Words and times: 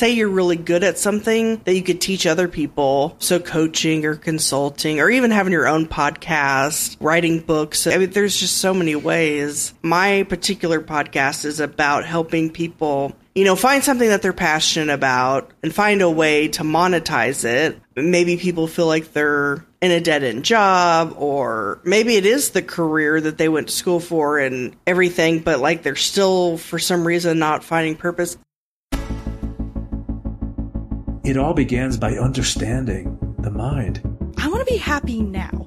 say 0.00 0.10
you're 0.12 0.28
really 0.28 0.56
good 0.56 0.82
at 0.82 0.98
something 0.98 1.60
that 1.64 1.74
you 1.74 1.82
could 1.82 2.00
teach 2.00 2.26
other 2.26 2.48
people. 2.48 3.16
So 3.18 3.38
coaching 3.38 4.06
or 4.06 4.16
consulting 4.16 4.98
or 4.98 5.10
even 5.10 5.30
having 5.30 5.52
your 5.52 5.68
own 5.68 5.86
podcast, 5.86 6.96
writing 7.00 7.40
books. 7.40 7.86
I 7.86 7.98
mean, 7.98 8.10
there's 8.10 8.36
just 8.36 8.56
so 8.56 8.72
many 8.72 8.96
ways. 8.96 9.74
My 9.82 10.24
particular 10.28 10.80
podcast 10.80 11.44
is 11.44 11.60
about 11.60 12.06
helping 12.06 12.50
people 12.50 13.14
you 13.34 13.44
know, 13.44 13.54
find 13.54 13.84
something 13.84 14.08
that 14.08 14.22
they're 14.22 14.32
passionate 14.32 14.92
about 14.92 15.52
and 15.62 15.72
find 15.72 16.02
a 16.02 16.10
way 16.10 16.48
to 16.48 16.62
monetize 16.62 17.44
it. 17.44 17.80
Maybe 17.94 18.36
people 18.36 18.66
feel 18.66 18.86
like 18.86 19.12
they're 19.12 19.64
in 19.80 19.92
a 19.92 20.00
dead 20.00 20.24
end 20.24 20.44
job, 20.44 21.14
or 21.16 21.80
maybe 21.84 22.16
it 22.16 22.26
is 22.26 22.50
the 22.50 22.60
career 22.60 23.20
that 23.20 23.38
they 23.38 23.48
went 23.48 23.68
to 23.68 23.74
school 23.74 24.00
for 24.00 24.38
and 24.38 24.74
everything, 24.84 25.38
but 25.38 25.60
like 25.60 25.82
they're 25.82 25.94
still, 25.94 26.58
for 26.58 26.78
some 26.78 27.06
reason, 27.06 27.38
not 27.38 27.62
finding 27.62 27.94
purpose. 27.94 28.36
It 31.30 31.36
all 31.36 31.54
begins 31.54 31.96
by 31.96 32.16
understanding 32.16 33.16
the 33.38 33.52
mind. 33.52 34.00
I 34.36 34.48
want 34.48 34.66
to 34.66 34.72
be 34.72 34.78
happy 34.78 35.22
now. 35.22 35.64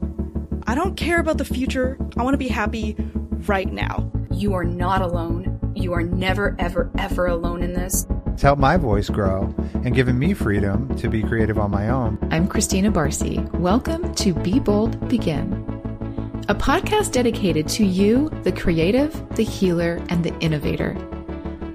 I 0.68 0.76
don't 0.76 0.98
care 0.98 1.22
about 1.22 1.38
the 1.38 1.46
future. 1.46 1.98
I 2.18 2.24
want 2.24 2.34
to 2.34 2.38
be 2.38 2.50
happy 2.50 2.98
right 3.48 3.72
now. 3.72 4.12
You 4.30 4.56
are 4.56 4.66
not 4.66 5.02
alone 5.02 5.54
you 5.76 5.94
are 5.94 6.04
never, 6.04 6.56
ever, 6.60 6.92
ever 6.98 7.28
alone 7.28 7.64
in 7.64 7.74
this. 7.74 8.06
It's 8.28 8.42
helped 8.42 8.60
my 8.60 8.78
voice 8.78 9.10
grow 9.10 9.56
and 9.74 9.96
given 9.96 10.20
me 10.20 10.34
freedom 10.34 10.96
to 10.98 11.10
be 11.10 11.24
creative 11.24 11.58
on 11.58 11.72
my 11.72 11.90
own. 11.90 12.18
I'm 12.30 12.48
Christina 12.48 12.92
Barcy. 12.92 13.40
Welcome 13.54 14.14
to 14.16 14.34
Be 14.34 14.60
Bold, 14.60 15.08
Begin, 15.08 15.54
a 16.50 16.56
podcast 16.56 17.12
dedicated 17.12 17.68
to 17.70 17.86
you, 17.86 18.30
the 18.44 18.52
creative, 18.52 19.14
the 19.36 19.44
healer, 19.44 20.02
and 20.10 20.24
the 20.24 20.38
innovator. 20.40 20.98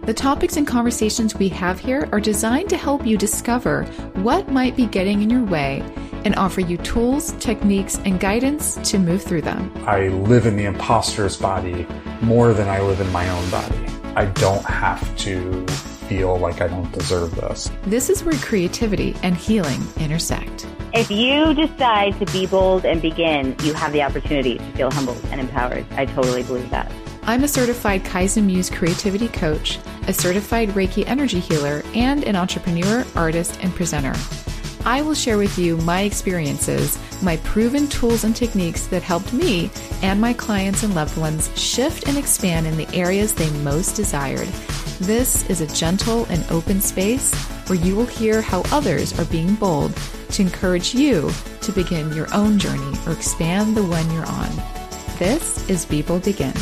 The 0.09 0.15
topics 0.15 0.57
and 0.57 0.67
conversations 0.67 1.35
we 1.35 1.51
have 1.51 1.79
here 1.79 2.09
are 2.13 2.19
designed 2.19 2.71
to 2.71 2.79
help 2.79 3.07
you 3.07 3.19
discover 3.19 3.85
what 4.15 4.51
might 4.51 4.75
be 4.75 4.87
getting 4.87 5.21
in 5.21 5.29
your 5.29 5.45
way 5.45 5.83
and 6.25 6.35
offer 6.37 6.63
you 6.63 6.79
tools, 6.79 7.33
techniques, 7.33 7.99
and 8.07 8.19
guidance 8.19 8.77
to 8.91 8.99
move 8.99 9.23
through 9.23 9.43
them. 9.43 9.71
I 9.87 10.09
live 10.09 10.47
in 10.47 10.57
the 10.57 10.65
imposter's 10.65 11.37
body 11.37 11.87
more 12.23 12.55
than 12.55 12.69
I 12.69 12.81
live 12.81 13.03
in 13.03 13.13
my 13.13 13.29
own 13.29 13.51
body. 13.51 13.85
I 14.17 14.25
don't 14.25 14.65
have 14.65 15.15
to 15.19 15.67
feel 15.67 16.39
like 16.39 16.63
I 16.63 16.69
don't 16.69 16.91
deserve 16.91 17.35
this. 17.35 17.71
This 17.83 18.09
is 18.09 18.25
where 18.25 18.39
creativity 18.39 19.15
and 19.23 19.37
healing 19.37 19.83
intersect. 19.99 20.67
If 20.95 21.11
you 21.11 21.53
decide 21.53 22.19
to 22.19 22.25
be 22.33 22.47
bold 22.47 22.87
and 22.87 23.03
begin, 23.03 23.55
you 23.63 23.75
have 23.75 23.93
the 23.93 24.01
opportunity 24.01 24.57
to 24.57 24.65
feel 24.73 24.91
humbled 24.91 25.23
and 25.31 25.39
empowered. 25.39 25.85
I 25.99 26.07
totally 26.07 26.45
believe 26.45 26.71
that. 26.71 26.91
I'm 27.29 27.45
a 27.45 27.49
certified 27.49 28.05
Kaizen 28.05 28.45
Muse 28.45 28.71
creativity 28.71 29.29
coach, 29.29 29.79
a 30.07 30.15
certified 30.15 30.71
Reiki 30.71 31.07
energy 31.07 31.41
healer, 31.41 31.83
and 31.95 32.25
an 32.25 32.37
entrepreneur, 32.37 33.05
artist, 33.15 33.63
and 33.63 33.71
presenter. 33.75 34.15
I 34.87 35.03
will 35.03 35.13
share 35.13 35.37
with 35.37 35.59
you 35.59 35.77
my 35.77 36.01
experiences, 36.01 36.99
my 37.23 37.37
proven 37.45 37.87
tools 37.89 38.25
and 38.25 38.35
techniques 38.35 38.87
that 38.87 39.03
helped 39.03 39.35
me 39.35 39.71
and 40.01 40.19
my 40.19 40.33
clients 40.33 40.85
and 40.85 40.95
loved 40.95 41.19
ones 41.19 41.51
shift 41.55 42.09
and 42.09 42.17
expand 42.17 42.67
in 42.67 42.79
the 42.79 42.89
areas 42.97 43.35
they 43.35 43.51
most 43.59 43.95
desired. 43.95 44.49
This 44.99 45.47
is 45.51 45.61
a 45.61 45.67
gentle 45.67 46.25
and 46.31 46.51
open 46.51 46.81
space 46.81 47.35
where 47.69 47.79
you 47.79 47.95
will 47.95 48.07
hear 48.07 48.41
how 48.41 48.63
others 48.73 49.19
are 49.19 49.27
being 49.27 49.55
bold 49.57 49.95
to 50.31 50.41
encourage 50.41 50.95
you 50.95 51.31
to 51.61 51.73
begin 51.73 52.11
your 52.15 52.35
own 52.35 52.59
journey 52.59 52.97
or 53.07 53.13
expand 53.13 53.77
the 53.77 53.85
one 53.85 54.11
you're 54.13 54.25
on. 54.25 54.49
This 55.19 55.69
is 55.69 55.85
Be 55.85 56.01
Bold 56.01 56.25
Begin. 56.25 56.55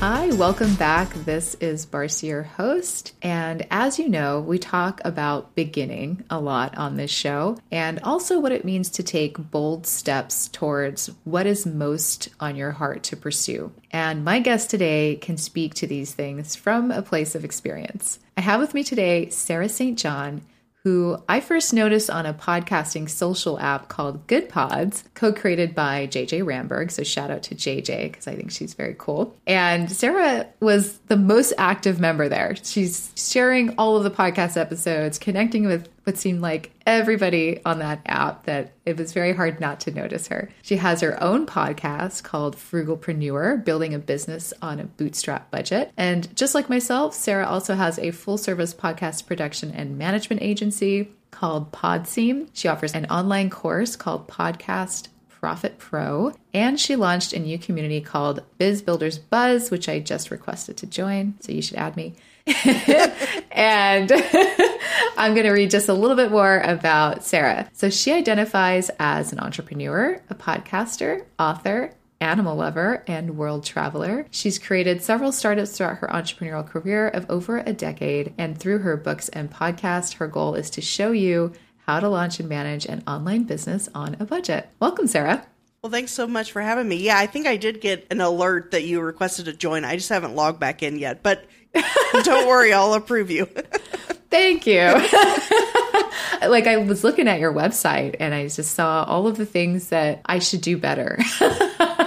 Hi, 0.00 0.28
welcome 0.28 0.76
back. 0.76 1.12
This 1.12 1.56
is 1.56 1.84
Barcy, 1.84 2.28
your 2.28 2.44
host. 2.44 3.12
And 3.20 3.66
as 3.70 3.98
you 3.98 4.08
know, 4.08 4.40
we 4.40 4.58
talk 4.58 5.02
about 5.04 5.54
beginning 5.54 6.24
a 6.30 6.40
lot 6.40 6.74
on 6.78 6.96
this 6.96 7.10
show 7.10 7.58
and 7.70 8.00
also 8.02 8.40
what 8.40 8.50
it 8.50 8.64
means 8.64 8.88
to 8.92 9.02
take 9.02 9.50
bold 9.50 9.86
steps 9.86 10.48
towards 10.48 11.10
what 11.24 11.46
is 11.46 11.66
most 11.66 12.30
on 12.40 12.56
your 12.56 12.70
heart 12.70 13.02
to 13.02 13.16
pursue. 13.16 13.72
And 13.90 14.24
my 14.24 14.40
guest 14.40 14.70
today 14.70 15.16
can 15.16 15.36
speak 15.36 15.74
to 15.74 15.86
these 15.86 16.14
things 16.14 16.56
from 16.56 16.90
a 16.90 17.02
place 17.02 17.34
of 17.34 17.44
experience. 17.44 18.20
I 18.38 18.40
have 18.40 18.58
with 18.58 18.72
me 18.72 18.82
today 18.82 19.28
Sarah 19.28 19.68
St. 19.68 19.98
John 19.98 20.40
who 20.84 21.22
I 21.28 21.40
first 21.40 21.74
noticed 21.74 22.08
on 22.08 22.26
a 22.26 22.32
podcasting 22.32 23.08
social 23.08 23.58
app 23.58 23.88
called 23.88 24.26
Good 24.26 24.48
Pods, 24.48 25.04
co 25.14 25.32
created 25.32 25.74
by 25.74 26.06
JJ 26.06 26.42
Ramberg. 26.42 26.90
So 26.90 27.02
shout 27.02 27.30
out 27.30 27.42
to 27.44 27.54
JJ 27.54 28.10
because 28.10 28.26
I 28.26 28.34
think 28.34 28.50
she's 28.50 28.74
very 28.74 28.94
cool. 28.98 29.36
And 29.46 29.90
Sarah 29.90 30.46
was 30.60 30.98
the 31.08 31.16
most 31.16 31.52
active 31.58 32.00
member 32.00 32.28
there. 32.28 32.56
She's 32.62 33.12
sharing 33.14 33.74
all 33.76 33.96
of 33.96 34.04
the 34.04 34.10
podcast 34.10 34.56
episodes, 34.56 35.18
connecting 35.18 35.66
with 35.66 35.88
what 36.10 36.18
seemed 36.18 36.40
like 36.40 36.72
everybody 36.86 37.60
on 37.64 37.78
that 37.78 38.00
app 38.04 38.44
that 38.46 38.72
it 38.84 38.96
was 38.96 39.12
very 39.12 39.32
hard 39.32 39.60
not 39.60 39.78
to 39.78 39.92
notice 39.92 40.26
her. 40.26 40.50
She 40.60 40.78
has 40.78 41.02
her 41.02 41.22
own 41.22 41.46
podcast 41.46 42.24
called 42.24 42.56
Frugalpreneur, 42.56 43.64
building 43.64 43.94
a 43.94 44.00
business 44.00 44.52
on 44.60 44.80
a 44.80 44.86
bootstrap 44.86 45.52
budget. 45.52 45.92
And 45.96 46.34
just 46.36 46.52
like 46.52 46.68
myself, 46.68 47.14
Sarah 47.14 47.46
also 47.46 47.76
has 47.76 47.96
a 48.00 48.10
full 48.10 48.38
service 48.38 48.74
podcast 48.74 49.28
production 49.28 49.70
and 49.70 49.96
management 49.96 50.42
agency 50.42 51.12
called 51.30 51.70
Podseam. 51.70 52.48
She 52.54 52.66
offers 52.66 52.92
an 52.92 53.06
online 53.06 53.48
course 53.48 53.94
called 53.94 54.26
Podcast 54.26 55.10
Profit 55.28 55.78
Pro, 55.78 56.34
and 56.52 56.78
she 56.80 56.96
launched 56.96 57.32
a 57.32 57.38
new 57.38 57.56
community 57.56 58.00
called 58.00 58.42
Biz 58.58 58.82
Builders 58.82 59.16
Buzz, 59.16 59.70
which 59.70 59.88
I 59.88 60.00
just 60.00 60.32
requested 60.32 60.76
to 60.78 60.86
join. 60.86 61.34
So 61.38 61.52
you 61.52 61.62
should 61.62 61.78
add 61.78 61.96
me. 61.96 62.16
and 63.52 64.12
I'm 65.16 65.34
going 65.34 65.46
to 65.46 65.52
read 65.52 65.70
just 65.70 65.88
a 65.88 65.94
little 65.94 66.16
bit 66.16 66.30
more 66.30 66.58
about 66.58 67.24
Sarah. 67.24 67.68
So 67.72 67.90
she 67.90 68.12
identifies 68.12 68.90
as 68.98 69.32
an 69.32 69.40
entrepreneur, 69.40 70.20
a 70.28 70.34
podcaster, 70.34 71.24
author, 71.38 71.92
animal 72.20 72.56
lover, 72.56 73.02
and 73.06 73.36
world 73.36 73.64
traveler. 73.64 74.26
She's 74.30 74.58
created 74.58 75.02
several 75.02 75.32
startups 75.32 75.76
throughout 75.76 75.98
her 75.98 76.08
entrepreneurial 76.08 76.66
career 76.66 77.08
of 77.08 77.30
over 77.30 77.58
a 77.58 77.72
decade. 77.72 78.34
And 78.36 78.58
through 78.58 78.78
her 78.78 78.96
books 78.96 79.28
and 79.30 79.50
podcast, 79.50 80.14
her 80.14 80.26
goal 80.26 80.54
is 80.54 80.70
to 80.70 80.80
show 80.80 81.12
you 81.12 81.52
how 81.86 82.00
to 82.00 82.08
launch 82.08 82.38
and 82.38 82.48
manage 82.48 82.86
an 82.86 83.02
online 83.06 83.44
business 83.44 83.88
on 83.94 84.16
a 84.20 84.24
budget. 84.24 84.68
Welcome, 84.80 85.06
Sarah. 85.06 85.46
Well, 85.82 85.90
thanks 85.90 86.12
so 86.12 86.26
much 86.26 86.52
for 86.52 86.60
having 86.60 86.86
me. 86.86 86.96
Yeah, 86.96 87.18
I 87.18 87.26
think 87.26 87.46
I 87.46 87.56
did 87.56 87.80
get 87.80 88.06
an 88.10 88.20
alert 88.20 88.72
that 88.72 88.84
you 88.84 89.00
requested 89.00 89.46
to 89.46 89.54
join. 89.54 89.82
I 89.84 89.96
just 89.96 90.10
haven't 90.10 90.36
logged 90.36 90.60
back 90.60 90.82
in 90.82 90.98
yet, 90.98 91.22
but 91.22 91.46
don't 92.22 92.48
worry, 92.48 92.72
I'll 92.72 92.94
approve 92.94 93.30
you. 93.30 93.46
Thank 94.30 94.66
you. 94.66 94.80
like 96.42 96.66
I 96.66 96.84
was 96.86 97.02
looking 97.02 97.26
at 97.26 97.40
your 97.40 97.52
website 97.52 98.16
and 98.20 98.32
I 98.32 98.48
just 98.48 98.74
saw 98.74 99.04
all 99.04 99.26
of 99.26 99.36
the 99.36 99.46
things 99.46 99.88
that 99.88 100.20
I 100.24 100.38
should 100.38 100.60
do 100.60 100.78
better. 100.78 101.18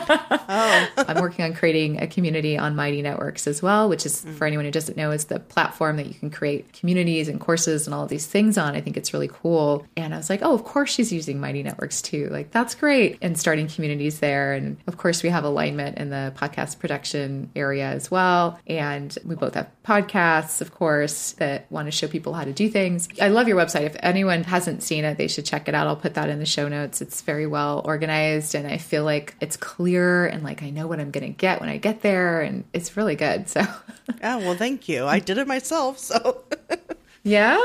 Oh. 0.09 0.89
I'm 0.97 1.21
working 1.21 1.45
on 1.45 1.53
creating 1.53 2.01
a 2.01 2.07
community 2.07 2.57
on 2.57 2.75
Mighty 2.75 3.01
Networks 3.01 3.47
as 3.47 3.61
well, 3.61 3.89
which 3.89 4.05
is 4.05 4.23
mm. 4.23 4.33
for 4.35 4.45
anyone 4.45 4.65
who 4.65 4.71
doesn't 4.71 4.97
know, 4.97 5.11
is 5.11 5.25
the 5.25 5.39
platform 5.39 5.97
that 5.97 6.07
you 6.07 6.13
can 6.13 6.29
create 6.29 6.73
communities 6.73 7.27
and 7.27 7.39
courses 7.39 7.87
and 7.87 7.93
all 7.93 8.03
of 8.03 8.09
these 8.09 8.25
things 8.25 8.57
on. 8.57 8.75
I 8.75 8.81
think 8.81 8.97
it's 8.97 9.13
really 9.13 9.27
cool. 9.27 9.85
And 9.95 10.13
I 10.13 10.17
was 10.17 10.29
like, 10.29 10.41
oh, 10.41 10.53
of 10.53 10.63
course 10.63 10.91
she's 10.91 11.11
using 11.11 11.39
Mighty 11.39 11.63
Networks 11.63 12.01
too. 12.01 12.29
Like 12.29 12.51
that's 12.51 12.75
great. 12.75 13.17
And 13.21 13.37
starting 13.37 13.67
communities 13.67 14.19
there. 14.19 14.53
And 14.53 14.77
of 14.87 14.97
course 14.97 15.23
we 15.23 15.29
have 15.29 15.43
alignment 15.43 15.97
in 15.97 16.09
the 16.09 16.33
podcast 16.35 16.79
production 16.79 17.49
area 17.55 17.87
as 17.87 18.09
well. 18.09 18.59
And 18.67 19.15
we 19.25 19.35
both 19.35 19.53
have 19.55 19.69
podcasts, 19.85 20.61
of 20.61 20.73
course, 20.73 21.33
that 21.33 21.71
want 21.71 21.87
to 21.87 21.91
show 21.91 22.07
people 22.07 22.33
how 22.33 22.43
to 22.43 22.53
do 22.53 22.69
things. 22.69 23.07
I 23.21 23.29
love 23.29 23.47
your 23.47 23.57
website. 23.57 23.83
If 23.83 23.95
anyone 23.99 24.43
hasn't 24.43 24.83
seen 24.83 25.05
it, 25.05 25.17
they 25.17 25.27
should 25.27 25.45
check 25.45 25.67
it 25.67 25.75
out. 25.75 25.87
I'll 25.87 25.95
put 25.95 26.15
that 26.15 26.29
in 26.29 26.39
the 26.39 26.45
show 26.45 26.67
notes. 26.67 27.01
It's 27.01 27.21
very 27.21 27.47
well 27.47 27.81
organized 27.85 28.55
and 28.55 28.67
I 28.67 28.77
feel 28.77 29.03
like 29.03 29.35
it's 29.39 29.57
clear 29.57 29.92
and 30.01 30.43
like 30.43 30.63
I 30.63 30.69
know 30.69 30.87
what 30.87 30.99
I'm 30.99 31.11
going 31.11 31.25
to 31.25 31.37
get 31.37 31.59
when 31.59 31.69
I 31.69 31.77
get 31.77 32.01
there 32.01 32.41
and 32.41 32.63
it's 32.73 32.97
really 32.97 33.15
good. 33.15 33.49
So 33.49 33.61
Yeah, 33.61 33.75
oh, 34.23 34.37
well, 34.39 34.55
thank 34.55 34.89
you. 34.89 35.05
I 35.05 35.19
did 35.19 35.37
it 35.37 35.47
myself, 35.47 35.99
so 35.99 36.44
Yeah? 37.23 37.57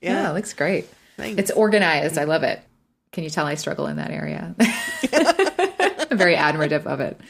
Yeah, 0.00 0.12
yeah 0.12 0.30
it 0.30 0.34
looks 0.34 0.54
great. 0.54 0.88
Thanks. 1.16 1.38
It's 1.38 1.50
organized. 1.50 2.18
I 2.18 2.24
love 2.24 2.42
it. 2.42 2.62
Can 3.12 3.24
you 3.24 3.30
tell 3.30 3.46
I 3.46 3.56
struggle 3.56 3.86
in 3.88 3.96
that 3.96 4.10
area? 4.10 4.54
I'm 4.58 6.18
very 6.18 6.34
admirative 6.34 6.86
of 6.86 7.00
it. 7.00 7.20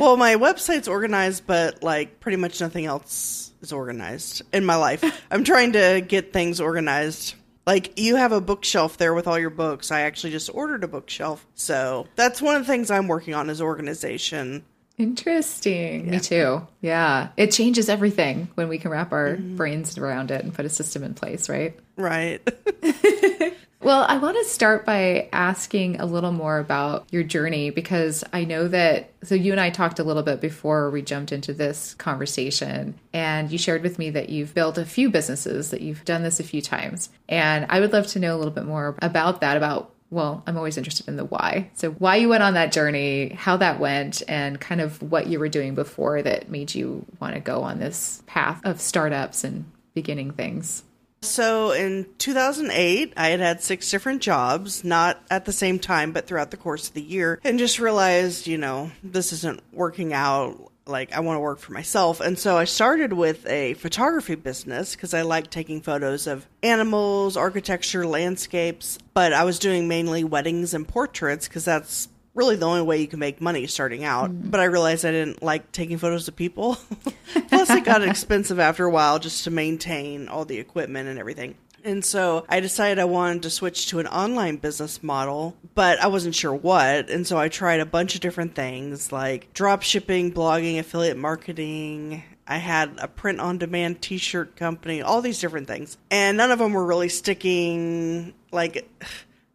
well, 0.00 0.16
my 0.16 0.36
website's 0.36 0.88
organized, 0.88 1.46
but 1.46 1.82
like 1.82 2.18
pretty 2.20 2.36
much 2.36 2.62
nothing 2.62 2.86
else 2.86 3.52
is 3.60 3.72
organized 3.72 4.42
in 4.54 4.64
my 4.64 4.76
life. 4.76 5.04
I'm 5.30 5.44
trying 5.44 5.72
to 5.72 6.02
get 6.06 6.32
things 6.32 6.60
organized. 6.60 7.34
Like 7.66 7.98
you 7.98 8.16
have 8.16 8.32
a 8.32 8.40
bookshelf 8.40 8.98
there 8.98 9.14
with 9.14 9.26
all 9.26 9.38
your 9.38 9.50
books. 9.50 9.90
I 9.90 10.02
actually 10.02 10.30
just 10.30 10.50
ordered 10.52 10.84
a 10.84 10.88
bookshelf. 10.88 11.46
So 11.54 12.06
that's 12.16 12.42
one 12.42 12.56
of 12.56 12.62
the 12.62 12.72
things 12.72 12.90
I'm 12.90 13.08
working 13.08 13.34
on 13.34 13.48
is 13.50 13.60
organization. 13.60 14.64
Interesting. 14.96 16.06
Yeah. 16.06 16.10
Me 16.10 16.20
too. 16.20 16.66
Yeah. 16.80 17.28
It 17.36 17.50
changes 17.50 17.88
everything 17.88 18.48
when 18.54 18.68
we 18.68 18.78
can 18.78 18.90
wrap 18.90 19.12
our 19.12 19.36
mm-hmm. 19.36 19.56
brains 19.56 19.98
around 19.98 20.30
it 20.30 20.44
and 20.44 20.54
put 20.54 20.64
a 20.66 20.68
system 20.68 21.02
in 21.02 21.14
place, 21.14 21.48
right? 21.48 21.78
Right. 21.96 22.40
Well, 23.84 24.06
I 24.08 24.16
want 24.16 24.38
to 24.38 24.44
start 24.44 24.86
by 24.86 25.28
asking 25.30 26.00
a 26.00 26.06
little 26.06 26.32
more 26.32 26.58
about 26.58 27.06
your 27.10 27.22
journey 27.22 27.68
because 27.68 28.24
I 28.32 28.44
know 28.44 28.66
that. 28.68 29.10
So, 29.24 29.34
you 29.34 29.52
and 29.52 29.60
I 29.60 29.68
talked 29.68 29.98
a 29.98 30.04
little 30.04 30.22
bit 30.22 30.40
before 30.40 30.88
we 30.90 31.02
jumped 31.02 31.32
into 31.32 31.52
this 31.52 31.92
conversation, 31.96 32.98
and 33.12 33.52
you 33.52 33.58
shared 33.58 33.82
with 33.82 33.98
me 33.98 34.08
that 34.08 34.30
you've 34.30 34.54
built 34.54 34.78
a 34.78 34.86
few 34.86 35.10
businesses, 35.10 35.68
that 35.68 35.82
you've 35.82 36.02
done 36.06 36.22
this 36.22 36.40
a 36.40 36.44
few 36.44 36.62
times. 36.62 37.10
And 37.28 37.66
I 37.68 37.80
would 37.80 37.92
love 37.92 38.06
to 38.08 38.18
know 38.18 38.34
a 38.34 38.38
little 38.38 38.54
bit 38.54 38.64
more 38.64 38.96
about 39.02 39.42
that, 39.42 39.58
about 39.58 39.90
well, 40.08 40.42
I'm 40.46 40.56
always 40.56 40.78
interested 40.78 41.08
in 41.08 41.16
the 41.16 41.24
why. 41.26 41.70
So, 41.74 41.90
why 41.90 42.16
you 42.16 42.30
went 42.30 42.42
on 42.42 42.54
that 42.54 42.72
journey, 42.72 43.34
how 43.38 43.58
that 43.58 43.80
went, 43.80 44.22
and 44.26 44.58
kind 44.58 44.80
of 44.80 45.02
what 45.02 45.26
you 45.26 45.38
were 45.38 45.50
doing 45.50 45.74
before 45.74 46.22
that 46.22 46.48
made 46.48 46.74
you 46.74 47.04
want 47.20 47.34
to 47.34 47.40
go 47.40 47.60
on 47.60 47.80
this 47.80 48.22
path 48.26 48.62
of 48.64 48.80
startups 48.80 49.44
and 49.44 49.66
beginning 49.92 50.30
things. 50.30 50.83
So 51.24 51.72
in 51.72 52.06
2008, 52.18 53.14
I 53.16 53.28
had 53.28 53.40
had 53.40 53.62
six 53.62 53.90
different 53.90 54.22
jobs, 54.22 54.84
not 54.84 55.22
at 55.30 55.44
the 55.44 55.52
same 55.52 55.78
time, 55.78 56.12
but 56.12 56.26
throughout 56.26 56.50
the 56.50 56.56
course 56.56 56.88
of 56.88 56.94
the 56.94 57.02
year, 57.02 57.40
and 57.44 57.58
just 57.58 57.78
realized, 57.78 58.46
you 58.46 58.58
know, 58.58 58.90
this 59.02 59.32
isn't 59.32 59.60
working 59.72 60.12
out. 60.12 60.70
Like, 60.86 61.14
I 61.14 61.20
want 61.20 61.36
to 61.36 61.40
work 61.40 61.60
for 61.60 61.72
myself. 61.72 62.20
And 62.20 62.38
so 62.38 62.58
I 62.58 62.64
started 62.64 63.14
with 63.14 63.46
a 63.46 63.72
photography 63.74 64.34
business 64.34 64.94
because 64.94 65.14
I 65.14 65.22
like 65.22 65.48
taking 65.48 65.80
photos 65.80 66.26
of 66.26 66.46
animals, 66.62 67.38
architecture, 67.38 68.06
landscapes. 68.06 68.98
But 69.14 69.32
I 69.32 69.44
was 69.44 69.58
doing 69.58 69.88
mainly 69.88 70.24
weddings 70.24 70.74
and 70.74 70.86
portraits 70.86 71.48
because 71.48 71.64
that's 71.64 72.08
really 72.34 72.56
the 72.56 72.66
only 72.66 72.82
way 72.82 73.00
you 73.00 73.06
can 73.06 73.18
make 73.18 73.40
money 73.40 73.66
starting 73.66 74.04
out. 74.04 74.30
Mm. 74.30 74.50
But 74.50 74.60
I 74.60 74.64
realized 74.64 75.04
I 75.04 75.12
didn't 75.12 75.42
like 75.42 75.72
taking 75.72 75.98
photos 75.98 76.28
of 76.28 76.36
people. 76.36 76.78
Plus, 77.48 77.70
it 77.70 77.84
got 77.84 78.02
expensive 78.08 78.58
after 78.58 78.84
a 78.84 78.90
while 78.90 79.18
just 79.18 79.44
to 79.44 79.50
maintain 79.50 80.28
all 80.28 80.44
the 80.44 80.58
equipment 80.58 81.08
and 81.08 81.18
everything. 81.18 81.54
And 81.84 82.02
so 82.02 82.46
I 82.48 82.60
decided 82.60 82.98
I 82.98 83.04
wanted 83.04 83.42
to 83.42 83.50
switch 83.50 83.88
to 83.88 83.98
an 83.98 84.06
online 84.06 84.56
business 84.56 85.02
model, 85.02 85.54
but 85.74 86.00
I 86.00 86.06
wasn't 86.06 86.34
sure 86.34 86.54
what. 86.54 87.10
And 87.10 87.26
so 87.26 87.36
I 87.36 87.50
tried 87.50 87.80
a 87.80 87.86
bunch 87.86 88.14
of 88.14 88.22
different 88.22 88.54
things 88.54 89.12
like 89.12 89.52
drop 89.52 89.82
shipping, 89.82 90.32
blogging, 90.32 90.78
affiliate 90.78 91.18
marketing. 91.18 92.24
I 92.46 92.56
had 92.56 92.98
a 92.98 93.08
print 93.08 93.38
on 93.38 93.58
demand 93.58 94.00
t 94.00 94.16
shirt 94.16 94.56
company, 94.56 95.02
all 95.02 95.20
these 95.20 95.40
different 95.40 95.66
things. 95.66 95.98
And 96.10 96.38
none 96.38 96.50
of 96.50 96.58
them 96.58 96.72
were 96.72 96.86
really 96.86 97.10
sticking. 97.10 98.32
Like, 98.50 98.88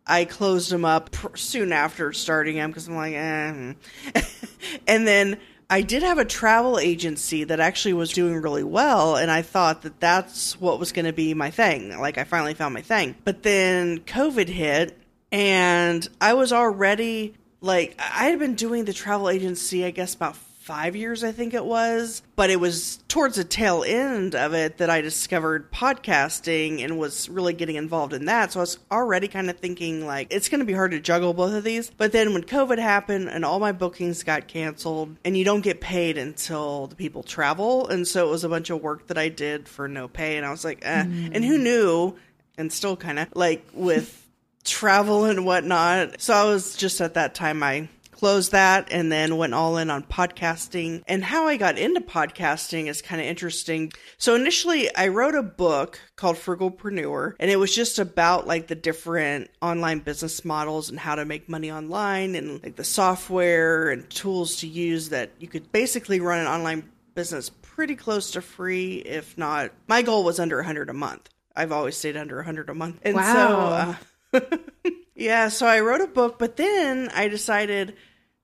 I 0.10 0.26
closed 0.26 0.72
them 0.72 0.84
up 0.84 1.12
pr- 1.12 1.38
soon 1.38 1.72
after 1.72 2.12
starting 2.14 2.56
them 2.56 2.72
because 2.72 2.88
I'm 2.88 2.96
like, 2.96 3.14
eh. 3.14 3.74
and 4.88 5.08
then 5.08 5.38
I 5.70 5.82
did 5.82 6.02
have 6.02 6.18
a 6.18 6.26
travel 6.26 6.80
agency 6.80 7.44
that 7.44 7.60
actually 7.60 7.94
was 7.94 8.12
doing 8.12 8.42
really 8.42 8.64
well, 8.64 9.16
and 9.16 9.30
I 9.30 9.44
thought 9.44 9.84
that 9.84 10.00
that's 10.00 10.60
what 10.60 10.80
was 10.80 10.92
going 10.92 11.06
to 11.06 11.14
be 11.14 11.36
my 11.36 11.52
thing. 11.52 11.96
Like, 12.00 12.18
I 12.18 12.24
finally 12.24 12.56
found 12.56 12.74
my 12.74 12.82
thing. 12.82 13.16
But 13.24 13.44
then 13.44 14.00
COVID 14.00 14.50
hit, 14.50 14.98
and 15.32 16.10
I 16.20 16.34
was 16.34 16.52
already 16.52 17.36
like, 17.62 17.96
I 18.00 18.30
had 18.30 18.40
been 18.40 18.56
doing 18.56 18.86
the 18.86 18.94
travel 18.94 19.30
agency, 19.30 19.86
I 19.86 19.92
guess, 19.92 20.16
about 20.16 20.36
five 20.70 20.96
years, 20.96 21.24
I 21.24 21.32
think 21.32 21.56
it 21.56 21.66
was. 21.66 22.22
But 22.36 22.52
it 22.52 22.60
was 22.60 22.98
towards 23.08 23.38
the 23.38 23.44
tail 23.44 23.84
end 23.84 24.36
of 24.36 24.54
it 24.54 24.78
that 24.78 24.88
I 24.92 25.02
discovered 25.02 25.72
podcasting 25.72 26.84
and 26.84 27.00
was 27.00 27.28
really 27.28 27.54
getting 27.54 27.76
involved 27.76 28.14
in 28.14 28.26
that. 28.26 28.52
So 28.52 28.60
I 28.60 28.62
was 28.62 28.78
already 28.92 29.28
kind 29.28 29.50
of 29.50 29.58
thinking, 29.58 30.06
like, 30.06 30.28
it's 30.30 30.48
going 30.48 30.60
to 30.60 30.68
be 30.68 30.74
hard 30.74 30.92
to 30.92 31.00
juggle 31.00 31.34
both 31.34 31.54
of 31.56 31.64
these. 31.64 31.90
But 31.90 32.12
then 32.12 32.34
when 32.34 32.44
COVID 32.44 32.78
happened 32.78 33.30
and 33.30 33.44
all 33.44 33.60
my 33.60 33.72
bookings 33.72 34.22
got 34.22 34.48
canceled, 34.48 35.18
and 35.26 35.36
you 35.36 35.44
don't 35.44 35.62
get 35.62 35.82
paid 35.82 36.20
until 36.20 36.86
the 36.86 36.96
people 36.96 37.24
travel. 37.24 37.88
And 37.88 38.08
so 38.08 38.28
it 38.28 38.30
was 38.30 38.44
a 38.44 38.50
bunch 38.50 38.70
of 38.70 38.80
work 38.80 39.08
that 39.08 39.18
I 39.18 39.30
did 39.30 39.68
for 39.68 39.88
no 39.88 40.08
pay. 40.08 40.38
And 40.38 40.46
I 40.46 40.52
was 40.52 40.64
like, 40.64 40.80
eh. 40.84 41.04
Mm. 41.04 41.32
And 41.34 41.44
who 41.44 41.58
knew? 41.58 42.16
And 42.60 42.72
still 42.72 42.96
kind 42.96 43.18
of 43.18 43.30
like 43.34 43.66
with 43.74 44.24
travel 44.64 45.26
and 45.26 45.48
whatnot. 45.48 46.22
So 46.22 46.36
I 46.36 46.44
was 46.44 46.76
just 46.76 47.02
at 47.02 47.16
that 47.16 47.34
time, 47.34 47.64
I 47.64 47.90
closed 48.20 48.52
that 48.52 48.90
and 48.92 49.10
then 49.10 49.38
went 49.38 49.54
all 49.54 49.78
in 49.78 49.90
on 49.90 50.04
podcasting. 50.04 51.02
And 51.08 51.24
how 51.24 51.48
I 51.48 51.56
got 51.56 51.78
into 51.78 52.02
podcasting 52.02 52.88
is 52.88 53.02
kind 53.02 53.22
of 53.22 53.28
interesting. 53.28 53.94
So 54.18 54.36
initially, 54.36 54.94
I 54.94 55.08
wrote 55.08 55.36
a 55.36 55.44
book 55.44 56.00
called 56.18 56.36
Frugalpreneur, 56.36 57.36
and 57.40 57.50
it 57.50 57.56
was 57.56 57.74
just 57.74 57.98
about 57.98 58.46
like 58.46 58.68
the 58.68 58.76
different 58.76 59.50
online 59.62 60.00
business 60.00 60.44
models 60.44 60.90
and 60.90 61.00
how 61.00 61.16
to 61.16 61.24
make 61.24 61.48
money 61.48 61.72
online 61.72 62.36
and 62.36 62.62
like 62.62 62.76
the 62.76 62.84
software 62.84 63.90
and 63.90 64.10
tools 64.10 64.58
to 64.58 64.68
use 64.68 65.10
that 65.10 65.32
you 65.40 65.48
could 65.48 65.72
basically 65.72 66.20
run 66.20 66.40
an 66.40 66.48
online 66.48 66.92
business 67.16 67.50
pretty 67.50 67.96
close 67.96 68.32
to 68.32 68.42
free, 68.42 68.98
if 68.98 69.38
not. 69.38 69.72
My 69.88 70.02
goal 70.02 70.26
was 70.26 70.40
under 70.40 70.58
100 70.58 70.90
a 70.90 70.94
month. 70.94 71.30
I've 71.56 71.72
always 71.72 71.96
stayed 71.96 72.18
under 72.18 72.36
100 72.36 72.70
a 72.70 72.74
month. 72.74 73.00
And 73.04 73.16
wow. 73.16 73.98
so, 74.34 74.40
uh, 74.40 74.58
yeah, 75.16 75.48
so 75.48 75.66
I 75.66 75.80
wrote 75.80 76.02
a 76.02 76.08
book, 76.08 76.38
but 76.38 76.58
then 76.58 77.10
I 77.14 77.30
decided 77.30 77.96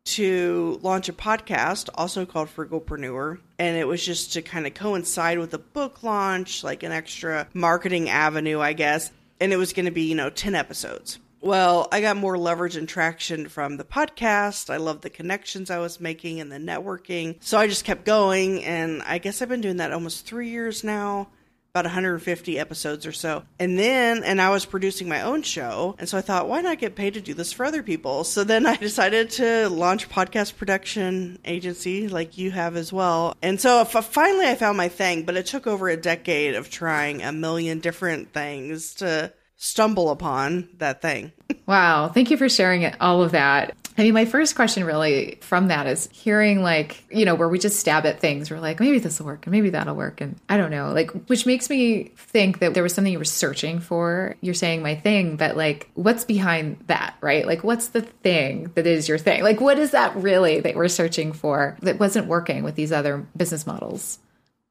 to 0.06 0.80
launch 0.82 1.10
a 1.10 1.14
podcast, 1.14 1.90
also 1.96 2.26
called 2.26 2.48
Frugalpreneur. 2.48 3.40
And 3.60 3.78
it 3.78 3.88
was 3.88 4.06
just 4.06 4.34
to 4.34 4.42
kind 4.42 4.68
of 4.68 4.74
coincide 4.74 5.40
with 5.40 5.52
the 5.52 5.58
book 5.58 6.04
launch, 6.04 6.64
like 6.64 6.84
an 6.84 6.92
extra 6.92 7.48
marketing 7.54 8.10
avenue, 8.10 8.60
I 8.60 8.74
guess. 8.74 9.12
And 9.40 9.52
it 9.52 9.58
was 9.58 9.74
going 9.74 9.86
to 9.86 9.92
be, 9.92 10.04
you 10.04 10.16
know, 10.16 10.30
10 10.30 10.56
episodes. 10.56 11.20
Well, 11.42 11.88
I 11.92 12.02
got 12.02 12.18
more 12.18 12.38
leverage 12.38 12.76
and 12.76 12.88
traction 12.88 13.50
from 13.50 13.78
the 13.78 13.84
podcast. 13.84 14.70
I 14.72 14.78
love 14.78 15.02
the 15.02 15.10
connections 15.10 15.70
I 15.70 15.80
was 15.80 16.00
making 16.00 16.40
and 16.40 16.52
the 16.52 16.58
networking. 16.58 17.38
So 17.42 17.58
I 17.58 17.68
just 17.68 17.86
kept 17.86 18.06
going. 18.06 18.64
And 18.64 19.04
I 19.04 19.18
guess 19.18 19.42
I've 19.42 19.50
been 19.50 19.62
doing 19.62 19.78
that 19.78 19.92
almost 19.92 20.26
three 20.26 20.50
years 20.50 20.84
now 20.84 21.28
about 21.76 21.84
150 21.84 22.58
episodes 22.58 23.06
or 23.06 23.12
so. 23.12 23.44
And 23.60 23.78
then, 23.78 24.24
and 24.24 24.42
I 24.42 24.50
was 24.50 24.66
producing 24.66 25.10
my 25.10 25.24
own 25.24 25.42
show. 25.42 25.98
And 26.00 26.08
so 26.08 26.18
I 26.18 26.22
thought, 26.22 26.48
why 26.48 26.62
not 26.62 26.80
get 26.80 26.96
paid 26.96 27.16
to 27.16 27.22
do 27.22 27.34
this 27.34 27.52
for 27.52 27.66
other 27.66 27.84
people? 27.84 28.24
So 28.24 28.46
then 28.46 28.66
I 28.66 28.76
decided 28.78 29.30
to 29.32 29.68
launch 29.68 30.08
podcast 30.08 30.56
production 30.56 31.38
agency 31.44 32.08
like 32.08 32.38
you 32.38 32.52
have 32.52 32.78
as 32.78 32.94
well. 32.94 33.36
And 33.42 33.60
so 33.60 33.84
finally 33.84 34.46
I 34.46 34.56
found 34.56 34.78
my 34.78 34.88
thing, 34.88 35.24
but 35.24 35.36
it 35.36 35.48
took 35.48 35.68
over 35.68 35.90
a 35.90 35.98
decade 35.98 36.56
of 36.56 36.70
trying 36.70 37.22
a 37.22 37.34
million 37.34 37.82
different 37.82 38.32
things 38.32 38.94
to 38.96 39.34
stumble 39.58 40.10
upon 40.10 40.70
that 40.78 41.02
thing. 41.02 41.32
wow. 41.66 42.10
Thank 42.10 42.32
you 42.32 42.38
for 42.38 42.50
sharing 42.50 42.86
all 43.00 43.24
of 43.24 43.32
that. 43.32 43.76
I 43.98 44.04
mean, 44.04 44.14
my 44.14 44.26
first 44.26 44.56
question 44.56 44.84
really 44.84 45.38
from 45.42 45.70
that 45.70 45.88
is 45.88 46.10
hearing 46.12 46.62
like, 46.62 47.06
you 47.10 47.24
know, 47.24 47.34
where 47.34 47.48
we 47.48 47.60
just 47.60 47.80
stab 47.80 48.06
at 48.06 48.20
things. 48.20 48.52
We're 48.52 48.60
like, 48.60 48.82
maybe 48.82 49.00
this 49.00 49.20
will 49.20 49.28
work 49.28 49.46
and 49.46 49.52
maybe 49.52 49.70
that'll 49.70 49.96
work. 49.96 50.20
And 50.20 50.38
I 50.50 50.58
don't 50.58 50.72
know, 50.72 50.92
like, 50.92 51.12
which 51.28 51.46
makes 51.46 51.70
me 51.70 52.12
think 52.18 52.60
that 52.60 52.74
there 52.74 52.84
was 52.84 52.94
something 52.94 53.14
you 53.14 53.20
were 53.20 53.24
searching 53.24 53.80
for. 53.80 54.36
You're 54.42 54.54
saying 54.54 54.84
my 54.84 54.96
thing, 54.96 55.38
but 55.38 55.56
like, 55.56 55.90
what's 55.94 56.26
behind 56.26 56.84
that, 56.88 57.16
right? 57.22 57.48
Like, 57.48 57.64
what's 57.64 57.90
the 57.90 58.02
thing 58.02 58.72
that 58.76 58.86
is 58.86 59.08
your 59.08 59.18
thing? 59.18 59.44
Like, 59.44 59.62
what 59.62 59.80
is 59.80 59.92
that 59.92 60.14
really 60.18 60.60
that 60.60 60.76
we're 60.76 60.90
searching 60.90 61.32
for 61.32 61.78
that 61.82 61.98
wasn't 61.98 62.28
working 62.28 62.64
with 62.64 62.76
these 62.76 62.92
other 62.92 63.26
business 63.38 63.66
models? 63.66 64.20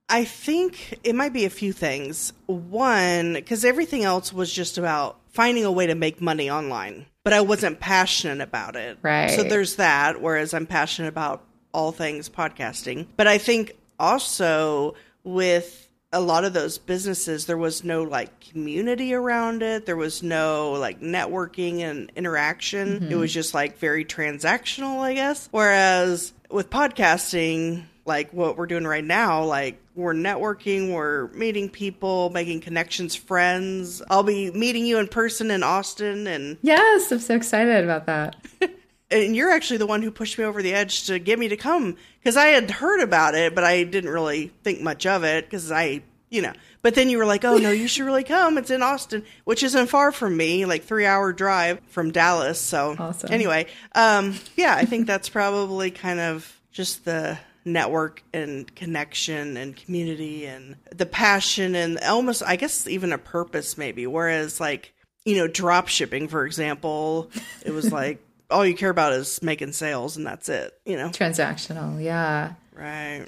I 0.08 0.24
think 0.24 0.98
it 1.02 1.14
might 1.14 1.32
be 1.32 1.44
a 1.44 1.50
few 1.50 1.72
things. 1.72 2.32
One, 2.46 3.34
because 3.34 3.64
everything 3.64 4.04
else 4.04 4.32
was 4.32 4.52
just 4.52 4.78
about 4.78 5.18
finding 5.30 5.64
a 5.64 5.72
way 5.72 5.86
to 5.86 5.94
make 5.94 6.20
money 6.20 6.50
online 6.50 7.06
but 7.24 7.32
I 7.32 7.40
wasn't 7.40 7.80
passionate 7.80 8.42
about 8.42 8.76
it. 8.76 8.98
Right. 9.02 9.30
So 9.30 9.42
there's 9.42 9.76
that, 9.76 10.20
whereas 10.20 10.54
I'm 10.54 10.66
passionate 10.66 11.08
about 11.08 11.42
all 11.72 11.90
things 11.90 12.28
podcasting. 12.28 13.06
But 13.16 13.26
I 13.26 13.38
think 13.38 13.72
also 13.98 14.94
with 15.24 15.88
a 16.12 16.20
lot 16.20 16.44
of 16.44 16.52
those 16.52 16.76
businesses, 16.78 17.46
there 17.46 17.56
was 17.56 17.82
no 17.82 18.02
like 18.02 18.38
community 18.40 19.14
around 19.14 19.62
it. 19.62 19.86
There 19.86 19.96
was 19.96 20.22
no 20.22 20.72
like 20.72 21.00
networking 21.00 21.80
and 21.80 22.12
interaction. 22.14 23.00
Mm-hmm. 23.00 23.12
It 23.12 23.16
was 23.16 23.32
just 23.32 23.54
like 23.54 23.78
very 23.78 24.04
transactional, 24.04 25.00
I 25.00 25.14
guess. 25.14 25.48
Whereas 25.50 26.34
with 26.50 26.68
podcasting, 26.68 27.84
like 28.04 28.32
what 28.34 28.58
we're 28.58 28.66
doing 28.66 28.86
right 28.86 29.02
now, 29.02 29.44
like 29.44 29.80
we're 29.94 30.14
networking, 30.14 30.92
we're 30.92 31.28
meeting 31.28 31.68
people, 31.68 32.30
making 32.30 32.60
connections, 32.60 33.14
friends. 33.14 34.02
I'll 34.10 34.22
be 34.22 34.50
meeting 34.50 34.86
you 34.86 34.98
in 34.98 35.08
person 35.08 35.50
in 35.50 35.62
Austin 35.62 36.26
and 36.26 36.58
Yes, 36.62 37.12
I'm 37.12 37.20
so 37.20 37.36
excited 37.36 37.84
about 37.84 38.06
that. 38.06 38.36
and 39.10 39.36
you're 39.36 39.50
actually 39.50 39.76
the 39.76 39.86
one 39.86 40.02
who 40.02 40.10
pushed 40.10 40.38
me 40.38 40.44
over 40.44 40.62
the 40.62 40.74
edge 40.74 41.06
to 41.06 41.18
get 41.18 41.38
me 41.38 41.48
to 41.48 41.56
come 41.56 41.96
because 42.18 42.36
I 42.36 42.46
had 42.46 42.70
heard 42.70 43.00
about 43.00 43.34
it, 43.34 43.54
but 43.54 43.62
I 43.64 43.84
didn't 43.84 44.10
really 44.10 44.52
think 44.62 44.80
much 44.80 45.06
of 45.06 45.22
it 45.22 45.44
because 45.44 45.70
I, 45.70 46.02
you 46.28 46.42
know. 46.42 46.52
But 46.82 46.94
then 46.96 47.08
you 47.08 47.16
were 47.16 47.24
like, 47.24 47.46
"Oh 47.46 47.56
no, 47.56 47.70
you 47.70 47.88
should 47.88 48.04
really 48.04 48.24
come. 48.24 48.58
It's 48.58 48.70
in 48.70 48.82
Austin, 48.82 49.24
which 49.44 49.62
isn't 49.62 49.86
far 49.86 50.12
from 50.12 50.36
me, 50.36 50.66
like 50.66 50.84
three 50.84 51.06
hour 51.06 51.32
drive 51.32 51.80
from 51.86 52.10
Dallas." 52.10 52.60
So 52.60 52.94
awesome. 52.98 53.32
anyway, 53.32 53.68
um, 53.94 54.34
yeah, 54.54 54.74
I 54.74 54.84
think 54.84 55.06
that's 55.06 55.30
probably 55.30 55.90
kind 55.90 56.20
of 56.20 56.60
just 56.72 57.06
the 57.06 57.38
network 57.64 58.22
and 58.32 58.74
connection 58.74 59.56
and 59.56 59.76
community 59.76 60.46
and 60.46 60.76
the 60.94 61.06
passion 61.06 61.74
and 61.74 61.98
almost 62.00 62.42
I 62.42 62.56
guess 62.56 62.86
even 62.86 63.12
a 63.12 63.18
purpose 63.18 63.78
maybe. 63.78 64.06
Whereas 64.06 64.60
like, 64.60 64.92
you 65.24 65.36
know, 65.36 65.46
drop 65.46 65.88
shipping, 65.88 66.28
for 66.28 66.44
example, 66.44 67.30
it 67.64 67.72
was 67.72 67.92
like 67.92 68.24
all 68.50 68.64
you 68.66 68.74
care 68.74 68.90
about 68.90 69.12
is 69.12 69.42
making 69.42 69.72
sales 69.72 70.16
and 70.16 70.26
that's 70.26 70.48
it, 70.48 70.72
you 70.84 70.96
know. 70.96 71.08
Transactional, 71.08 72.02
yeah. 72.02 72.54
Right. 72.72 73.26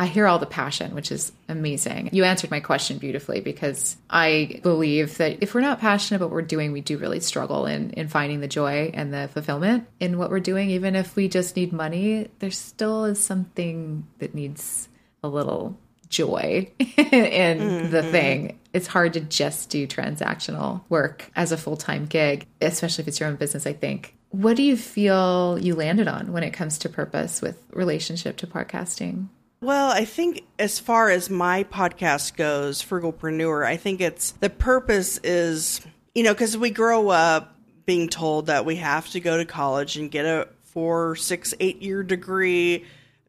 I 0.00 0.06
hear 0.06 0.28
all 0.28 0.38
the 0.38 0.46
passion, 0.46 0.94
which 0.94 1.10
is 1.10 1.32
amazing. 1.48 2.10
You 2.12 2.22
answered 2.22 2.52
my 2.52 2.60
question 2.60 2.98
beautifully 2.98 3.40
because 3.40 3.96
I 4.08 4.60
believe 4.62 5.18
that 5.18 5.42
if 5.42 5.54
we're 5.54 5.60
not 5.60 5.80
passionate 5.80 6.18
about 6.18 6.30
what 6.30 6.36
we're 6.36 6.42
doing, 6.42 6.70
we 6.70 6.80
do 6.80 6.98
really 6.98 7.18
struggle 7.18 7.66
in, 7.66 7.90
in 7.90 8.06
finding 8.06 8.40
the 8.40 8.46
joy 8.46 8.92
and 8.94 9.12
the 9.12 9.28
fulfillment 9.32 9.88
in 9.98 10.16
what 10.16 10.30
we're 10.30 10.38
doing. 10.38 10.70
Even 10.70 10.94
if 10.94 11.16
we 11.16 11.28
just 11.28 11.56
need 11.56 11.72
money, 11.72 12.28
there 12.38 12.52
still 12.52 13.06
is 13.06 13.18
something 13.18 14.06
that 14.18 14.34
needs 14.34 14.88
a 15.24 15.28
little 15.28 15.76
joy 16.08 16.70
in 16.78 17.90
the 17.90 17.98
mm-hmm. 17.98 18.10
thing. 18.12 18.58
It's 18.72 18.86
hard 18.86 19.14
to 19.14 19.20
just 19.20 19.68
do 19.70 19.88
transactional 19.88 20.82
work 20.88 21.28
as 21.34 21.50
a 21.50 21.56
full 21.56 21.76
time 21.76 22.06
gig, 22.06 22.46
especially 22.60 23.02
if 23.02 23.08
it's 23.08 23.18
your 23.18 23.28
own 23.28 23.36
business, 23.36 23.66
I 23.66 23.72
think. 23.72 24.14
What 24.30 24.56
do 24.56 24.62
you 24.62 24.76
feel 24.76 25.58
you 25.58 25.74
landed 25.74 26.06
on 26.06 26.32
when 26.32 26.42
it 26.42 26.52
comes 26.52 26.78
to 26.78 26.88
purpose 26.88 27.42
with 27.42 27.60
relationship 27.72 28.36
to 28.38 28.46
podcasting? 28.46 29.28
Well, 29.60 29.90
I 29.90 30.04
think 30.04 30.44
as 30.58 30.78
far 30.78 31.10
as 31.10 31.28
my 31.28 31.64
podcast 31.64 32.36
goes, 32.36 32.80
Frugalpreneur, 32.80 33.66
I 33.66 33.76
think 33.76 34.00
it's 34.00 34.30
the 34.32 34.50
purpose 34.50 35.18
is, 35.24 35.80
you 36.14 36.22
know, 36.22 36.32
because 36.32 36.56
we 36.56 36.70
grow 36.70 37.08
up 37.08 37.56
being 37.84 38.08
told 38.08 38.46
that 38.46 38.64
we 38.64 38.76
have 38.76 39.08
to 39.10 39.20
go 39.20 39.36
to 39.36 39.44
college 39.44 39.96
and 39.96 40.10
get 40.10 40.26
a 40.26 40.48
four, 40.62 41.16
six, 41.16 41.54
eight 41.58 41.82
year 41.82 42.04
degree, 42.04 42.84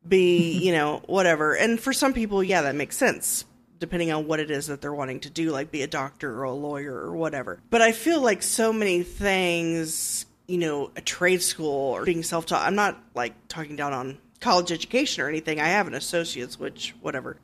be, 0.08 0.58
you 0.64 0.72
know, 0.72 1.02
whatever. 1.08 1.56
And 1.56 1.80
for 1.80 1.94
some 1.94 2.14
people, 2.14 2.44
yeah, 2.44 2.62
that 2.62 2.76
makes 2.76 2.98
sense 2.98 3.46
depending 3.80 4.12
on 4.12 4.28
what 4.28 4.42
it 4.42 4.52
is 4.52 4.68
that 4.68 4.82
they're 4.82 4.94
wanting 4.94 5.22
to 5.22 5.30
do, 5.30 5.52
like 5.52 5.72
be 5.72 5.82
a 5.82 5.88
doctor 5.88 6.38
or 6.40 6.44
a 6.44 6.52
lawyer 6.52 6.94
or 6.94 7.16
whatever. 7.16 7.62
But 7.70 7.82
I 7.82 7.94
feel 7.94 8.22
like 8.22 8.44
so 8.44 8.74
many 8.74 9.04
things, 9.04 10.26
you 10.48 10.58
know, 10.58 10.92
a 10.96 11.02
trade 11.02 11.42
school 11.42 11.96
or 11.96 12.04
being 12.04 12.22
self 12.22 12.46
taught, 12.46 12.68
I'm 12.68 12.76
not 12.76 13.02
like 13.16 13.48
talking 13.48 13.78
down 13.78 13.94
on 13.94 14.18
college 14.40 14.72
education 14.72 15.24
or 15.24 15.30
anything. 15.30 15.60
I 15.60 15.68
have 15.68 15.88
an 15.88 15.94
associate's, 15.94 16.60
which, 16.60 16.96
whatever. 17.02 17.38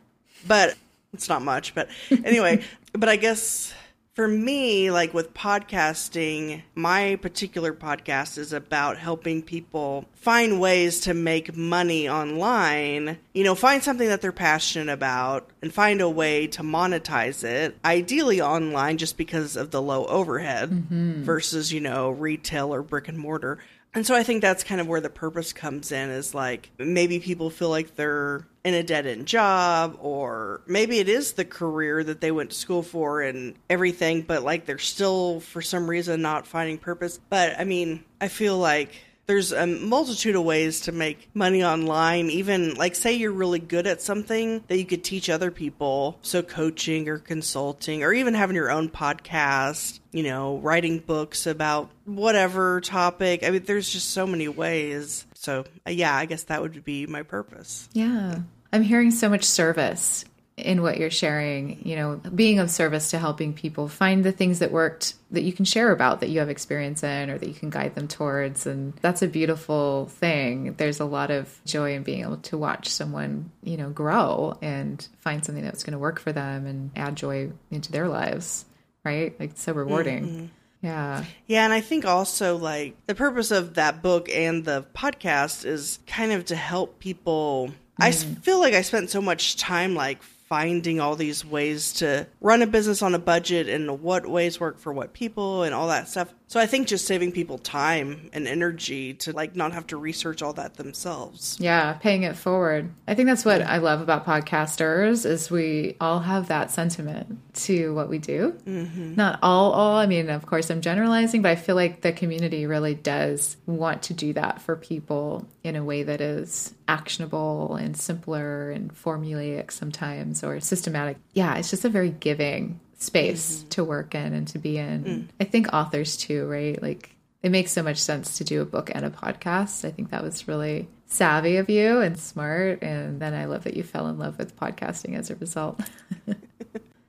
But 0.47 0.75
it's 1.13 1.29
not 1.29 1.41
much. 1.41 1.73
But 1.75 1.89
anyway, 2.23 2.63
but 2.93 3.09
I 3.09 3.15
guess 3.15 3.73
for 4.15 4.27
me, 4.29 4.91
like 4.91 5.13
with 5.13 5.33
podcasting, 5.33 6.63
my 6.73 7.17
particular 7.21 7.73
podcast 7.73 8.37
is 8.37 8.53
about 8.53 8.97
helping 8.97 9.41
people 9.41 10.05
find 10.13 10.61
ways 10.61 11.01
to 11.01 11.13
make 11.13 11.55
money 11.57 12.07
online. 12.07 13.17
You 13.33 13.43
know, 13.43 13.55
find 13.55 13.83
something 13.83 14.07
that 14.07 14.21
they're 14.21 14.31
passionate 14.31 14.91
about 14.91 15.49
and 15.61 15.73
find 15.73 15.99
a 15.99 16.09
way 16.09 16.47
to 16.47 16.63
monetize 16.63 17.43
it, 17.43 17.77
ideally 17.83 18.39
online 18.39 18.97
just 18.97 19.17
because 19.17 19.57
of 19.57 19.71
the 19.71 19.81
low 19.81 20.05
overhead 20.05 20.69
mm-hmm. 20.69 21.23
versus, 21.23 21.73
you 21.73 21.81
know, 21.81 22.09
retail 22.09 22.73
or 22.73 22.81
brick 22.81 23.09
and 23.09 23.17
mortar. 23.17 23.59
And 23.95 24.05
so 24.05 24.13
I 24.13 24.23
think 24.23 24.41
that's 24.41 24.65
kind 24.65 24.81
of 24.81 24.87
where 24.87 24.99
the 24.99 25.09
purpose 25.09 25.53
comes 25.53 25.93
in 25.93 26.09
is 26.09 26.35
like 26.35 26.69
maybe 26.77 27.19
people 27.19 27.49
feel 27.49 27.69
like 27.69 27.95
they're 27.95 28.45
in 28.65 28.73
a 28.73 28.83
dead 28.83 29.05
end 29.05 29.25
job, 29.25 29.97
or 30.01 30.61
maybe 30.67 30.99
it 30.99 31.07
is 31.07 31.33
the 31.33 31.45
career 31.45 32.03
that 32.03 32.19
they 32.19 32.29
went 32.29 32.49
to 32.49 32.55
school 32.57 32.83
for 32.83 33.21
and 33.21 33.55
everything, 33.69 34.21
but 34.21 34.43
like 34.43 34.65
they're 34.65 34.77
still 34.79 35.39
for 35.39 35.61
some 35.61 35.89
reason 35.89 36.21
not 36.21 36.45
finding 36.45 36.77
purpose. 36.77 37.21
But 37.29 37.57
I 37.57 37.63
mean, 37.63 38.03
I 38.19 38.27
feel 38.27 38.57
like 38.57 38.91
there's 39.27 39.51
a 39.51 39.65
multitude 39.65 40.35
of 40.35 40.43
ways 40.43 40.81
to 40.81 40.91
make 40.91 41.29
money 41.33 41.63
online. 41.63 42.29
Even 42.29 42.75
like 42.75 42.95
say 42.95 43.13
you're 43.13 43.31
really 43.31 43.59
good 43.59 43.87
at 43.87 44.01
something 44.01 44.63
that 44.67 44.77
you 44.77 44.85
could 44.85 45.03
teach 45.03 45.29
other 45.29 45.51
people. 45.51 46.17
So 46.21 46.41
coaching 46.41 47.09
or 47.09 47.17
consulting 47.17 48.03
or 48.03 48.13
even 48.13 48.33
having 48.33 48.55
your 48.55 48.71
own 48.71 48.89
podcast 48.89 49.99
you 50.11 50.23
know 50.23 50.57
writing 50.57 50.99
books 50.99 51.47
about 51.47 51.89
whatever 52.05 52.81
topic. 52.81 53.43
I 53.43 53.49
mean 53.49 53.63
there's 53.63 53.89
just 53.89 54.11
so 54.11 54.27
many 54.27 54.47
ways. 54.47 55.25
So 55.33 55.65
uh, 55.87 55.91
yeah 55.91 56.15
i 56.15 56.25
guess 56.25 56.43
that 56.43 56.61
would 56.61 56.83
be 56.83 57.05
my 57.07 57.23
purpose. 57.23 57.89
Yeah. 57.93 58.39
I'm 58.71 58.83
hearing 58.83 59.11
so 59.11 59.29
much 59.29 59.43
service 59.45 60.25
in 60.57 60.81
what 60.81 60.97
you're 60.97 61.11
sharing, 61.11 61.85
you 61.85 61.97
know, 61.97 62.15
being 62.33 62.59
of 62.59 62.71
service 62.71 63.11
to 63.11 63.19
helping 63.19 63.53
people 63.53 63.89
find 63.89 64.23
the 64.23 64.31
things 64.31 64.59
that 64.59 64.71
worked 64.71 65.15
that 65.31 65.43
you 65.43 65.51
can 65.51 65.65
share 65.65 65.91
about 65.91 66.21
that 66.21 66.29
you 66.29 66.39
have 66.39 66.49
experience 66.49 67.03
in 67.03 67.29
or 67.29 67.37
that 67.37 67.47
you 67.47 67.53
can 67.53 67.69
guide 67.69 67.93
them 67.93 68.07
towards. 68.07 68.65
And 68.65 68.93
that's 69.01 69.21
a 69.21 69.27
beautiful 69.27 70.05
thing. 70.05 70.75
There's 70.77 71.01
a 71.01 71.05
lot 71.05 71.29
of 71.29 71.59
joy 71.65 71.95
in 71.95 72.03
being 72.03 72.21
able 72.21 72.37
to 72.37 72.57
watch 72.57 72.87
someone, 72.87 73.51
you 73.63 73.75
know, 73.75 73.89
grow 73.89 74.57
and 74.61 75.05
find 75.19 75.43
something 75.43 75.63
that's 75.63 75.83
going 75.83 75.91
to 75.91 75.99
work 75.99 76.19
for 76.19 76.31
them 76.31 76.65
and 76.65 76.91
add 76.95 77.17
joy 77.17 77.51
into 77.69 77.91
their 77.91 78.07
lives, 78.07 78.63
right? 79.03 79.37
Like, 79.37 79.51
so 79.55 79.73
rewarding. 79.73 80.25
Mm-hmm. 80.25 80.45
Yeah. 80.81 81.25
Yeah, 81.47 81.65
and 81.65 81.73
I 81.73 81.81
think 81.81 82.05
also 82.05 82.57
like 82.57 82.95
the 83.07 83.15
purpose 83.15 83.51
of 83.51 83.73
that 83.73 84.01
book 84.01 84.29
and 84.29 84.63
the 84.63 84.85
podcast 84.95 85.65
is 85.65 85.99
kind 86.07 86.31
of 86.31 86.45
to 86.45 86.55
help 86.55 86.99
people. 86.99 87.71
I 87.99 88.11
mm-hmm. 88.11 88.35
feel 88.35 88.59
like 88.59 88.73
I 88.73 88.83
spent 88.83 89.09
so 89.09 89.21
much 89.21 89.57
time 89.57 89.95
like 89.95 90.21
finding 90.47 90.99
all 90.99 91.15
these 91.15 91.43
ways 91.43 91.93
to 91.93 92.27
run 92.39 92.61
a 92.61 92.67
business 92.67 93.01
on 93.01 93.15
a 93.15 93.19
budget 93.19 93.67
and 93.67 94.01
what 94.01 94.27
ways 94.27 94.59
work 94.59 94.77
for 94.77 94.93
what 94.93 95.13
people 95.13 95.63
and 95.63 95.73
all 95.73 95.87
that 95.87 96.07
stuff. 96.07 96.33
So 96.47 96.59
I 96.59 96.67
think 96.67 96.87
just 96.87 97.05
saving 97.05 97.31
people 97.31 97.57
time 97.57 98.29
and 98.31 98.47
energy 98.47 99.13
to 99.15 99.33
like 99.33 99.55
not 99.55 99.73
have 99.73 99.87
to 99.87 99.97
research 99.97 100.41
all 100.41 100.53
that 100.53 100.75
themselves. 100.75 101.57
Yeah, 101.59 101.93
paying 101.93 102.23
it 102.23 102.35
forward. 102.35 102.91
I 103.07 103.15
think 103.15 103.27
that's 103.27 103.45
what 103.45 103.61
I 103.61 103.77
love 103.77 104.01
about 104.01 104.25
podcasters 104.25 105.25
is 105.25 105.49
we 105.49 105.97
all 105.99 106.19
have 106.19 106.47
that 106.49 106.71
sentiment 106.71 107.39
to 107.55 107.93
what 107.95 108.09
we 108.09 108.19
do. 108.19 108.55
Mm-hmm. 108.65 109.15
Not 109.15 109.39
all, 109.41 109.71
all. 109.71 109.97
I 109.97 110.05
mean, 110.05 110.29
of 110.29 110.45
course, 110.45 110.69
I'm 110.69 110.81
generalizing, 110.81 111.41
but 111.41 111.51
I 111.51 111.55
feel 111.55 111.75
like 111.75 112.01
the 112.01 112.11
community 112.11 112.65
really 112.65 112.95
does 112.95 113.57
want 113.65 114.03
to 114.03 114.13
do 114.13 114.33
that 114.33 114.61
for 114.61 114.75
people 114.75 115.47
in 115.63 115.75
a 115.75 115.83
way 115.83 116.03
that 116.03 116.21
is 116.21 116.73
actionable 116.87 117.75
and 117.75 117.97
simpler 117.97 118.69
and 118.69 118.93
formulaic 118.93 119.71
sometimes 119.71 120.43
or 120.43 120.59
systematic. 120.59 121.17
Yeah, 121.33 121.55
it's 121.55 121.71
just 121.71 121.85
a 121.85 121.89
very 121.89 122.11
giving 122.11 122.79
space 122.97 123.57
mm-hmm. 123.57 123.69
to 123.69 123.83
work 123.83 124.15
in 124.15 124.33
and 124.33 124.47
to 124.49 124.59
be 124.59 124.77
in. 124.77 125.03
Mm. 125.03 125.27
I 125.39 125.43
think 125.43 125.73
authors 125.73 126.17
too, 126.17 126.45
right? 126.47 126.81
Like 126.81 127.15
it 127.43 127.49
makes 127.49 127.71
so 127.71 127.83
much 127.83 127.97
sense 127.97 128.37
to 128.37 128.43
do 128.43 128.61
a 128.61 128.65
book 128.65 128.91
and 128.93 129.05
a 129.05 129.09
podcast. 129.09 129.85
I 129.85 129.91
think 129.91 130.11
that 130.11 130.23
was 130.23 130.47
really 130.47 130.87
savvy 131.07 131.57
of 131.57 131.69
you 131.69 132.01
and 132.01 132.17
smart. 132.17 132.81
And 132.81 133.19
then 133.19 133.33
I 133.33 133.45
love 133.45 133.65
that 133.65 133.77
you 133.77 133.83
fell 133.83 134.07
in 134.07 134.17
love 134.17 134.37
with 134.37 134.57
podcasting 134.57 135.15
as 135.15 135.29
a 135.29 135.35
result. 135.35 135.79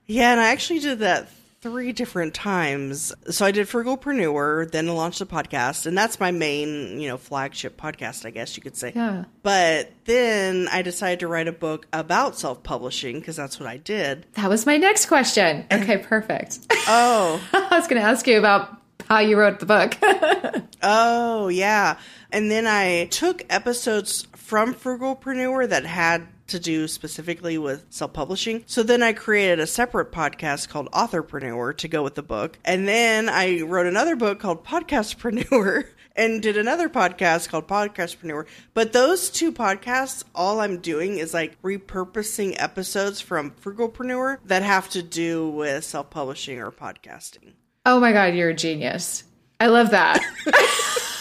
Yeah, 0.06 0.32
and 0.32 0.40
I 0.40 0.50
actually 0.50 0.78
did 0.78 1.00
that 1.00 1.28
three 1.66 1.90
different 1.92 2.32
times. 2.32 3.12
So 3.28 3.44
I 3.44 3.50
did 3.50 3.66
Frugalpreneur, 3.66 4.70
then 4.70 4.88
I 4.88 4.92
launched 4.92 5.18
the 5.18 5.26
podcast, 5.26 5.86
and 5.86 5.98
that's 5.98 6.20
my 6.20 6.30
main, 6.30 7.00
you 7.00 7.08
know, 7.08 7.16
flagship 7.16 7.76
podcast, 7.76 8.24
I 8.24 8.30
guess 8.30 8.56
you 8.56 8.62
could 8.62 8.76
say. 8.76 8.92
Yeah. 8.94 9.24
But 9.42 9.90
then 10.04 10.68
I 10.70 10.82
decided 10.82 11.20
to 11.20 11.28
write 11.28 11.48
a 11.48 11.52
book 11.52 11.88
about 11.92 12.38
self 12.38 12.62
publishing 12.62 13.18
because 13.18 13.34
that's 13.34 13.58
what 13.58 13.68
I 13.68 13.78
did. 13.78 14.26
That 14.34 14.48
was 14.48 14.64
my 14.64 14.76
next 14.76 15.06
question. 15.06 15.66
Okay, 15.72 15.98
perfect. 15.98 16.60
Oh, 16.88 17.42
I 17.52 17.76
was 17.76 17.88
going 17.88 18.00
to 18.00 18.06
ask 18.06 18.28
you 18.28 18.38
about 18.38 18.80
how 19.08 19.18
you 19.18 19.36
wrote 19.36 19.58
the 19.58 19.66
book. 19.66 19.96
oh, 20.84 21.48
yeah. 21.48 21.98
And 22.30 22.48
then 22.48 22.68
I 22.68 23.06
took 23.06 23.42
episodes 23.50 24.28
from 24.36 24.72
Frugalpreneur 24.72 25.68
that 25.68 25.84
had 25.84 26.28
to 26.48 26.58
do 26.58 26.88
specifically 26.88 27.58
with 27.58 27.84
self 27.90 28.12
publishing. 28.12 28.62
So 28.66 28.82
then 28.82 29.02
I 29.02 29.12
created 29.12 29.60
a 29.60 29.66
separate 29.66 30.12
podcast 30.12 30.68
called 30.68 30.90
Authorpreneur 30.92 31.76
to 31.76 31.88
go 31.88 32.02
with 32.02 32.14
the 32.14 32.22
book. 32.22 32.58
And 32.64 32.86
then 32.86 33.28
I 33.28 33.62
wrote 33.62 33.86
another 33.86 34.16
book 34.16 34.40
called 34.40 34.64
Podcastpreneur. 34.64 35.86
And 36.18 36.40
did 36.40 36.56
another 36.56 36.88
podcast 36.88 37.50
called 37.50 37.68
Podcastpreneur. 37.68 38.46
But 38.72 38.94
those 38.94 39.28
two 39.28 39.52
podcasts, 39.52 40.24
all 40.34 40.60
I'm 40.60 40.78
doing 40.78 41.18
is 41.18 41.34
like 41.34 41.60
repurposing 41.60 42.54
episodes 42.56 43.20
from 43.20 43.50
Frugalpreneur 43.50 44.38
that 44.46 44.62
have 44.62 44.88
to 44.90 45.02
do 45.02 45.50
with 45.50 45.84
self 45.84 46.08
publishing 46.08 46.58
or 46.58 46.72
podcasting. 46.72 47.52
oh 47.84 48.00
my 48.00 48.12
God, 48.12 48.34
you're 48.34 48.48
a 48.48 48.54
genius. 48.54 49.24
I 49.60 49.66
love 49.66 49.90
that. 49.90 50.22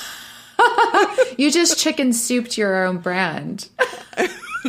you 1.37 1.51
just 1.51 1.77
chicken 1.77 2.13
souped 2.13 2.57
your 2.57 2.85
own 2.85 2.99
brand. 2.99 3.67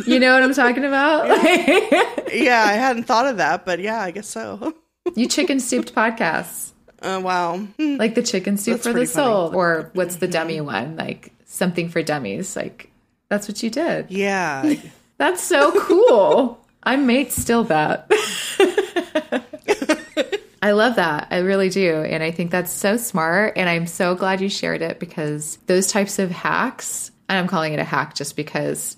You 0.05 0.19
know 0.19 0.33
what 0.33 0.43
I'm 0.43 0.53
talking 0.53 0.83
about? 0.85 1.27
Yeah, 2.33 2.61
I 2.61 2.73
hadn't 2.73 3.03
thought 3.03 3.25
of 3.25 3.37
that, 3.37 3.65
but 3.65 3.79
yeah, 3.79 4.01
I 4.01 4.11
guess 4.11 4.27
so. 4.27 4.73
you 5.15 5.27
chicken 5.27 5.59
souped 5.61 5.95
podcasts. 5.95 6.71
Uh, 7.01 7.21
wow. 7.23 7.65
like 7.79 8.13
the 8.15 8.21
chicken 8.21 8.57
soup 8.57 8.73
That's 8.75 8.83
for 8.83 8.89
the 8.89 8.93
pretty 8.93 9.05
funny. 9.11 9.25
soul 9.25 9.55
or 9.55 9.91
what's 9.93 10.17
the 10.17 10.27
dummy 10.27 10.59
one 10.61 10.95
like 10.97 11.31
something 11.45 11.89
for 11.89 12.01
dummies 12.01 12.55
like 12.55 12.89
that's 13.29 13.47
what 13.47 13.61
you 13.61 13.69
did 13.69 14.09
Yeah. 14.09 14.73
that's 15.19 15.41
so 15.43 15.71
cool 15.79 16.59
i 16.83 16.95
might 16.95 17.31
still 17.31 17.63
that 17.65 18.07
i 20.63 20.71
love 20.71 20.95
that 20.95 21.27
i 21.31 21.37
really 21.37 21.69
do 21.69 22.01
and 22.03 22.23
i 22.23 22.31
think 22.31 22.49
that's 22.51 22.71
so 22.71 22.97
smart 22.97 23.53
and 23.57 23.69
i'm 23.69 23.85
so 23.87 24.15
glad 24.15 24.41
you 24.41 24.49
shared 24.49 24.81
it 24.81 24.99
because 24.99 25.57
those 25.67 25.87
types 25.91 26.17
of 26.19 26.31
hacks 26.31 27.11
and 27.29 27.37
i'm 27.37 27.47
calling 27.47 27.73
it 27.73 27.79
a 27.79 27.83
hack 27.83 28.15
just 28.15 28.35
because 28.35 28.97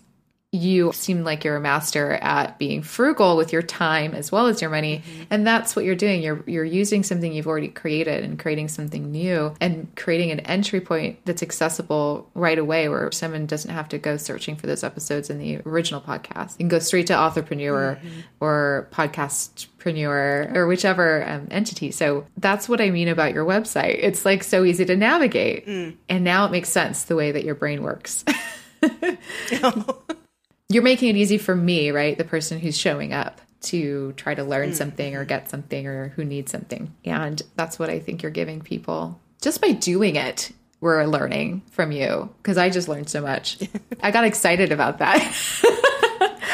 you 0.52 0.92
seem 0.94 1.24
like 1.24 1.44
you're 1.44 1.58
a 1.58 1.62
master 1.62 2.14
at 2.14 2.58
being 2.58 2.82
frugal 2.82 3.38
with 3.38 3.54
your 3.54 3.62
time 3.62 4.16
as 4.16 4.32
well 4.32 4.48
as 4.48 4.62
your 4.62 4.72
money. 4.72 5.00
Mm-hmm. 5.00 5.24
And 5.30 5.46
that's 5.46 5.76
what 5.76 5.86
you're 5.86 5.96
doing. 5.96 6.24
You're 6.24 6.44
you're 6.48 6.66
using 6.66 7.04
something 7.04 7.32
you've 7.32 7.46
already 7.46 7.68
created 7.68 8.24
and 8.24 8.40
creating 8.40 8.70
something 8.70 9.12
new 9.12 9.54
and 9.62 9.88
creating 9.96 10.32
an 10.32 10.40
entry 10.42 10.82
point 10.82 11.20
that's 11.26 11.44
accessible 11.44 12.32
right 12.34 12.58
away 12.58 12.90
where 12.90 13.12
someone 13.12 13.46
doesn't 13.46 13.70
have 13.70 13.90
to 13.90 14.00
go 14.00 14.18
searching 14.18 14.56
for 14.56 14.66
those 14.66 14.84
episodes 14.84 15.30
in 15.30 15.38
the 15.38 15.62
original 15.68 16.02
podcast. 16.02 16.54
You 16.54 16.58
can 16.58 16.70
go 16.70 16.80
straight 16.80 17.08
to 17.08 17.14
authorpreneur 17.14 18.00
mm-hmm. 18.00 18.20
or 18.40 18.88
podcastpreneur 18.92 20.56
or 20.56 20.66
whichever 20.66 21.30
um, 21.30 21.48
entity. 21.52 21.92
So 21.92 22.26
that's 22.38 22.68
what 22.68 22.82
i 22.82 22.90
mean 22.90 23.08
about 23.08 23.36
your 23.36 23.46
website. 23.46 24.00
It's 24.00 24.26
like 24.26 24.44
so 24.44 24.64
easy 24.64 24.86
to 24.86 24.96
navigate. 24.96 25.68
Mm. 25.68 25.98
And 26.10 26.24
now 26.24 26.46
it 26.46 26.52
makes 26.52 26.70
sense 26.70 27.04
the 27.04 27.16
way 27.16 27.32
that 27.32 27.44
your 27.44 27.56
brain 27.56 27.84
works 27.84 28.26
you're 30.70 30.84
making 30.84 31.10
it 31.10 31.18
easy 31.18 31.38
for 31.38 31.56
me, 31.56 31.92
right? 31.92 32.18
The 32.18 32.24
person 32.24 32.60
who's 32.60 32.78
showing 32.78 33.12
up 33.12 33.42
to 33.62 34.14
try 34.14 34.36
to 34.36 34.44
learn 34.44 34.72
mm. 34.72 34.76
something 34.76 35.16
or 35.16 35.26
mm. 35.26 35.28
get 35.28 35.50
something 35.50 35.88
or 35.88 36.10
who 36.10 36.24
needs 36.24 36.52
something. 36.52 36.94
And 37.04 37.42
that's 37.56 37.80
what 37.80 37.90
I 37.90 38.00
think 38.00 38.22
you're 38.22 38.32
giving 38.32 38.62
people 38.62 39.20
just 39.42 39.62
by 39.62 39.72
doing 39.72 40.16
it. 40.16 40.52
We're 40.82 41.04
learning 41.06 41.64
from 41.72 41.92
you 41.92 42.34
because 42.38 42.58
I 42.58 42.70
just 42.70 42.88
learned 42.88 43.10
so 43.10 43.22
much. 43.22 43.60
I 44.02 44.12
got 44.12 44.24
excited 44.24 44.72
about 44.72 45.00
that. 45.00 45.18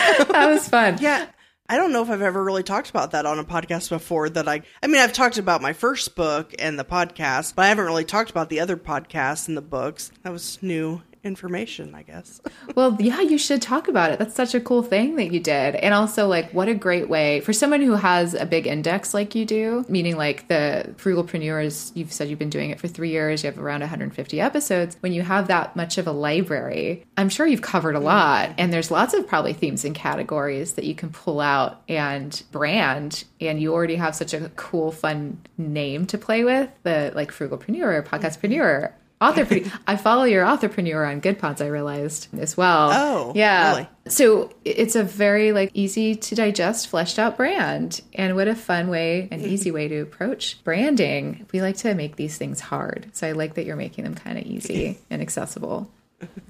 that 0.07 0.49
was 0.49 0.67
fun. 0.67 0.97
Yeah. 0.99 1.27
I 1.67 1.77
don't 1.77 1.91
know 1.91 2.01
if 2.01 2.09
I've 2.09 2.21
ever 2.21 2.43
really 2.43 2.63
talked 2.63 2.89
about 2.89 3.11
that 3.11 3.25
on 3.25 3.37
a 3.37 3.43
podcast 3.43 3.89
before 3.89 4.29
that 4.29 4.47
I 4.47 4.61
I 4.81 4.87
mean 4.87 5.01
I've 5.01 5.13
talked 5.13 5.37
about 5.37 5.61
my 5.61 5.73
first 5.73 6.15
book 6.15 6.53
and 6.57 6.79
the 6.79 6.83
podcast, 6.83 7.55
but 7.55 7.65
I 7.65 7.69
haven't 7.69 7.85
really 7.85 8.05
talked 8.05 8.31
about 8.31 8.49
the 8.49 8.59
other 8.59 8.77
podcasts 8.77 9.47
and 9.47 9.57
the 9.57 9.61
books. 9.61 10.11
That 10.23 10.31
was 10.31 10.59
new 10.61 11.01
information, 11.25 11.95
I 11.95 12.03
guess. 12.03 12.41
Well, 12.73 12.97
yeah, 12.99 13.21
you 13.21 13.37
should 13.37 13.61
talk 13.61 13.87
about 13.87 14.11
it. 14.11 14.19
That's 14.19 14.35
such 14.35 14.53
a 14.53 14.59
cool 14.59 14.83
thing 14.83 15.15
that 15.15 15.31
you 15.31 15.39
did. 15.39 15.75
And 15.75 15.93
also, 15.93 16.27
like, 16.27 16.51
what 16.51 16.67
a 16.67 16.73
great 16.73 17.07
way 17.07 17.39
for 17.39 17.53
someone 17.53 17.81
who 17.81 17.93
has 17.93 18.33
a 18.33 18.45
big 18.45 18.67
index 18.67 19.13
like 19.13 19.33
you 19.33 19.45
do, 19.45 19.85
meaning 19.87 20.17
like 20.17 20.49
the 20.49 20.93
Frugalpreneurs, 20.97 21.95
you've 21.95 22.11
said 22.11 22.27
you've 22.27 22.39
been 22.39 22.49
doing 22.49 22.71
it 22.71 22.79
for 22.79 22.89
three 22.89 23.11
years, 23.11 23.43
you 23.43 23.49
have 23.49 23.59
around 23.59 23.79
150 23.79 24.41
episodes. 24.41 24.97
When 24.99 25.13
you 25.13 25.21
have 25.21 25.47
that 25.47 25.75
much 25.75 25.97
of 25.97 26.07
a 26.07 26.11
library, 26.11 27.05
I'm 27.15 27.29
sure 27.29 27.47
you've 27.47 27.61
covered 27.61 27.95
a 27.95 27.99
mm-hmm. 27.99 28.07
lot. 28.07 28.51
And 28.57 28.73
there's 28.73 28.91
lots 28.91 29.13
of 29.13 29.25
probably 29.25 29.53
themes 29.53 29.85
and 29.85 29.95
categories 29.95 30.73
that 30.73 30.85
you 30.85 30.95
can 30.95 31.11
pull 31.11 31.39
out 31.39 31.81
and 31.87 32.43
brand. 32.51 33.23
And 33.39 33.61
you 33.61 33.73
already 33.73 33.95
have 33.95 34.15
such 34.15 34.33
a 34.33 34.49
cool, 34.55 34.91
fun 34.91 35.39
name 35.57 36.07
to 36.07 36.17
play 36.17 36.43
with 36.43 36.69
the 36.83 37.13
like 37.15 37.31
Frugalpreneur, 37.31 38.03
mm-hmm. 38.03 38.15
Podcastpreneur. 38.15 38.91
Authorpreneur. 39.21 39.71
I 39.87 39.95
follow 39.95 40.23
your 40.23 40.45
authorpreneur 40.45 41.09
on 41.09 41.19
Good 41.19 41.39
Pods, 41.39 41.61
I 41.61 41.67
realized 41.67 42.27
as 42.37 42.57
well. 42.57 42.89
Oh, 42.91 43.33
yeah. 43.35 43.71
really? 43.71 43.89
So 44.07 44.51
it's 44.65 44.95
a 44.95 45.03
very 45.03 45.51
like 45.51 45.71
easy 45.73 46.15
to 46.15 46.35
digest, 46.35 46.87
fleshed 46.87 47.17
out 47.17 47.37
brand. 47.37 48.01
And 48.13 48.35
what 48.35 48.47
a 48.47 48.55
fun 48.55 48.89
way, 48.89 49.27
an 49.31 49.39
hmm. 49.39 49.47
easy 49.47 49.71
way 49.71 49.87
to 49.87 49.99
approach 50.01 50.63
branding. 50.63 51.45
We 51.51 51.61
like 51.61 51.77
to 51.77 51.95
make 51.95 52.17
these 52.17 52.37
things 52.37 52.59
hard. 52.59 53.09
So 53.13 53.27
I 53.27 53.31
like 53.31 53.55
that 53.55 53.65
you're 53.65 53.75
making 53.75 54.03
them 54.03 54.15
kind 54.15 54.37
of 54.37 54.43
easy 54.45 54.99
and 55.09 55.21
accessible. 55.21 55.89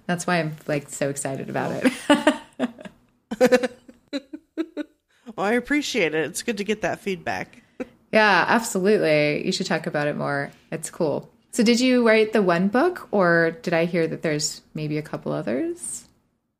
That's 0.06 0.26
why 0.28 0.40
I'm 0.40 0.56
like 0.68 0.90
so 0.90 1.10
excited 1.10 1.50
about 1.50 1.84
it. 1.84 3.72
Well, 5.36 5.46
I 5.46 5.54
appreciate 5.54 6.16
it. 6.16 6.26
It's 6.26 6.44
good 6.44 6.58
to 6.58 6.64
get 6.64 6.82
that 6.82 7.00
feedback. 7.00 7.62
yeah, 8.12 8.46
absolutely. 8.48 9.46
You 9.46 9.52
should 9.52 9.66
talk 9.66 9.86
about 9.86 10.08
it 10.08 10.16
more. 10.16 10.52
It's 10.72 10.90
cool. 10.90 11.30
So 11.56 11.64
did 11.64 11.80
you 11.80 12.06
write 12.06 12.34
the 12.34 12.42
one 12.42 12.68
book 12.68 13.08
or 13.12 13.52
did 13.62 13.74
I 13.74 13.86
hear 13.86 14.06
that 14.08 14.22
there's 14.22 14.60
maybe 14.74 14.98
a 14.98 15.02
couple 15.02 15.32
others? 15.32 16.06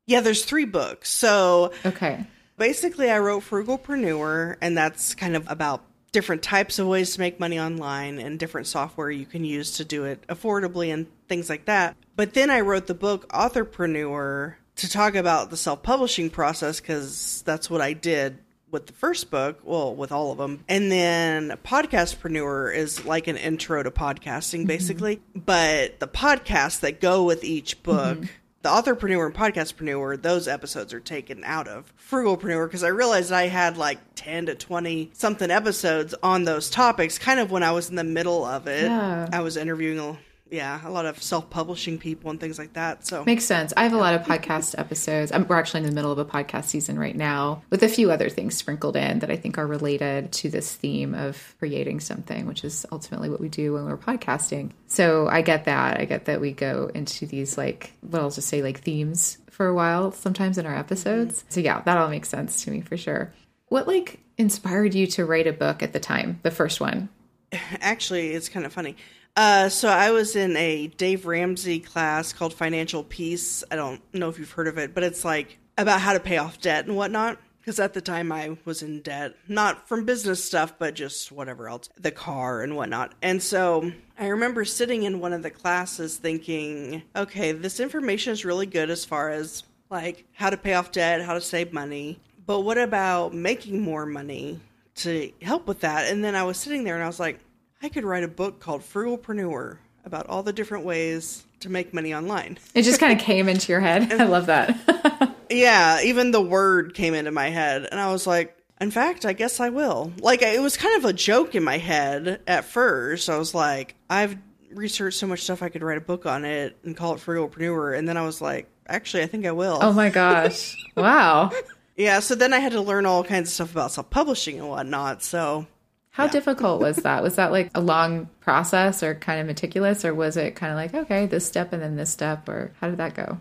Yeah, 0.06 0.22
there's 0.22 0.46
three 0.46 0.64
books. 0.64 1.10
So 1.10 1.74
Okay. 1.84 2.24
basically 2.56 3.10
I 3.10 3.18
wrote 3.18 3.42
Frugalpreneur 3.42 4.56
and 4.62 4.74
that's 4.74 5.14
kind 5.14 5.36
of 5.36 5.46
about 5.50 5.82
different 6.12 6.42
types 6.42 6.78
of 6.78 6.86
ways 6.86 7.12
to 7.12 7.20
make 7.20 7.38
money 7.38 7.60
online 7.60 8.18
and 8.18 8.38
different 8.38 8.68
software 8.68 9.10
you 9.10 9.26
can 9.26 9.44
use 9.44 9.72
to 9.72 9.84
do 9.84 10.04
it 10.04 10.26
affordably 10.28 10.94
and 10.94 11.08
things 11.28 11.50
like 11.50 11.66
that. 11.66 11.94
But 12.16 12.32
then 12.32 12.48
I 12.48 12.62
wrote 12.62 12.86
the 12.86 12.94
book 12.94 13.28
Authorpreneur 13.28 14.54
to 14.76 14.88
talk 14.88 15.14
about 15.14 15.50
the 15.50 15.58
self-publishing 15.58 16.30
process 16.30 16.80
cuz 16.80 17.42
that's 17.42 17.68
what 17.68 17.82
I 17.82 17.92
did 17.92 18.38
with 18.70 18.86
the 18.86 18.92
first 18.92 19.30
book, 19.30 19.60
well, 19.64 19.94
with 19.94 20.12
all 20.12 20.32
of 20.32 20.38
them. 20.38 20.64
And 20.68 20.90
then 20.90 21.56
Podcastpreneur 21.64 22.74
is 22.74 23.04
like 23.04 23.26
an 23.26 23.36
intro 23.36 23.82
to 23.82 23.90
podcasting 23.90 24.60
mm-hmm. 24.60 24.66
basically, 24.66 25.20
but 25.34 26.00
the 26.00 26.08
podcasts 26.08 26.80
that 26.80 27.00
go 27.00 27.24
with 27.24 27.44
each 27.44 27.82
mm-hmm. 27.82 28.20
book 28.20 28.30
the 28.66 28.72
authorpreneur 28.72 29.26
and 29.26 29.34
podcastpreneur 29.34 30.20
those 30.20 30.48
episodes 30.48 30.92
are 30.92 30.98
taken 30.98 31.44
out 31.44 31.68
of 31.68 31.92
frugalpreneur 32.10 32.66
because 32.66 32.82
i 32.82 32.88
realized 32.88 33.30
i 33.30 33.46
had 33.46 33.76
like 33.76 33.98
10 34.16 34.46
to 34.46 34.56
20 34.56 35.10
something 35.12 35.52
episodes 35.52 36.16
on 36.20 36.42
those 36.42 36.68
topics 36.68 37.16
kind 37.16 37.38
of 37.38 37.52
when 37.52 37.62
i 37.62 37.70
was 37.70 37.90
in 37.90 37.94
the 37.94 38.02
middle 38.02 38.44
of 38.44 38.66
it 38.66 38.86
Yeah. 38.86 39.28
i 39.32 39.40
was 39.40 39.56
interviewing 39.56 40.00
a, 40.00 40.18
yeah 40.50 40.80
a 40.84 40.90
lot 40.90 41.06
of 41.06 41.22
self-publishing 41.22 41.98
people 41.98 42.30
and 42.30 42.38
things 42.40 42.58
like 42.58 42.72
that 42.74 43.06
so 43.06 43.24
Makes 43.24 43.44
sense. 43.44 43.72
I 43.76 43.82
have 43.82 43.92
a 43.92 43.96
lot 43.96 44.14
of 44.14 44.22
podcast 44.22 44.78
episodes. 44.78 45.32
I'm, 45.32 45.46
we're 45.48 45.58
actually 45.58 45.80
in 45.80 45.86
the 45.86 45.92
middle 45.92 46.12
of 46.12 46.18
a 46.18 46.24
podcast 46.24 46.66
season 46.66 46.98
right 46.98 47.16
now 47.16 47.62
with 47.70 47.82
a 47.82 47.88
few 47.88 48.10
other 48.10 48.28
things 48.28 48.56
sprinkled 48.56 48.96
in 48.96 49.18
that 49.18 49.30
I 49.30 49.36
think 49.36 49.58
are 49.58 49.66
related 49.66 50.32
to 50.32 50.48
this 50.48 50.74
theme 50.74 51.14
of 51.14 51.56
creating 51.58 52.00
something, 52.00 52.46
which 52.46 52.64
is 52.64 52.86
ultimately 52.92 53.28
what 53.28 53.40
we 53.40 53.48
do 53.48 53.74
when 53.74 53.84
we're 53.84 53.96
podcasting. 53.96 54.70
So 54.86 55.28
I 55.28 55.42
get 55.42 55.64
that. 55.64 55.98
I 55.98 56.04
get 56.04 56.26
that 56.26 56.40
we 56.40 56.52
go 56.52 56.90
into 56.94 57.26
these, 57.26 57.58
like, 57.58 57.92
what 58.00 58.22
I'll 58.22 58.30
just 58.30 58.48
say, 58.48 58.62
like 58.62 58.80
themes 58.80 59.38
for 59.50 59.66
a 59.66 59.74
while 59.74 60.12
sometimes 60.12 60.58
in 60.58 60.66
our 60.66 60.76
episodes. 60.76 61.40
Mm-hmm. 61.40 61.50
So 61.50 61.60
yeah, 61.60 61.80
that 61.82 61.98
all 61.98 62.08
makes 62.08 62.28
sense 62.28 62.64
to 62.64 62.70
me 62.70 62.80
for 62.80 62.96
sure. 62.96 63.32
What, 63.68 63.88
like, 63.88 64.20
inspired 64.38 64.94
you 64.94 65.06
to 65.08 65.24
write 65.24 65.48
a 65.48 65.52
book 65.52 65.82
at 65.82 65.92
the 65.92 66.00
time, 66.00 66.38
the 66.42 66.50
first 66.50 66.80
one? 66.80 67.08
actually 67.80 68.30
it's 68.32 68.48
kind 68.48 68.66
of 68.66 68.72
funny 68.72 68.96
uh, 69.36 69.68
so 69.68 69.88
i 69.88 70.10
was 70.10 70.34
in 70.36 70.56
a 70.56 70.86
dave 70.88 71.26
ramsey 71.26 71.78
class 71.78 72.32
called 72.32 72.52
financial 72.52 73.02
peace 73.04 73.62
i 73.70 73.76
don't 73.76 74.00
know 74.14 74.28
if 74.28 74.38
you've 74.38 74.50
heard 74.52 74.68
of 74.68 74.78
it 74.78 74.94
but 74.94 75.04
it's 75.04 75.24
like 75.24 75.58
about 75.78 76.00
how 76.00 76.12
to 76.12 76.20
pay 76.20 76.38
off 76.38 76.60
debt 76.60 76.86
and 76.86 76.96
whatnot 76.96 77.38
because 77.60 77.78
at 77.78 77.94
the 77.94 78.00
time 78.00 78.32
i 78.32 78.56
was 78.64 78.82
in 78.82 79.00
debt 79.02 79.34
not 79.48 79.88
from 79.88 80.04
business 80.04 80.42
stuff 80.42 80.74
but 80.78 80.94
just 80.94 81.30
whatever 81.30 81.68
else 81.68 81.88
the 81.98 82.10
car 82.10 82.62
and 82.62 82.74
whatnot 82.74 83.12
and 83.22 83.42
so 83.42 83.90
i 84.18 84.26
remember 84.26 84.64
sitting 84.64 85.02
in 85.02 85.20
one 85.20 85.32
of 85.32 85.42
the 85.42 85.50
classes 85.50 86.16
thinking 86.16 87.02
okay 87.14 87.52
this 87.52 87.80
information 87.80 88.32
is 88.32 88.44
really 88.44 88.66
good 88.66 88.90
as 88.90 89.04
far 89.04 89.30
as 89.30 89.62
like 89.90 90.24
how 90.32 90.50
to 90.50 90.56
pay 90.56 90.74
off 90.74 90.90
debt 90.92 91.22
how 91.22 91.34
to 91.34 91.40
save 91.40 91.72
money 91.72 92.18
but 92.46 92.60
what 92.60 92.78
about 92.78 93.34
making 93.34 93.80
more 93.80 94.06
money 94.06 94.60
to 94.96 95.30
help 95.42 95.66
with 95.66 95.80
that. 95.80 96.10
And 96.10 96.24
then 96.24 96.34
I 96.34 96.42
was 96.42 96.56
sitting 96.56 96.84
there 96.84 96.94
and 96.94 97.04
I 97.04 97.06
was 97.06 97.20
like, 97.20 97.38
I 97.82 97.88
could 97.88 98.04
write 98.04 98.24
a 98.24 98.28
book 98.28 98.60
called 98.60 98.82
Frugalpreneur 98.82 99.78
about 100.04 100.26
all 100.28 100.42
the 100.42 100.52
different 100.52 100.84
ways 100.84 101.44
to 101.60 101.68
make 101.68 101.92
money 101.92 102.14
online. 102.14 102.58
It 102.74 102.82
just 102.82 103.00
kind 103.00 103.12
of 103.18 103.18
came 103.24 103.48
into 103.48 103.72
your 103.72 103.80
head. 103.80 104.12
I 104.12 104.24
love 104.24 104.46
that. 104.46 105.34
yeah, 105.50 106.00
even 106.02 106.30
the 106.30 106.40
word 106.40 106.94
came 106.94 107.14
into 107.14 107.30
my 107.32 107.48
head. 107.50 107.86
And 107.90 108.00
I 108.00 108.10
was 108.12 108.26
like, 108.26 108.56
in 108.80 108.90
fact, 108.90 109.24
I 109.24 109.32
guess 109.32 109.58
I 109.60 109.70
will. 109.70 110.12
Like, 110.20 110.42
it 110.42 110.60
was 110.60 110.76
kind 110.76 110.96
of 110.96 111.04
a 111.04 111.12
joke 111.12 111.54
in 111.54 111.64
my 111.64 111.78
head 111.78 112.40
at 112.46 112.64
first. 112.64 113.28
I 113.28 113.38
was 113.38 113.54
like, 113.54 113.94
I've 114.08 114.36
researched 114.70 115.18
so 115.18 115.26
much 115.26 115.42
stuff, 115.42 115.62
I 115.62 115.68
could 115.70 115.82
write 115.82 115.96
a 115.98 116.02
book 116.02 116.26
on 116.26 116.44
it 116.44 116.76
and 116.84 116.96
call 116.96 117.14
it 117.14 117.20
Frugalpreneur. 117.20 117.96
And 117.98 118.06
then 118.08 118.16
I 118.16 118.22
was 118.22 118.40
like, 118.40 118.68
actually, 118.86 119.22
I 119.22 119.26
think 119.26 119.46
I 119.46 119.52
will. 119.52 119.78
oh 119.80 119.92
my 119.92 120.10
gosh. 120.10 120.76
Wow. 120.96 121.50
Yeah, 121.96 122.20
so 122.20 122.34
then 122.34 122.52
I 122.54 122.58
had 122.58 122.72
to 122.72 122.80
learn 122.80 123.04
all 123.06 123.22
kinds 123.24 123.48
of 123.48 123.54
stuff 123.54 123.72
about 123.72 123.92
self 123.92 124.08
publishing 124.10 124.58
and 124.58 124.68
whatnot. 124.68 125.22
So 125.22 125.66
How 126.16 126.26
difficult 126.28 126.80
was 126.80 126.96
that? 126.96 127.22
Was 127.22 127.36
that 127.36 127.52
like 127.52 127.70
a 127.74 127.80
long 127.80 128.30
process 128.40 129.02
or 129.02 129.14
kind 129.14 129.38
of 129.38 129.46
meticulous, 129.46 130.02
or 130.02 130.14
was 130.14 130.38
it 130.38 130.56
kind 130.56 130.72
of 130.72 130.76
like, 130.76 130.94
okay, 130.94 131.26
this 131.26 131.44
step 131.46 131.74
and 131.74 131.82
then 131.82 131.96
this 131.96 132.10
step, 132.10 132.48
or 132.48 132.72
how 132.80 132.88
did 132.88 132.96
that 132.96 133.14
go? 133.14 133.38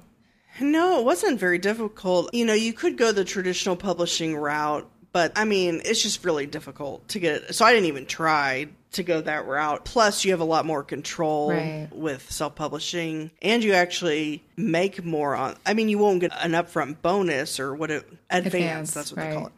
No, 0.60 1.00
it 1.00 1.06
wasn't 1.06 1.40
very 1.40 1.58
difficult. 1.58 2.34
You 2.34 2.46
know, 2.46 2.54
you 2.54 2.74
could 2.74 2.98
go 2.98 3.12
the 3.14 3.24
traditional 3.24 3.76
publishing 3.78 4.36
route, 4.36 4.90
but 5.14 5.32
I 5.38 5.46
mean, 5.46 5.82
it's 5.86 6.02
just 6.04 6.26
really 6.26 6.46
difficult 6.48 7.08
to 7.10 7.20
get. 7.20 7.56
So 7.56 7.64
I 7.64 7.72
didn't 7.72 7.88
even 7.88 8.06
try 8.06 8.68
to 8.92 9.04
go 9.04 9.22
that 9.22 9.46
route. 9.46 9.86
Plus, 9.86 10.26
you 10.26 10.32
have 10.32 10.40
a 10.42 10.46
lot 10.46 10.66
more 10.66 10.84
control 10.84 11.52
Right. 11.52 11.88
with 11.94 12.30
self 12.30 12.56
publishing, 12.56 13.32
and 13.42 13.64
you 13.64 13.72
actually 13.74 14.44
make 14.58 15.04
more 15.04 15.34
on. 15.36 15.56
I 15.66 15.74
mean, 15.74 15.88
you 15.88 15.98
won't 15.98 16.20
get 16.20 16.32
an 16.42 16.52
upfront 16.52 17.02
bonus 17.02 17.58
or 17.60 17.74
what 17.74 17.92
it 17.92 18.06
advance. 18.30 18.46
Advance, 18.46 18.94
that's 18.94 19.12
what 19.14 19.26
they 19.26 19.34
call 19.34 19.48
it. 19.48 19.54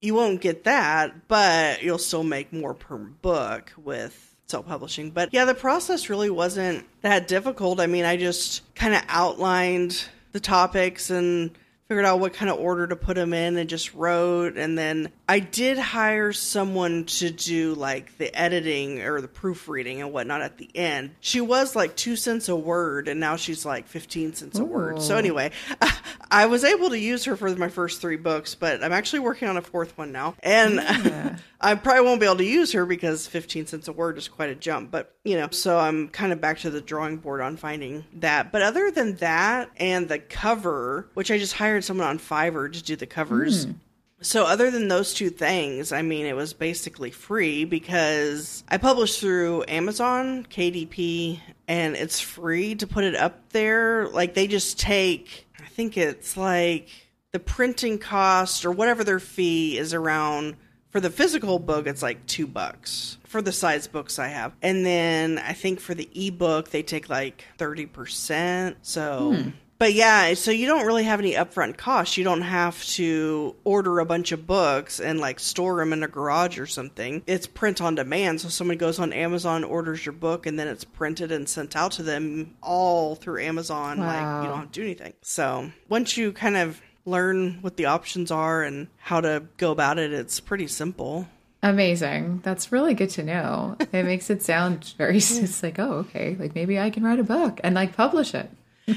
You 0.00 0.14
won't 0.14 0.40
get 0.40 0.64
that, 0.64 1.28
but 1.28 1.82
you'll 1.82 1.98
still 1.98 2.24
make 2.24 2.52
more 2.52 2.74
per 2.74 2.98
book 2.98 3.72
with 3.76 4.34
self 4.46 4.66
publishing. 4.66 5.10
But 5.10 5.30
yeah, 5.32 5.44
the 5.44 5.54
process 5.54 6.10
really 6.10 6.30
wasn't 6.30 6.86
that 7.02 7.26
difficult. 7.28 7.80
I 7.80 7.86
mean, 7.86 8.04
I 8.04 8.16
just 8.16 8.62
kind 8.74 8.94
of 8.94 9.02
outlined 9.08 10.08
the 10.32 10.40
topics 10.40 11.10
and 11.10 11.50
figured 11.94 12.06
out 12.06 12.18
what 12.18 12.32
kind 12.32 12.50
of 12.50 12.58
order 12.58 12.88
to 12.88 12.96
put 12.96 13.14
them 13.14 13.32
in 13.32 13.56
and 13.56 13.70
just 13.70 13.94
wrote. 13.94 14.56
And 14.56 14.76
then 14.76 15.12
I 15.28 15.38
did 15.38 15.78
hire 15.78 16.32
someone 16.32 17.04
to 17.04 17.30
do 17.30 17.74
like 17.74 18.18
the 18.18 18.36
editing 18.36 19.00
or 19.02 19.20
the 19.20 19.28
proofreading 19.28 20.00
and 20.00 20.12
whatnot 20.12 20.42
at 20.42 20.58
the 20.58 20.68
end. 20.74 21.14
She 21.20 21.40
was 21.40 21.76
like 21.76 21.94
two 21.94 22.16
cents 22.16 22.48
a 22.48 22.56
word, 22.56 23.06
and 23.06 23.20
now 23.20 23.36
she's 23.36 23.64
like 23.64 23.86
15 23.86 24.34
cents 24.34 24.58
a 24.58 24.64
word. 24.64 25.00
So, 25.02 25.16
anyway, 25.16 25.52
I 26.32 26.46
was 26.46 26.64
able 26.64 26.90
to 26.90 26.98
use 26.98 27.26
her 27.26 27.36
for 27.36 27.54
my 27.54 27.68
first 27.68 28.00
three 28.00 28.16
books, 28.16 28.56
but 28.56 28.82
I'm 28.82 28.92
actually 28.92 29.20
working 29.20 29.46
on 29.46 29.56
a 29.56 29.62
fourth 29.62 29.96
one 29.96 30.10
now. 30.10 30.34
And 30.42 30.80
I 31.60 31.76
probably 31.76 32.04
won't 32.04 32.20
be 32.20 32.26
able 32.26 32.38
to 32.38 32.44
use 32.44 32.72
her 32.72 32.84
because 32.84 33.26
15 33.28 33.66
cents 33.66 33.86
a 33.86 33.92
word 33.92 34.18
is 34.18 34.26
quite 34.26 34.50
a 34.50 34.54
jump. 34.56 34.90
But, 34.90 35.14
you 35.24 35.36
know, 35.36 35.48
so 35.50 35.78
I'm 35.78 36.08
kind 36.08 36.32
of 36.32 36.40
back 36.40 36.58
to 36.58 36.70
the 36.70 36.80
drawing 36.80 37.18
board 37.18 37.40
on 37.40 37.56
finding 37.56 38.04
that. 38.14 38.50
But 38.50 38.62
other 38.62 38.90
than 38.90 39.14
that 39.16 39.70
and 39.76 40.08
the 40.08 40.18
cover, 40.18 41.08
which 41.14 41.30
I 41.30 41.38
just 41.38 41.54
hired 41.54 41.83
someone 41.84 42.06
on 42.06 42.18
Fiverr 42.18 42.72
to 42.72 42.82
do 42.82 42.96
the 42.96 43.06
covers. 43.06 43.64
Hmm. 43.64 43.72
So 44.20 44.44
other 44.44 44.70
than 44.70 44.88
those 44.88 45.12
two 45.12 45.28
things, 45.28 45.92
I 45.92 46.00
mean, 46.00 46.24
it 46.24 46.34
was 46.34 46.54
basically 46.54 47.10
free 47.10 47.64
because 47.64 48.64
I 48.68 48.78
published 48.78 49.20
through 49.20 49.64
Amazon, 49.68 50.46
KDP, 50.48 51.40
and 51.68 51.94
it's 51.94 52.20
free 52.20 52.74
to 52.76 52.86
put 52.86 53.04
it 53.04 53.16
up 53.16 53.50
there. 53.50 54.08
Like 54.08 54.32
they 54.32 54.46
just 54.46 54.80
take, 54.80 55.46
I 55.60 55.66
think 55.66 55.98
it's 55.98 56.38
like 56.38 56.88
the 57.32 57.38
printing 57.38 57.98
cost 57.98 58.64
or 58.64 58.70
whatever 58.70 59.04
their 59.04 59.20
fee 59.20 59.76
is 59.76 59.92
around. 59.92 60.56
For 60.90 61.00
the 61.00 61.10
physical 61.10 61.58
book 61.58 61.88
it's 61.88 62.02
like 62.02 62.24
two 62.26 62.46
bucks 62.46 63.18
for 63.24 63.42
the 63.42 63.50
size 63.50 63.88
books 63.88 64.20
i 64.20 64.28
have. 64.28 64.54
And 64.62 64.86
then 64.86 65.38
i 65.38 65.52
think 65.52 65.80
for 65.80 65.92
the 65.92 66.08
ebook 66.14 66.70
they 66.70 66.84
take 66.84 67.08
like 67.08 67.44
30% 67.58 68.76
so 68.82 69.32
hmm. 69.34 69.48
But 69.78 69.92
yeah 69.92 70.34
so 70.34 70.50
you 70.50 70.66
don't 70.66 70.86
really 70.86 71.04
have 71.04 71.20
any 71.20 71.32
upfront 71.32 71.76
costs 71.76 72.16
you 72.16 72.24
don't 72.24 72.42
have 72.42 72.82
to 72.84 73.54
order 73.64 73.98
a 73.98 74.06
bunch 74.06 74.32
of 74.32 74.46
books 74.46 75.00
and 75.00 75.20
like 75.20 75.40
store 75.40 75.76
them 75.76 75.92
in 75.92 76.02
a 76.02 76.08
garage 76.08 76.58
or 76.58 76.66
something 76.66 77.22
it's 77.26 77.46
print 77.46 77.80
on 77.80 77.94
demand 77.94 78.40
so 78.40 78.48
someone 78.48 78.76
goes 78.76 78.98
on 78.98 79.12
amazon 79.12 79.64
orders 79.64 80.04
your 80.06 80.12
book 80.12 80.46
and 80.46 80.58
then 80.58 80.68
it's 80.68 80.84
printed 80.84 81.32
and 81.32 81.48
sent 81.48 81.74
out 81.76 81.92
to 81.92 82.02
them 82.02 82.54
all 82.62 83.14
through 83.14 83.40
amazon 83.40 83.98
like 83.98 84.20
Wow. 84.22 84.42
you 84.42 84.48
don't 84.48 84.58
have 84.58 84.72
to 84.72 84.80
do 84.80 84.84
anything 84.84 85.12
so 85.22 85.70
once 85.88 86.16
you 86.16 86.32
kind 86.32 86.56
of 86.56 86.80
learn 87.06 87.58
what 87.60 87.76
the 87.76 87.84
options 87.86 88.30
are 88.30 88.62
and 88.62 88.88
how 88.98 89.20
to 89.20 89.42
go 89.58 89.70
about 89.72 89.98
it 89.98 90.12
it's 90.12 90.40
pretty 90.40 90.66
simple 90.66 91.28
Amazing. 91.62 92.40
That's 92.44 92.70
really 92.72 92.92
good 92.92 93.08
to 93.10 93.22
know. 93.22 93.76
It 93.90 94.04
makes 94.04 94.28
it 94.28 94.42
sound 94.42 94.92
very, 94.98 95.16
it's 95.18 95.62
like, 95.62 95.78
oh, 95.78 95.92
okay, 96.04 96.36
like 96.38 96.54
maybe 96.54 96.78
I 96.78 96.90
can 96.90 97.02
write 97.02 97.18
a 97.18 97.24
book 97.24 97.58
and 97.64 97.74
like 97.74 97.96
publish 97.96 98.34
it. 98.34 98.50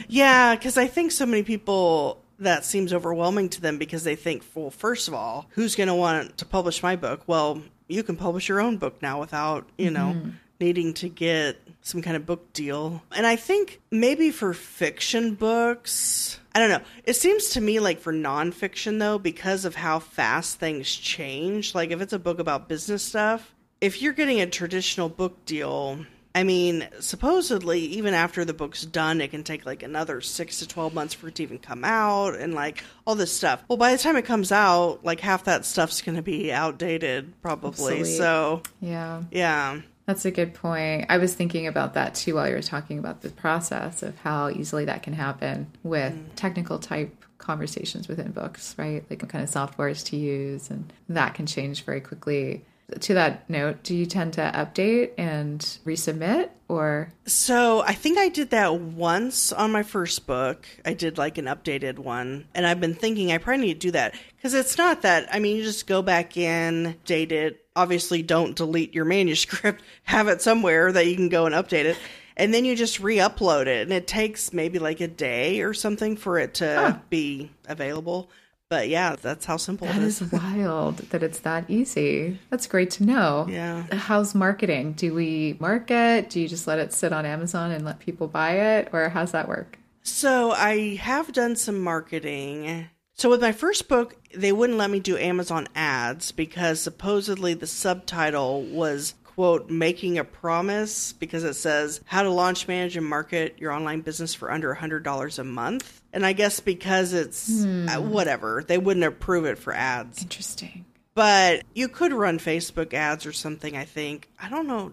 Yeah, 0.07 0.55
because 0.55 0.77
I 0.77 0.87
think 0.87 1.11
so 1.11 1.25
many 1.25 1.43
people 1.43 2.21
that 2.39 2.65
seems 2.65 2.93
overwhelming 2.93 3.49
to 3.49 3.61
them 3.61 3.77
because 3.77 4.03
they 4.03 4.15
think, 4.15 4.43
well, 4.53 4.69
first 4.69 5.07
of 5.07 5.13
all, 5.13 5.47
who's 5.51 5.75
going 5.75 5.87
to 5.87 5.95
want 5.95 6.37
to 6.37 6.45
publish 6.45 6.83
my 6.83 6.95
book? 6.95 7.21
Well, 7.27 7.61
you 7.87 8.03
can 8.03 8.15
publish 8.15 8.49
your 8.49 8.59
own 8.59 8.77
book 8.77 9.01
now 9.01 9.19
without, 9.19 9.67
you 9.77 9.89
know, 9.89 10.13
mm-hmm. 10.15 10.29
needing 10.59 10.93
to 10.95 11.09
get 11.09 11.57
some 11.81 12.01
kind 12.01 12.15
of 12.15 12.25
book 12.25 12.53
deal. 12.53 13.01
And 13.11 13.25
I 13.25 13.37
think 13.37 13.81
maybe 13.91 14.29
for 14.29 14.53
fiction 14.53 15.35
books, 15.35 16.39
I 16.53 16.59
don't 16.59 16.69
know. 16.69 16.81
It 17.05 17.15
seems 17.15 17.49
to 17.51 17.61
me 17.61 17.79
like 17.79 17.99
for 17.99 18.13
nonfiction, 18.13 18.99
though, 18.99 19.17
because 19.17 19.65
of 19.65 19.75
how 19.75 19.99
fast 19.99 20.59
things 20.59 20.93
change, 20.93 21.73
like 21.73 21.91
if 21.91 22.01
it's 22.01 22.13
a 22.13 22.19
book 22.19 22.39
about 22.39 22.67
business 22.67 23.03
stuff, 23.03 23.55
if 23.79 24.01
you're 24.01 24.13
getting 24.13 24.41
a 24.41 24.47
traditional 24.47 25.07
book 25.07 25.45
deal, 25.45 26.05
I 26.37 26.43
mean, 26.43 26.87
supposedly, 26.99 27.79
even 27.79 28.13
after 28.13 28.45
the 28.45 28.53
book's 28.53 28.83
done, 28.83 29.21
it 29.21 29.31
can 29.31 29.43
take 29.43 29.65
like 29.65 29.81
another 29.81 30.21
six 30.21 30.59
to 30.59 30.67
12 30.67 30.93
months 30.93 31.15
for 31.15 31.29
it 31.29 31.35
to 31.35 31.43
even 31.43 31.57
come 31.57 31.83
out 31.83 32.35
and 32.35 32.53
like 32.53 32.83
all 33.07 33.15
this 33.15 33.35
stuff. 33.35 33.63
Well, 33.67 33.79
by 33.79 33.91
the 33.91 33.97
time 33.97 34.15
it 34.17 34.25
comes 34.25 34.51
out, 34.51 35.03
like 35.03 35.19
half 35.19 35.45
that 35.45 35.65
stuff's 35.65 36.03
going 36.03 36.15
to 36.15 36.21
be 36.21 36.53
outdated, 36.53 37.33
probably. 37.41 38.03
So, 38.03 38.61
Yeah. 38.81 39.23
yeah. 39.31 39.81
That's 40.05 40.25
a 40.25 40.31
good 40.31 40.53
point. 40.53 41.07
I 41.09 41.17
was 41.17 41.33
thinking 41.33 41.65
about 41.65 41.95
that 41.95 42.13
too 42.13 42.35
while 42.35 42.47
you 42.47 42.53
were 42.53 42.61
talking 42.61 42.99
about 42.99 43.21
the 43.21 43.29
process 43.29 44.03
of 44.03 44.15
how 44.19 44.49
easily 44.49 44.85
that 44.85 45.01
can 45.01 45.13
happen 45.13 45.71
with 45.81 46.13
mm. 46.13 46.23
technical 46.35 46.77
type 46.77 47.25
conversations 47.39 48.07
within 48.07 48.31
books, 48.31 48.75
right? 48.77 49.03
Like 49.09 49.23
what 49.23 49.31
kind 49.31 49.43
of 49.43 49.49
softwares 49.49 50.05
to 50.05 50.17
use, 50.17 50.69
and 50.69 50.93
that 51.09 51.33
can 51.33 51.47
change 51.47 51.83
very 51.83 51.99
quickly. 51.99 52.63
To 53.01 53.13
that 53.15 53.49
note, 53.49 53.83
do 53.83 53.93
you 53.93 54.05
tend 54.05 54.33
to 54.33 54.51
update 54.55 55.11
and 55.17 55.59
resubmit 55.85 56.51
or? 56.69 57.11
So 57.25 57.81
I 57.81 57.93
think 57.93 58.17
I 58.17 58.29
did 58.29 58.51
that 58.51 58.79
once 58.79 59.51
on 59.51 59.73
my 59.73 59.83
first 59.83 60.25
book. 60.25 60.65
I 60.85 60.93
did 60.93 61.17
like 61.17 61.37
an 61.37 61.45
updated 61.45 61.99
one. 61.99 62.45
And 62.55 62.65
I've 62.65 62.79
been 62.79 62.93
thinking 62.93 63.31
I 63.31 63.39
probably 63.39 63.67
need 63.67 63.81
to 63.81 63.87
do 63.87 63.91
that 63.91 64.15
because 64.37 64.53
it's 64.53 64.77
not 64.77 65.01
that, 65.01 65.27
I 65.33 65.39
mean, 65.39 65.57
you 65.57 65.63
just 65.63 65.85
go 65.85 66.01
back 66.01 66.37
in, 66.37 66.95
date 67.03 67.33
it. 67.33 67.65
Obviously, 67.75 68.21
don't 68.21 68.55
delete 68.55 68.93
your 68.95 69.05
manuscript, 69.05 69.83
have 70.03 70.29
it 70.29 70.41
somewhere 70.41 70.89
that 70.93 71.07
you 71.07 71.15
can 71.15 71.27
go 71.27 71.45
and 71.45 71.53
update 71.53 71.85
it. 71.85 71.97
And 72.37 72.53
then 72.53 72.63
you 72.63 72.75
just 72.75 73.01
re 73.01 73.17
upload 73.17 73.67
it. 73.67 73.81
And 73.81 73.91
it 73.91 74.07
takes 74.07 74.53
maybe 74.53 74.79
like 74.79 75.01
a 75.01 75.07
day 75.09 75.61
or 75.61 75.73
something 75.73 76.15
for 76.15 76.39
it 76.39 76.53
to 76.55 77.01
be 77.09 77.51
available. 77.67 78.29
But 78.69 78.89
yeah, 78.89 79.15
that's 79.15 79.45
how 79.45 79.57
simple 79.57 79.87
That 79.87 79.97
it 79.97 80.03
is 80.03 80.21
is. 80.21 80.31
wild 80.31 80.97
that 80.97 81.23
it's 81.23 81.39
that 81.39 81.69
easy. 81.69 82.39
That's 82.49 82.67
great 82.67 82.91
to 82.91 83.03
know. 83.03 83.47
Yeah. 83.49 83.83
How's 83.93 84.35
marketing? 84.35 84.93
Do 84.93 85.13
we 85.13 85.55
market? 85.59 86.29
Do 86.29 86.41
you 86.41 86.47
just 86.47 86.67
let 86.67 86.79
it 86.79 86.91
sit 86.91 87.13
on 87.13 87.25
Amazon 87.25 87.71
and 87.71 87.85
let 87.85 87.99
people 87.99 88.27
buy 88.27 88.77
it? 88.77 88.89
Or 88.91 89.07
how's 89.09 89.31
that 89.31 89.47
work? 89.47 89.79
So 90.03 90.51
I 90.51 90.95
have 90.95 91.31
done 91.33 91.55
some 91.55 91.81
marketing. 91.81 92.89
So 93.13 93.29
with 93.29 93.41
my 93.41 93.51
first 93.51 93.87
book, 93.87 94.15
they 94.35 94.51
wouldn't 94.51 94.77
let 94.77 94.89
me 94.91 94.99
do 94.99 95.17
Amazon 95.17 95.67
ads 95.75 96.31
because 96.31 96.79
supposedly 96.81 97.53
the 97.53 97.67
subtitle 97.67 98.63
was 98.63 99.15
quote 99.37 99.69
making 99.69 100.17
a 100.17 100.23
promise 100.23 101.13
because 101.13 101.43
it 101.43 101.53
says 101.53 102.01
how 102.05 102.23
to 102.23 102.29
launch 102.31 102.67
manage 102.67 102.97
and 102.97 103.05
market 103.05 103.55
your 103.59 103.71
online 103.71 104.01
business 104.01 104.33
for 104.33 104.51
under 104.51 104.73
$100 104.73 105.39
a 105.39 105.43
month 105.43 106.01
and 106.11 106.25
i 106.25 106.33
guess 106.33 106.59
because 106.59 107.13
it's 107.13 107.63
uh, 107.63 107.97
whatever 108.01 108.63
they 108.67 108.79
wouldn't 108.79 109.05
approve 109.05 109.45
it 109.45 109.59
for 109.59 109.73
ads 109.73 110.23
Interesting. 110.23 110.85
but 111.13 111.61
you 111.75 111.87
could 111.87 112.13
run 112.13 112.39
Facebook 112.39 112.93
ads 112.95 113.25
or 113.27 113.31
something, 113.31 113.77
I 113.77 113.85
think. 113.85 114.27
I 114.41 114.49
don't 114.49 114.67
know. 114.67 114.91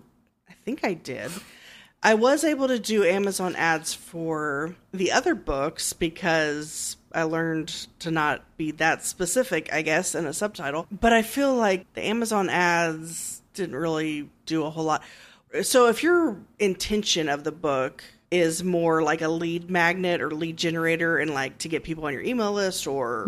I 0.48 0.52
think 0.64 0.84
I 0.84 0.92
did. 0.94 1.30
I 2.02 2.14
was 2.14 2.44
able 2.44 2.68
to 2.68 2.78
do 2.78 3.02
Amazon 3.04 3.56
ads 3.56 3.94
for 3.94 4.74
the 4.92 5.12
other 5.12 5.34
books 5.34 5.94
because 5.94 6.98
I 7.12 7.22
learned 7.22 7.68
to 8.00 8.10
not 8.10 8.44
be 8.58 8.72
that 8.72 9.04
specific, 9.06 9.72
I 9.72 9.80
guess, 9.80 10.14
in 10.14 10.26
a 10.26 10.34
subtitle. 10.34 10.86
But 10.90 11.14
I 11.14 11.22
feel 11.22 11.54
like 11.54 11.90
the 11.94 12.04
Amazon 12.04 12.50
ads 12.50 13.40
didn't 13.54 13.76
really 13.76 14.28
do 14.46 14.64
a 14.64 14.70
whole 14.70 14.84
lot. 14.84 15.02
So 15.62 15.88
if 15.88 16.02
your 16.02 16.36
intention 16.58 17.28
of 17.28 17.44
the 17.44 17.52
book 17.52 18.02
is 18.30 18.64
more 18.64 19.02
like 19.02 19.22
a 19.22 19.28
lead 19.28 19.70
magnet 19.70 20.20
or 20.20 20.30
lead 20.32 20.56
generator 20.56 21.18
and 21.18 21.32
like 21.32 21.58
to 21.58 21.68
get 21.68 21.84
people 21.84 22.04
on 22.04 22.12
your 22.12 22.22
email 22.22 22.52
list 22.52 22.86
or 22.86 23.24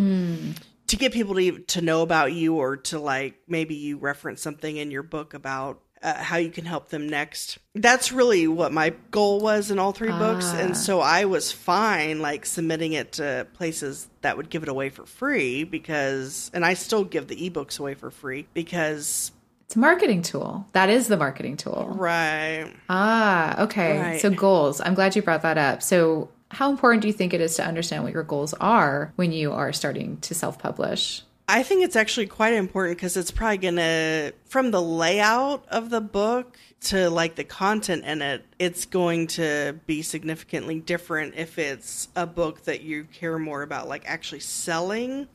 to 0.89 0.97
get 0.97 1.13
people 1.13 1.35
to 1.35 1.59
to 1.59 1.81
know 1.81 2.03
about 2.03 2.33
you 2.33 2.57
or 2.57 2.77
to 2.77 2.99
like 2.99 3.37
maybe 3.47 3.75
you 3.75 3.99
reference 3.99 4.43
something 4.43 4.77
in 4.77 4.91
your 4.91 5.03
book 5.03 5.35
about 5.35 5.81
uh, 6.03 6.15
how 6.15 6.37
you 6.37 6.51
can 6.51 6.65
help 6.65 6.89
them 6.89 7.09
next. 7.09 7.59
That's 7.75 8.13
really 8.13 8.47
what 8.47 8.73
my 8.73 8.91
goal 9.11 9.41
was 9.41 9.71
in 9.71 9.79
all 9.79 9.93
three 9.93 10.11
books, 10.11 10.53
and 10.53 10.77
so 10.77 11.01
I 11.01 11.25
was 11.25 11.53
fine 11.53 12.21
like 12.21 12.47
submitting 12.47 12.93
it 12.93 13.13
to 13.13 13.47
places 13.55 14.09
that 14.21 14.37
would 14.37 14.51
give 14.51 14.63
it 14.63 14.69
away 14.69 14.91
for 14.91 15.07
free 15.07 15.65
because, 15.65 16.51
and 16.53 16.65
I 16.65 16.75
still 16.75 17.05
give 17.05 17.29
the 17.29 17.51
ebooks 17.51 17.81
away 17.81 17.95
for 17.95 18.11
free 18.11 18.47
because, 18.55 19.33
It's 19.67 19.77
a 19.77 19.79
marketing 19.81 20.23
tool. 20.23 20.67
That 20.73 20.89
is 20.91 21.09
the 21.09 21.17
marketing 21.17 21.57
tool. 21.57 21.93
right. 21.97 22.73
Ah, 22.89 23.65
okay. 23.65 23.99
Right. 23.99 24.21
So 24.21 24.31
goals. 24.31 24.81
I'm 24.81 24.95
glad 24.95 25.17
you 25.17 25.23
brought 25.23 25.43
that 25.43 25.59
up. 25.59 25.83
So 25.83 26.31
how 26.53 26.71
important 26.71 27.03
do 27.03 27.09
you 27.09 27.15
think 27.15 27.35
it 27.35 27.41
is 27.41 27.57
to 27.57 27.65
understand 27.67 28.05
what 28.05 28.13
your 28.13 28.23
goals 28.23 28.55
are 28.55 29.13
when 29.17 29.33
you 29.33 29.53
are 29.53 29.73
starting 29.73 30.19
to 30.19 30.35
self-publish? 30.35 31.23
I 31.49 31.63
think 31.63 31.85
it's 31.85 31.97
actually 31.97 32.27
quite 32.27 32.55
important 32.55 32.97
because 32.99 33.17
it's 33.17 33.31
probably 33.31 33.59
gonna, 33.59 34.33
from 34.47 34.71
the 34.73 34.83
layout 34.83 35.65
of 35.69 35.91
the 35.91 36.01
book 36.01 36.57
to 36.83 37.09
like 37.11 37.35
the 37.37 37.45
content 37.45 38.05
in 38.05 38.21
it, 38.23 38.45
it's 38.59 38.85
going 38.85 39.27
to 39.29 39.79
be 39.87 40.03
significantly 40.03 40.81
different 40.81 41.35
if 41.37 41.59
it's 41.59 42.09
a 42.17 42.27
book 42.27 42.63
that 42.65 42.83
you 42.83 43.05
care 43.13 43.39
more 43.39 43.63
about, 43.63 43.89
like 43.89 44.03
actually 44.07 44.41
selling 44.41 45.27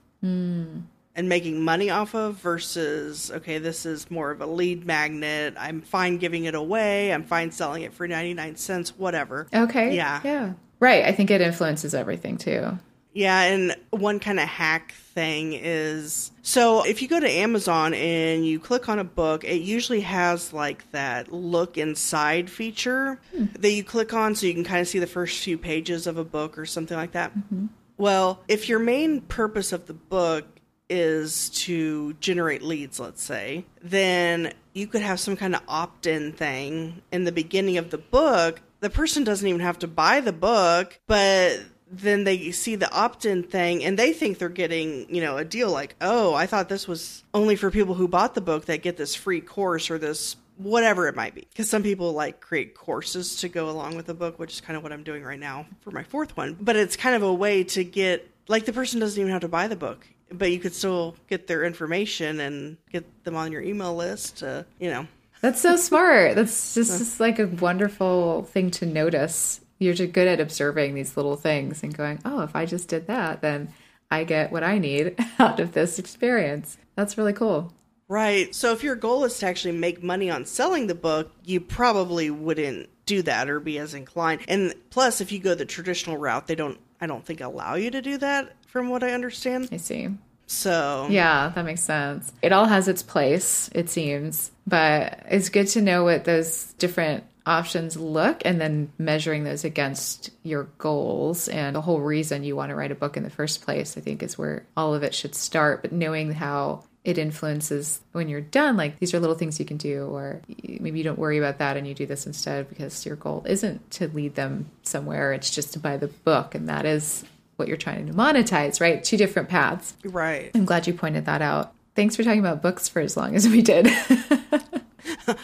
and 1.15 1.27
making 1.27 1.63
money 1.63 1.89
off 1.89 2.15
of 2.15 2.35
versus, 2.35 3.31
okay, 3.31 3.57
this 3.57 3.85
is 3.85 4.09
more 4.09 4.31
of 4.31 4.41
a 4.41 4.45
lead 4.45 4.85
magnet. 4.85 5.55
I'm 5.57 5.81
fine 5.81 6.17
giving 6.17 6.45
it 6.45 6.55
away. 6.55 7.13
I'm 7.13 7.23
fine 7.23 7.51
selling 7.51 7.83
it 7.83 7.93
for 7.93 8.07
99 8.07 8.55
cents, 8.55 8.97
whatever. 8.97 9.47
Okay. 9.53 9.95
Yeah. 9.95 10.21
Yeah. 10.23 10.53
Right. 10.79 11.05
I 11.05 11.11
think 11.11 11.29
it 11.29 11.41
influences 11.41 11.93
everything 11.93 12.37
too. 12.37 12.77
Yeah, 13.13 13.41
and 13.41 13.75
one 13.89 14.19
kind 14.19 14.39
of 14.39 14.47
hack 14.47 14.93
thing 14.93 15.51
is 15.53 16.31
so 16.41 16.83
if 16.85 17.01
you 17.01 17.09
go 17.09 17.19
to 17.19 17.29
Amazon 17.29 17.93
and 17.93 18.45
you 18.45 18.59
click 18.59 18.87
on 18.87 18.99
a 18.99 19.03
book, 19.03 19.43
it 19.43 19.61
usually 19.61 20.01
has 20.01 20.53
like 20.53 20.89
that 20.91 21.31
look 21.31 21.77
inside 21.77 22.49
feature 22.49 23.19
hmm. 23.35 23.45
that 23.59 23.71
you 23.71 23.83
click 23.83 24.13
on 24.13 24.33
so 24.33 24.45
you 24.45 24.53
can 24.53 24.63
kind 24.63 24.79
of 24.79 24.87
see 24.87 24.99
the 24.99 25.07
first 25.07 25.43
few 25.43 25.57
pages 25.57 26.07
of 26.07 26.17
a 26.17 26.23
book 26.23 26.57
or 26.57 26.65
something 26.65 26.95
like 26.95 27.11
that. 27.11 27.37
Mm-hmm. 27.37 27.65
Well, 27.97 28.39
if 28.47 28.69
your 28.69 28.79
main 28.79 29.21
purpose 29.21 29.73
of 29.73 29.87
the 29.87 29.93
book 29.93 30.45
is 30.91 31.49
to 31.49 32.13
generate 32.19 32.61
leads, 32.61 32.99
let's 32.99 33.23
say, 33.23 33.65
then 33.81 34.53
you 34.73 34.87
could 34.87 35.01
have 35.01 35.19
some 35.19 35.37
kind 35.37 35.55
of 35.55 35.61
opt 35.67 36.05
in 36.05 36.33
thing 36.33 37.01
in 37.11 37.23
the 37.23 37.31
beginning 37.31 37.77
of 37.77 37.89
the 37.89 37.97
book. 37.97 38.61
The 38.81 38.89
person 38.89 39.23
doesn't 39.23 39.47
even 39.47 39.61
have 39.61 39.79
to 39.79 39.87
buy 39.87 40.19
the 40.19 40.33
book, 40.33 40.99
but 41.07 41.61
then 41.91 42.23
they 42.23 42.51
see 42.51 42.75
the 42.75 42.91
opt-in 42.91 43.43
thing 43.43 43.83
and 43.83 43.97
they 43.99 44.13
think 44.13 44.37
they're 44.37 44.49
getting, 44.49 45.13
you 45.13 45.21
know, 45.21 45.37
a 45.37 45.45
deal 45.45 45.69
like, 45.69 45.95
"Oh, 45.99 46.33
I 46.33 46.45
thought 46.45 46.69
this 46.69 46.87
was 46.87 47.23
only 47.33 47.55
for 47.55 47.69
people 47.69 47.95
who 47.95 48.07
bought 48.07 48.33
the 48.33 48.41
book 48.41 48.65
that 48.65 48.81
get 48.81 48.97
this 48.97 49.13
free 49.13 49.41
course 49.41 49.91
or 49.91 49.97
this 49.97 50.37
whatever 50.57 51.07
it 51.07 51.15
might 51.15 51.35
be." 51.35 51.47
Cuz 51.55 51.69
some 51.69 51.83
people 51.83 52.13
like 52.13 52.39
create 52.39 52.75
courses 52.75 53.35
to 53.37 53.49
go 53.49 53.69
along 53.69 53.97
with 53.97 54.05
the 54.05 54.13
book, 54.13 54.39
which 54.39 54.53
is 54.53 54.61
kind 54.61 54.77
of 54.77 54.83
what 54.83 54.93
I'm 54.93 55.03
doing 55.03 55.23
right 55.23 55.39
now 55.39 55.67
for 55.81 55.91
my 55.91 56.03
fourth 56.03 56.37
one. 56.37 56.57
But 56.59 56.75
it's 56.75 56.95
kind 56.95 57.15
of 57.15 57.23
a 57.23 57.33
way 57.33 57.63
to 57.65 57.83
get 57.83 58.29
like 58.47 58.65
the 58.65 58.73
person 58.73 58.99
doesn't 58.99 59.19
even 59.19 59.31
have 59.31 59.41
to 59.41 59.47
buy 59.49 59.67
the 59.67 59.75
book, 59.75 60.07
but 60.31 60.51
you 60.51 60.59
could 60.59 60.73
still 60.73 61.15
get 61.29 61.47
their 61.47 61.63
information 61.63 62.39
and 62.39 62.77
get 62.91 63.23
them 63.23 63.35
on 63.35 63.51
your 63.51 63.61
email 63.61 63.95
list 63.95 64.37
to, 64.37 64.65
you 64.79 64.89
know, 64.89 65.07
That's 65.41 65.61
so 65.61 65.75
smart. 65.75 66.35
That's 66.35 66.73
just, 66.73 66.97
just 66.99 67.19
like 67.19 67.39
a 67.39 67.47
wonderful 67.47 68.43
thing 68.43 68.71
to 68.71 68.85
notice. 68.85 69.61
You're 69.79 69.93
just 69.93 70.13
good 70.13 70.27
at 70.27 70.39
observing 70.39 70.93
these 70.93 71.17
little 71.17 71.35
things 71.35 71.83
and 71.83 71.95
going, 71.95 72.19
oh, 72.25 72.41
if 72.41 72.55
I 72.55 72.65
just 72.65 72.87
did 72.87 73.07
that, 73.07 73.41
then 73.41 73.73
I 74.11 74.23
get 74.25 74.51
what 74.51 74.63
I 74.63 74.77
need 74.77 75.15
out 75.39 75.59
of 75.59 75.71
this 75.71 75.97
experience. 75.97 76.77
That's 76.95 77.17
really 77.17 77.33
cool. 77.33 77.73
Right. 78.07 78.53
So 78.53 78.73
if 78.73 78.83
your 78.83 78.95
goal 78.95 79.23
is 79.23 79.39
to 79.39 79.47
actually 79.47 79.77
make 79.77 80.03
money 80.03 80.29
on 80.29 80.45
selling 80.45 80.87
the 80.87 80.95
book, 80.95 81.31
you 81.45 81.61
probably 81.61 82.29
wouldn't 82.29 82.89
do 83.05 83.21
that 83.21 83.49
or 83.49 83.59
be 83.59 83.79
as 83.79 83.93
inclined. 83.93 84.41
And 84.47 84.73
plus 84.89 85.21
if 85.21 85.31
you 85.31 85.39
go 85.39 85.55
the 85.55 85.65
traditional 85.65 86.17
route, 86.17 86.47
they 86.47 86.55
don't 86.55 86.77
I 86.99 87.07
don't 87.07 87.25
think 87.25 87.41
allow 87.41 87.75
you 87.75 87.89
to 87.89 88.01
do 88.01 88.17
that 88.19 88.53
from 88.71 88.89
what 88.89 89.03
I 89.03 89.11
understand. 89.11 89.69
I 89.71 89.77
see. 89.77 90.09
So 90.47 91.07
Yeah, 91.09 91.51
that 91.55 91.65
makes 91.65 91.81
sense. 91.81 92.31
It 92.41 92.51
all 92.51 92.65
has 92.65 92.87
its 92.87 93.03
place, 93.03 93.69
it 93.73 93.89
seems, 93.89 94.51
but 94.67 95.23
it's 95.29 95.49
good 95.49 95.67
to 95.67 95.81
know 95.81 96.03
what 96.03 96.25
those 96.25 96.73
different 96.73 97.23
options 97.45 97.97
look 97.97 98.41
and 98.45 98.59
then 98.61 98.91
measuring 98.97 99.43
those 99.43 99.63
against 99.63 100.29
your 100.43 100.63
goals 100.77 101.47
and 101.47 101.75
the 101.75 101.81
whole 101.81 101.99
reason 101.99 102.43
you 102.43 102.55
want 102.55 102.69
to 102.69 102.75
write 102.75 102.91
a 102.91 102.95
book 102.95 103.17
in 103.17 103.23
the 103.23 103.29
first 103.29 103.61
place, 103.61 103.97
I 103.97 104.01
think 104.01 104.21
is 104.23 104.37
where 104.37 104.65
all 104.75 104.93
of 104.93 105.03
it 105.03 105.15
should 105.15 105.35
start. 105.35 105.81
But 105.81 105.91
knowing 105.91 106.33
how 106.33 106.83
it 107.03 107.17
influences 107.17 107.99
when 108.11 108.29
you're 108.29 108.41
done, 108.41 108.77
like 108.77 108.99
these 108.99 109.13
are 109.13 109.19
little 109.19 109.35
things 109.35 109.59
you 109.59 109.65
can 109.65 109.77
do, 109.77 110.05
or 110.05 110.41
maybe 110.63 110.99
you 110.99 111.03
don't 111.03 111.17
worry 111.17 111.37
about 111.37 111.57
that 111.59 111.77
and 111.77 111.87
you 111.87 111.95
do 111.95 112.05
this 112.05 112.27
instead 112.27 112.69
because 112.69 113.05
your 113.05 113.15
goal 113.15 113.43
isn't 113.47 113.89
to 113.91 114.07
lead 114.09 114.35
them 114.35 114.69
somewhere, 114.83 115.33
it's 115.33 115.49
just 115.49 115.73
to 115.73 115.79
buy 115.79 115.97
the 115.97 116.07
book, 116.07 116.53
and 116.53 116.69
that 116.69 116.85
is 116.85 117.23
what 117.61 117.67
you're 117.67 117.77
trying 117.77 118.07
to 118.07 118.13
monetize, 118.13 118.81
right? 118.81 119.03
Two 119.03 119.17
different 119.17 119.47
paths. 119.47 119.93
Right. 120.03 120.49
I'm 120.55 120.65
glad 120.65 120.87
you 120.87 120.93
pointed 120.93 121.25
that 121.25 121.43
out. 121.43 121.73
Thanks 121.93 122.15
for 122.15 122.23
talking 122.23 122.39
about 122.39 122.63
books 122.63 122.89
for 122.89 122.99
as 123.01 123.15
long 123.15 123.35
as 123.35 123.47
we 123.47 123.61
did. 123.61 123.87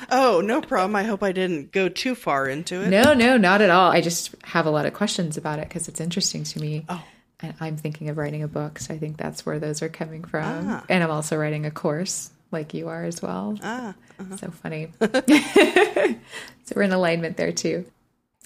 Oh, 0.10 0.42
no 0.42 0.62
problem. 0.62 0.96
I 0.96 1.04
hope 1.04 1.24
I 1.24 1.32
didn't 1.32 1.72
go 1.72 1.90
too 1.90 2.16
far 2.16 2.48
into 2.48 2.82
it. 2.82 2.90
no, 2.90 3.14
no, 3.14 3.38
not 3.38 3.62
at 3.62 3.70
all. 3.70 3.92
I 3.92 4.02
just 4.02 4.36
have 4.44 4.66
a 4.66 4.70
lot 4.70 4.86
of 4.86 4.94
questions 4.94 5.38
about 5.38 5.60
it 5.60 5.68
because 5.68 5.88
it's 5.88 6.00
interesting 6.00 6.44
to 6.46 6.60
me. 6.60 6.86
Oh. 6.90 7.04
And 7.42 7.54
I'm 7.60 7.78
thinking 7.78 8.10
of 8.10 8.18
writing 8.18 8.42
a 8.44 8.48
book, 8.48 8.80
so 8.80 8.94
I 8.94 8.98
think 8.98 9.18
that's 9.18 9.46
where 9.46 9.60
those 9.60 9.82
are 9.82 9.90
coming 9.90 10.24
from. 10.24 10.70
Ah. 10.70 10.84
And 10.90 11.04
I'm 11.04 11.12
also 11.12 11.38
writing 11.38 11.66
a 11.66 11.72
course 11.72 12.32
like 12.52 12.74
you 12.74 12.88
are 12.88 13.04
as 13.04 13.22
well. 13.22 13.58
Ah. 13.62 13.94
So 14.38 14.50
funny. 14.50 14.92
so 15.02 16.74
we're 16.76 16.82
in 16.84 16.92
alignment 16.94 17.38
there 17.38 17.52
too. 17.52 17.86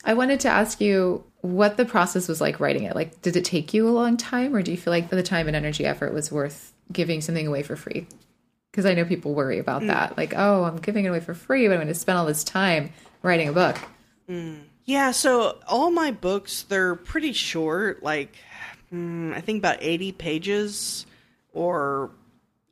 I 0.03 0.13
wanted 0.13 0.39
to 0.41 0.49
ask 0.49 0.81
you 0.81 1.23
what 1.41 1.77
the 1.77 1.85
process 1.85 2.27
was 2.27 2.41
like 2.41 2.59
writing 2.59 2.83
it. 2.83 2.95
Like, 2.95 3.21
did 3.21 3.35
it 3.35 3.45
take 3.45 3.73
you 3.73 3.87
a 3.87 3.91
long 3.91 4.17
time, 4.17 4.55
or 4.55 4.61
do 4.61 4.71
you 4.71 4.77
feel 4.77 4.91
like 4.91 5.09
the 5.09 5.23
time 5.23 5.47
and 5.47 5.55
energy 5.55 5.85
effort 5.85 6.13
was 6.13 6.31
worth 6.31 6.73
giving 6.91 7.21
something 7.21 7.47
away 7.47 7.63
for 7.63 7.75
free? 7.75 8.07
Because 8.71 8.85
I 8.85 8.93
know 8.93 9.05
people 9.05 9.33
worry 9.33 9.59
about 9.59 9.81
that. 9.87 10.17
Like, 10.17 10.33
oh, 10.35 10.63
I'm 10.63 10.77
giving 10.77 11.05
it 11.05 11.09
away 11.09 11.19
for 11.19 11.33
free, 11.33 11.67
but 11.67 11.73
I'm 11.73 11.79
going 11.79 11.87
to 11.87 11.93
spend 11.93 12.17
all 12.17 12.25
this 12.25 12.43
time 12.43 12.93
writing 13.21 13.49
a 13.49 13.53
book. 13.53 13.77
Yeah, 14.85 15.11
so 15.11 15.59
all 15.67 15.91
my 15.91 16.11
books 16.11 16.63
they're 16.63 16.95
pretty 16.95 17.33
short, 17.33 18.01
like 18.01 18.35
mm, 18.91 19.33
I 19.33 19.41
think 19.41 19.59
about 19.59 19.77
80 19.81 20.13
pages 20.13 21.05
or 21.53 22.11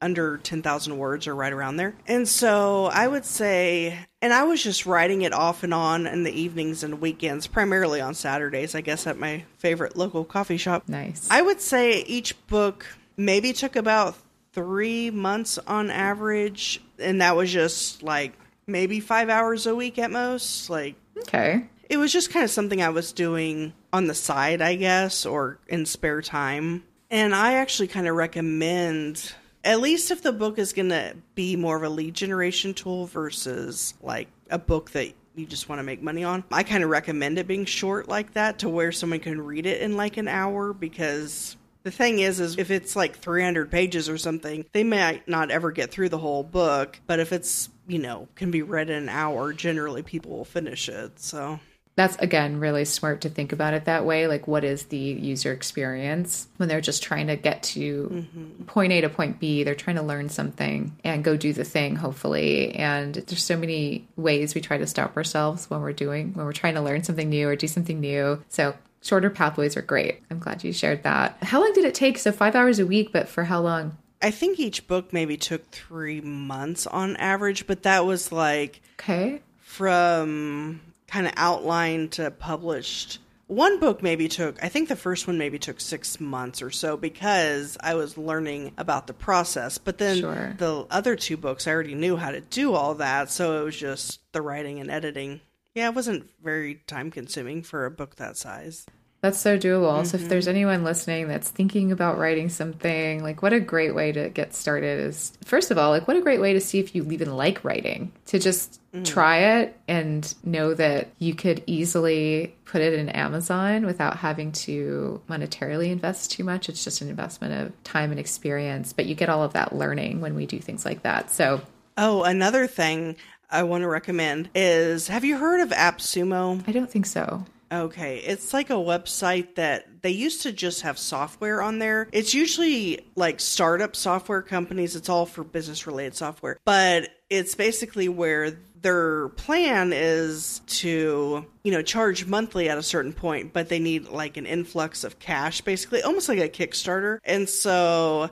under 0.02 0.38
10,000 0.38 0.98
words 0.98 1.28
or 1.28 1.36
right 1.36 1.52
around 1.54 1.78
there. 1.78 1.96
And 2.08 2.28
so 2.28 2.86
I 2.86 3.08
would 3.08 3.26
say 3.26 3.98
and 4.22 4.34
I 4.34 4.44
was 4.44 4.64
just 4.64 4.86
writing 4.86 5.22
it 5.22 5.34
off 5.34 5.64
and 5.64 5.74
on 5.74 6.06
in 6.06 6.24
the 6.24 6.32
evenings 6.32 6.84
and 6.84 7.00
weekends, 7.00 7.48
primarily 7.48 8.02
on 8.02 8.14
Saturdays, 8.14 8.76
I 8.76 8.82
guess 8.82 9.08
at 9.08 9.18
my 9.18 9.46
favorite 9.58 9.96
local 9.96 10.26
coffee 10.26 10.58
shop. 10.58 10.84
Nice. 10.88 11.28
I 11.32 11.42
would 11.42 11.62
say 11.62 12.02
each 12.02 12.36
book 12.48 12.86
maybe 13.16 13.54
took 13.54 13.76
about 13.76 14.16
three 14.54 15.10
months 15.12 15.58
on 15.60 15.90
average, 15.90 16.82
and 16.98 17.22
that 17.22 17.36
was 17.36 17.52
just 17.52 18.04
like 18.04 18.34
maybe 18.68 19.00
five 19.00 19.30
hours 19.30 19.66
a 19.68 19.76
week 19.76 19.98
at 19.98 20.12
most. 20.12 20.70
Like 20.70 20.96
okay. 21.20 21.66
it 21.90 21.98
was 21.98 22.12
just 22.12 22.32
kind 22.32 22.44
of 22.44 22.52
something 22.52 22.82
I 22.82 22.90
was 22.90 23.14
doing 23.14 23.74
on 23.94 24.08
the 24.08 24.14
side, 24.14 24.62
I 24.62 24.76
guess, 24.76 25.26
or 25.26 25.60
in 25.68 25.86
spare 25.86 26.22
time. 26.22 26.84
And 27.12 27.34
I 27.34 27.54
actually 27.54 27.88
kind 27.88 28.08
of 28.08 28.16
recommend, 28.16 29.34
at 29.64 29.82
least 29.82 30.12
if 30.12 30.22
the 30.22 30.32
book 30.32 30.58
is 30.58 30.74
going 30.74 30.90
to 30.90 31.16
be 31.36 31.56
more 31.56 31.76
of 31.76 31.84
a 31.84 31.90
lead 31.90 32.14
generation 32.14 32.74
tool 32.74 33.06
versus 33.08 33.94
like 34.02 34.28
a 34.50 34.58
book 34.58 34.92
that 34.92 35.14
you 35.36 35.46
just 35.46 35.70
want 35.70 35.80
to 35.80 35.84
make 35.84 36.02
money 36.02 36.24
on, 36.24 36.44
I 36.52 36.64
kind 36.64 36.84
of 36.84 36.90
recommend 36.90 37.38
it 37.40 37.48
being 37.48 37.66
short 37.66 38.08
like 38.08 38.34
that 38.34 38.60
to 38.60 38.70
where 38.70 38.92
someone 38.92 39.20
can 39.20 39.42
read 39.42 39.66
it 39.66 39.82
in 39.82 39.98
like 39.98 40.18
an 40.18 40.28
hour 40.28 40.74
because. 40.74 41.56
The 41.84 41.92
thing 41.92 42.20
is, 42.20 42.42
is 42.42 42.58
if 42.58 42.72
it's 42.72 42.98
like 42.98 43.18
300 43.18 43.72
pages 43.72 44.10
or 44.10 44.18
something, 44.18 44.66
they 44.74 44.84
might 44.84 45.26
not 45.30 45.50
ever 45.50 45.72
get 45.72 45.92
through 45.92 46.10
the 46.10 46.18
whole 46.18 46.44
book. 46.44 47.00
But 47.08 47.22
if 47.22 47.32
it's, 47.32 47.70
you 47.88 48.00
know, 48.00 48.28
can 48.36 48.52
be 48.52 48.62
read 48.62 48.90
in 48.90 49.04
an 49.04 49.10
hour, 49.10 49.54
generally 49.54 50.04
people 50.04 50.32
will 50.32 50.46
finish 50.46 50.90
it. 50.90 51.22
So 51.22 51.62
That's 52.00 52.16
again 52.20 52.62
really 52.62 52.86
smart 52.86 53.20
to 53.22 53.30
think 53.30 53.52
about 53.52 53.74
it 53.74 53.84
that 53.84 54.06
way. 54.06 54.26
Like, 54.26 54.48
what 54.48 54.64
is 54.64 54.84
the 54.84 54.98
user 54.98 55.52
experience 55.52 56.48
when 56.56 56.70
they're 56.70 56.80
just 56.80 57.04
trying 57.04 57.28
to 57.28 57.36
get 57.36 57.62
to 57.64 58.08
mm-hmm. 58.10 58.64
point 58.64 58.94
A 58.94 59.02
to 59.02 59.10
point 59.10 59.38
B? 59.38 59.66
They're 59.66 59.76
trying 59.76 59.98
to 59.98 60.02
learn 60.02 60.30
something 60.30 60.98
and 61.04 61.26
go 61.26 61.36
do 61.36 61.52
the 61.52 61.66
thing, 61.66 61.98
hopefully. 61.98 62.74
And 62.74 63.16
there's 63.16 63.44
so 63.44 63.58
many 63.58 64.08
ways 64.16 64.56
we 64.56 64.62
try 64.62 64.78
to 64.78 64.88
stop 64.88 65.18
ourselves 65.18 65.70
when 65.70 65.82
we're 65.82 65.92
doing, 65.92 66.34
when 66.36 66.46
we're 66.46 66.54
trying 66.54 66.76
to 66.76 66.82
learn 66.82 67.04
something 67.04 67.30
new 67.30 67.50
or 67.50 67.58
do 67.58 67.68
something 67.68 68.00
new. 68.00 68.42
So, 68.48 68.76
shorter 69.02 69.30
pathways 69.30 69.76
are 69.76 69.82
great. 69.82 70.24
I'm 70.32 70.40
glad 70.40 70.64
you 70.64 70.72
shared 70.72 71.04
that. 71.04 71.44
How 71.44 71.60
long 71.60 71.74
did 71.74 71.84
it 71.84 71.96
take? 71.96 72.18
So, 72.18 72.32
five 72.32 72.56
hours 72.56 72.80
a 72.80 72.86
week, 72.86 73.12
but 73.12 73.28
for 73.28 73.44
how 73.44 73.60
long? 73.60 73.98
I 74.22 74.32
think 74.32 74.58
each 74.58 74.88
book 74.88 75.12
maybe 75.12 75.36
took 75.36 75.70
three 75.72 76.22
months 76.22 76.88
on 76.88 77.18
average, 77.18 77.68
but 77.68 77.84
that 77.84 78.06
was 78.06 78.32
like 78.32 78.80
Okay. 79.00 79.42
from 79.58 80.80
kind 81.10 81.28
of 81.28 81.34
outline 81.36 82.10
to 82.10 82.32
published. 82.32 83.20
One 83.48 83.80
book 83.80 84.04
maybe 84.04 84.28
took, 84.28 84.64
I 84.64 84.70
think 84.70 84.90
the 84.90 84.96
first 84.96 85.26
one 85.26 85.40
maybe 85.40 85.58
took 85.58 85.82
six 85.82 86.20
months 86.20 86.62
or 86.62 86.70
so 86.70 86.96
because 86.96 87.78
I 87.82 87.96
was 87.96 88.16
learning 88.16 88.74
about 88.78 89.08
the 89.08 89.14
process. 89.14 89.80
But 89.80 89.98
then 89.98 90.18
Sure. 90.20 90.54
the 90.58 90.86
other 90.92 91.16
two 91.16 91.36
books, 91.36 91.66
I 91.66 91.72
already 91.72 91.96
knew 91.96 92.16
how 92.16 92.30
to 92.30 92.42
do 92.42 92.74
all 92.76 92.94
that. 92.96 93.32
So 93.32 93.60
it 93.62 93.66
was 93.66 93.76
just 93.76 94.20
the 94.34 94.42
writing 94.44 94.80
and 94.80 94.92
editing. 94.92 95.42
Yeah, 95.74 95.88
it 95.90 95.96
wasn't 95.96 96.30
very 96.44 96.76
time 96.86 97.10
consuming 97.10 97.64
for 97.64 97.86
a 97.86 97.92
book 97.92 98.18
that 98.18 98.38
size. 98.38 98.86
That's 99.22 99.40
so 99.40 99.58
doable. 99.58 100.06
So 100.06 100.18
if 100.18 100.30
there's 100.30 100.46
mm-hmm. 100.46 100.52
anyone 100.52 100.84
listening 100.84 101.28
that's 101.28 101.50
thinking 101.50 101.92
about 101.92 102.18
writing 102.18 102.48
something, 102.48 103.22
like 103.22 103.42
what 103.42 103.52
a 103.52 103.60
great 103.60 103.94
way 103.94 104.14
to 104.14 104.30
get 104.30 104.56
started 104.56 105.00
is 105.02 105.34
first 105.44 105.72
of 105.72 105.78
all, 105.78 105.90
like 105.90 106.08
what 106.08 106.16
a 106.16 106.22
great 106.22 106.40
way 106.40 106.54
to 106.54 106.62
see 106.62 106.80
if 106.80 106.96
you 106.96 107.04
even 107.12 107.36
like 107.36 107.64
writing. 107.66 108.14
To 108.28 108.40
just 108.40 108.80
mm. 108.94 109.04
try 109.04 109.60
it 109.60 109.78
and 109.88 110.34
know 110.44 110.74
that 110.74 111.10
you 111.18 111.36
could 111.36 111.64
easily 111.66 112.56
put 112.64 112.82
it 112.82 112.94
in 112.94 113.10
Amazon 113.10 113.86
without 113.86 114.18
having 114.18 114.54
to 114.54 115.22
monetarily 115.30 115.92
invest 115.92 116.32
too 116.32 116.46
much. 116.46 116.70
It's 116.70 116.84
just 116.84 117.02
an 117.02 117.10
investment 117.10 117.54
of 117.68 117.84
time 117.84 118.12
and 118.12 118.20
experience, 118.20 118.94
but 118.94 119.06
you 119.06 119.16
get 119.16 119.30
all 119.30 119.44
of 119.44 119.54
that 119.54 119.76
learning 119.76 120.22
when 120.22 120.36
we 120.36 120.46
do 120.46 120.60
things 120.60 120.86
like 120.86 121.04
that. 121.04 121.30
So 121.30 121.62
Oh, 122.02 122.24
another 122.24 122.66
thing 122.66 123.18
I 123.52 123.64
want 123.64 123.82
to 123.82 123.90
recommend 123.90 124.50
is 124.56 125.10
have 125.10 125.26
you 125.26 125.38
heard 125.38 125.60
of 125.60 125.72
AppSumo? 125.72 126.64
I 126.66 126.72
don't 126.72 126.90
think 126.90 127.06
so. 127.06 127.44
Okay, 127.72 128.18
it's 128.18 128.52
like 128.52 128.72
a 128.72 128.74
website 128.74 129.56
that 129.56 130.02
they 130.02 130.10
used 130.10 130.42
to 130.44 130.52
just 130.52 130.82
have 130.82 130.98
software 130.98 131.62
on 131.62 131.78
there. 131.78 132.10
It's 132.12 132.34
usually 132.34 133.06
like 133.16 133.40
startup 133.40 133.96
software 133.96 134.42
companies, 134.42 134.96
it's 134.96 135.10
all 135.10 135.28
for 135.28 135.44
business 135.44 135.86
related 135.86 136.16
software. 136.16 136.58
But 136.66 137.10
it's 137.30 137.54
basically 137.54 138.10
where 138.10 138.58
their 138.82 139.30
plan 139.30 139.92
is 139.94 140.62
to, 140.68 141.46
you 141.64 141.72
know, 141.72 141.82
charge 141.82 142.26
monthly 142.26 142.70
at 142.70 142.78
a 142.78 142.84
certain 142.84 143.14
point, 143.14 143.54
but 143.54 143.70
they 143.70 143.80
need 143.80 144.08
like 144.08 144.38
an 144.38 144.46
influx 144.48 145.04
of 145.04 145.20
cash, 145.20 145.62
basically, 145.62 146.02
almost 146.02 146.28
like 146.28 146.40
a 146.40 146.50
Kickstarter. 146.50 147.20
And 147.24 147.48
so 147.48 148.32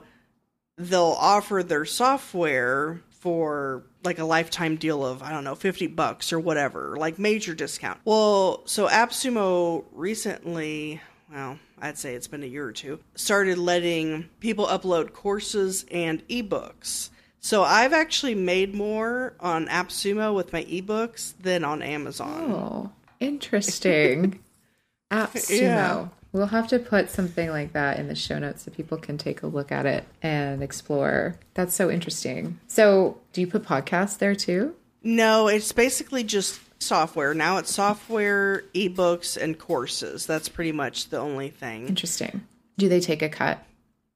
they'll 0.78 1.16
offer 1.18 1.62
their 1.62 1.84
software 1.84 3.02
for 3.20 3.84
like 4.04 4.18
a 4.18 4.24
lifetime 4.24 4.76
deal 4.76 5.04
of 5.04 5.22
I 5.22 5.30
don't 5.30 5.44
know 5.44 5.54
50 5.54 5.88
bucks 5.88 6.32
or 6.32 6.38
whatever, 6.38 6.96
like 6.96 7.18
major 7.18 7.54
discount. 7.54 8.00
Well, 8.04 8.62
so 8.66 8.88
AppSumo 8.88 9.84
recently 9.92 11.00
well, 11.32 11.58
I'd 11.80 11.98
say 11.98 12.14
it's 12.14 12.26
been 12.26 12.42
a 12.42 12.46
year 12.46 12.66
or 12.66 12.72
two, 12.72 13.00
started 13.14 13.58
letting 13.58 14.28
people 14.40 14.66
upload 14.66 15.12
courses 15.12 15.84
and 15.90 16.26
ebooks. 16.28 17.10
So 17.40 17.62
I've 17.62 17.92
actually 17.92 18.34
made 18.34 18.74
more 18.74 19.34
on 19.40 19.68
AppSumo 19.68 20.34
with 20.34 20.52
my 20.52 20.64
ebooks 20.64 21.34
than 21.40 21.64
on 21.64 21.82
Amazon. 21.82 22.52
Oh, 22.52 22.92
interesting. 23.20 24.40
AppSumo. 25.10 25.60
Yeah. 25.60 26.08
We'll 26.32 26.46
have 26.46 26.68
to 26.68 26.78
put 26.78 27.10
something 27.10 27.48
like 27.48 27.72
that 27.72 27.98
in 27.98 28.08
the 28.08 28.14
show 28.14 28.38
notes 28.38 28.64
so 28.64 28.70
people 28.70 28.98
can 28.98 29.16
take 29.16 29.42
a 29.42 29.46
look 29.46 29.72
at 29.72 29.86
it 29.86 30.04
and 30.22 30.62
explore. 30.62 31.38
That's 31.54 31.74
so 31.74 31.90
interesting. 31.90 32.60
So, 32.66 33.18
do 33.32 33.40
you 33.40 33.46
put 33.46 33.64
podcasts 33.64 34.18
there 34.18 34.34
too? 34.34 34.74
No, 35.02 35.48
it's 35.48 35.72
basically 35.72 36.24
just 36.24 36.60
software. 36.82 37.34
Now 37.34 37.58
it's 37.58 37.72
software, 37.72 38.64
ebooks, 38.74 39.36
and 39.40 39.58
courses. 39.58 40.26
That's 40.26 40.48
pretty 40.48 40.72
much 40.72 41.08
the 41.08 41.18
only 41.18 41.48
thing. 41.48 41.88
Interesting. 41.88 42.46
Do 42.76 42.88
they 42.88 43.00
take 43.00 43.22
a 43.22 43.28
cut 43.28 43.64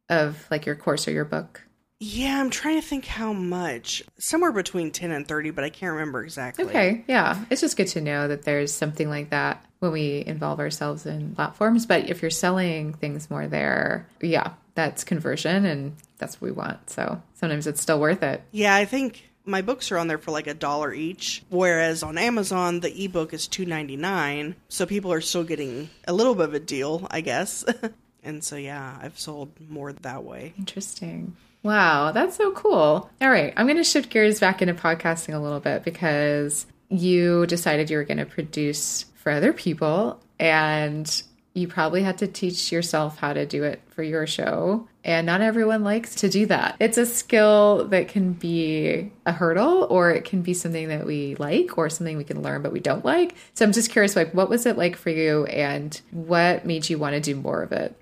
of 0.09 0.47
like 0.51 0.67
your 0.67 0.77
course 0.77 1.09
or 1.09 1.13
your 1.13 1.25
book? 1.25 1.63
Yeah, 1.99 2.41
I'm 2.41 2.51
trying 2.51 2.81
to 2.81 2.87
think 2.87 3.05
how 3.05 3.33
much. 3.33 4.03
Somewhere 4.19 4.51
between 4.51 4.91
10 4.91 5.13
and 5.13 5.27
30, 5.27 5.51
but 5.51 5.63
I 5.63 5.71
can't 5.71 5.93
remember 5.93 6.25
exactly. 6.25 6.65
Okay, 6.65 7.05
yeah. 7.07 7.45
It's 7.49 7.61
just 7.61 7.77
good 7.77 7.87
to 7.89 8.01
know 8.01 8.27
that 8.27 8.43
there's 8.43 8.73
something 8.73 9.09
like 9.09 9.31
that 9.31 9.65
when 9.83 9.91
we 9.91 10.23
involve 10.25 10.61
ourselves 10.61 11.07
in 11.07 11.35
platforms. 11.35 11.87
But 11.87 12.09
if 12.09 12.23
you're 12.23 12.31
selling 12.31 12.95
things 12.95 13.29
more 13.29 13.49
there, 13.49 14.07
yeah, 14.21 14.53
that's 14.77 15.03
conversion 15.03 15.65
and 15.65 15.97
that's 16.19 16.41
what 16.41 16.51
we 16.51 16.53
want. 16.53 16.89
So 16.89 17.21
sometimes 17.35 17.67
it's 17.67 17.83
still 17.83 17.99
worth 17.99 18.23
it. 18.23 18.43
Yeah, 18.53 18.77
I 18.77 18.85
think 18.85 19.29
my 19.45 19.61
books 19.61 19.91
are 19.91 19.99
on 19.99 20.07
there 20.07 20.19
for 20.19 20.31
like 20.31 20.47
a 20.47 20.55
dollar 20.55 20.95
each, 20.95 21.43
whereas 21.49 22.05
on 22.05 22.17
Amazon 22.17 22.79
the 22.79 23.05
ebook 23.05 23.35
is 23.35 23.49
2.99, 23.49 24.55
so 24.69 24.87
people 24.87 25.13
are 25.13 25.21
still 25.21 25.43
getting 25.43 25.91
a 26.07 26.13
little 26.13 26.37
bit 26.37 26.45
of 26.45 26.55
a 26.55 26.61
deal, 26.61 27.09
I 27.11 27.21
guess. 27.21 27.65
and 28.23 28.45
so 28.45 28.55
yeah, 28.55 28.97
I've 29.03 29.19
sold 29.19 29.51
more 29.69 29.93
that 29.93 30.23
way. 30.23 30.55
Interesting. 30.57 31.37
Wow, 31.65 32.13
that's 32.13 32.37
so 32.37 32.53
cool. 32.53 33.11
All 33.21 33.31
right, 33.31 33.53
I'm 33.57 33.67
going 33.67 33.77
to 33.79 33.85
shift 33.85 34.11
gears 34.11 34.39
back 34.39 34.63
into 34.63 34.75
podcasting 34.75 35.35
a 35.35 35.39
little 35.39 35.61
bit 35.61 35.83
because 35.83 36.67
you 36.89 37.47
decided 37.47 37.91
you 37.91 37.97
were 37.97 38.05
going 38.05 38.19
to 38.19 38.27
produce 38.27 39.07
for 39.23 39.31
other 39.31 39.53
people 39.53 40.21
and 40.39 41.23
you 41.55 41.69
probably 41.69 42.03
had 42.03 42.19
to 42.19 42.27
teach 42.27 42.73
yourself 42.73 43.19
how 43.19 43.33
to 43.33 43.45
do 43.45 43.63
it 43.63 43.81
for 43.91 44.03
your 44.03 44.27
show. 44.27 44.89
And 45.05 45.27
not 45.27 45.43
everyone 45.43 45.85
likes 45.85 46.15
to 46.17 46.29
do 46.29 46.47
that. 46.47 46.77
It's 46.81 46.97
a 46.97 47.05
skill 47.05 47.87
that 47.89 48.09
can 48.09 48.33
be 48.33 49.13
a 49.27 49.33
hurdle 49.33 49.87
or 49.91 50.11
it 50.11 50.25
can 50.25 50.43
be 50.43 50.55
something 50.55 50.89
that 50.89 51.07
we 51.07 51.35
like 51.37 51.77
or 51.77 51.91
something 51.91 52.17
we 52.17 52.25
can 52.25 52.43
learn 52.43 52.63
but 52.63 52.73
we 52.73 52.81
don't 52.81 53.05
like. 53.05 53.35
So 53.55 53.65
I'm 53.65 53.73
just 53.73 53.91
curious 53.91 54.17
like 54.17 54.33
what 54.33 54.49
was 54.49 54.65
it 54.65 54.79
like 54.79 54.97
for 54.97 55.11
you 55.11 55.45
and 55.47 56.01
what 56.11 56.65
made 56.65 56.89
you 56.89 56.99
want 56.99 57.15
to 57.15 57.21
do 57.21 57.37
more 57.37 57.63
of 57.63 57.73
it? 57.73 57.95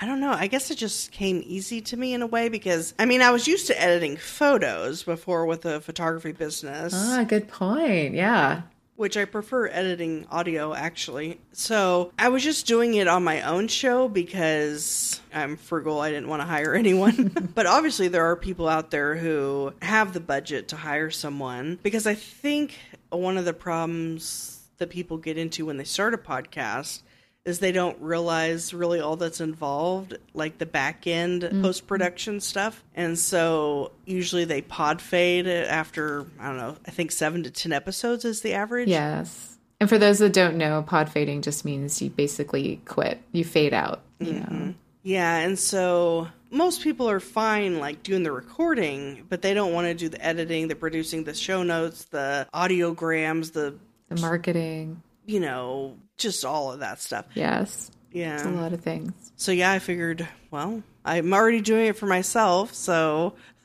I 0.00 0.06
don't 0.06 0.20
know. 0.20 0.30
I 0.30 0.46
guess 0.46 0.70
it 0.70 0.76
just 0.76 1.10
came 1.10 1.42
easy 1.44 1.80
to 1.80 1.96
me 1.96 2.14
in 2.14 2.22
a 2.22 2.26
way 2.26 2.48
because 2.48 2.94
I 3.00 3.04
mean, 3.04 3.20
I 3.20 3.30
was 3.30 3.48
used 3.48 3.66
to 3.66 3.80
editing 3.80 4.16
photos 4.16 5.02
before 5.02 5.46
with 5.46 5.64
a 5.64 5.80
photography 5.80 6.32
business. 6.32 6.92
Ah, 6.94 7.24
good 7.24 7.48
point. 7.48 8.14
Yeah. 8.14 8.62
Which 8.98 9.16
I 9.16 9.26
prefer 9.26 9.68
editing 9.68 10.26
audio 10.28 10.74
actually. 10.74 11.38
So 11.52 12.10
I 12.18 12.30
was 12.30 12.42
just 12.42 12.66
doing 12.66 12.94
it 12.94 13.06
on 13.06 13.22
my 13.22 13.42
own 13.42 13.68
show 13.68 14.08
because 14.08 15.20
I'm 15.32 15.56
frugal. 15.56 16.00
I 16.00 16.10
didn't 16.10 16.28
want 16.28 16.42
to 16.42 16.46
hire 16.46 16.74
anyone. 16.84 17.50
but 17.54 17.66
obviously, 17.66 18.08
there 18.08 18.24
are 18.24 18.34
people 18.34 18.68
out 18.68 18.90
there 18.90 19.14
who 19.14 19.72
have 19.82 20.12
the 20.12 20.20
budget 20.20 20.68
to 20.68 20.76
hire 20.76 21.10
someone 21.10 21.78
because 21.80 22.08
I 22.08 22.14
think 22.14 22.74
one 23.10 23.38
of 23.38 23.44
the 23.44 23.54
problems 23.54 24.66
that 24.78 24.90
people 24.90 25.16
get 25.16 25.38
into 25.38 25.66
when 25.66 25.76
they 25.76 25.84
start 25.84 26.12
a 26.12 26.18
podcast 26.18 27.02
is 27.48 27.60
they 27.60 27.72
don't 27.72 27.98
realize 28.00 28.74
really 28.74 29.00
all 29.00 29.16
that's 29.16 29.40
involved, 29.40 30.16
like 30.34 30.58
the 30.58 30.66
back 30.66 31.06
end 31.06 31.42
mm-hmm. 31.42 31.62
post 31.62 31.86
production 31.86 32.40
stuff. 32.40 32.84
And 32.94 33.18
so 33.18 33.92
usually 34.04 34.44
they 34.44 34.60
pod 34.60 35.00
fade 35.00 35.46
after, 35.46 36.26
I 36.38 36.48
don't 36.48 36.58
know, 36.58 36.76
I 36.86 36.90
think 36.90 37.10
seven 37.10 37.42
to 37.44 37.50
10 37.50 37.72
episodes 37.72 38.24
is 38.24 38.42
the 38.42 38.52
average. 38.52 38.88
Yes. 38.88 39.56
And 39.80 39.88
for 39.88 39.96
those 39.96 40.18
that 40.18 40.32
don't 40.32 40.56
know, 40.56 40.82
pod 40.82 41.08
fading 41.08 41.40
just 41.40 41.64
means 41.64 42.02
you 42.02 42.10
basically 42.10 42.82
quit. 42.84 43.20
You 43.32 43.44
fade 43.44 43.72
out. 43.72 44.02
You 44.18 44.32
mm-hmm. 44.32 44.66
know. 44.66 44.74
Yeah. 45.02 45.38
And 45.38 45.58
so 45.58 46.28
most 46.50 46.82
people 46.82 47.08
are 47.08 47.20
fine 47.20 47.78
like 47.78 48.02
doing 48.02 48.24
the 48.24 48.32
recording, 48.32 49.24
but 49.28 49.40
they 49.40 49.54
don't 49.54 49.72
want 49.72 49.86
to 49.86 49.94
do 49.94 50.10
the 50.10 50.22
editing, 50.22 50.68
the 50.68 50.76
producing, 50.76 51.24
the 51.24 51.34
show 51.34 51.62
notes, 51.62 52.04
the 52.04 52.46
audiograms, 52.52 53.52
the, 53.52 53.74
The 54.10 54.20
marketing. 54.20 55.02
You 55.28 55.40
know, 55.40 55.94
just 56.16 56.44
all 56.44 56.72
of 56.72 56.80
that 56.80 57.00
stuff. 57.00 57.26
Yes. 57.34 57.90
Yeah. 58.10 58.36
It's 58.36 58.46
a 58.46 58.50
lot 58.50 58.72
of 58.72 58.80
things. 58.80 59.12
So 59.36 59.52
yeah, 59.52 59.70
I 59.70 59.78
figured, 59.78 60.26
well, 60.50 60.82
I'm 61.04 61.34
already 61.34 61.60
doing 61.60 61.86
it 61.86 61.96
for 61.96 62.06
myself, 62.06 62.72
so 62.74 63.34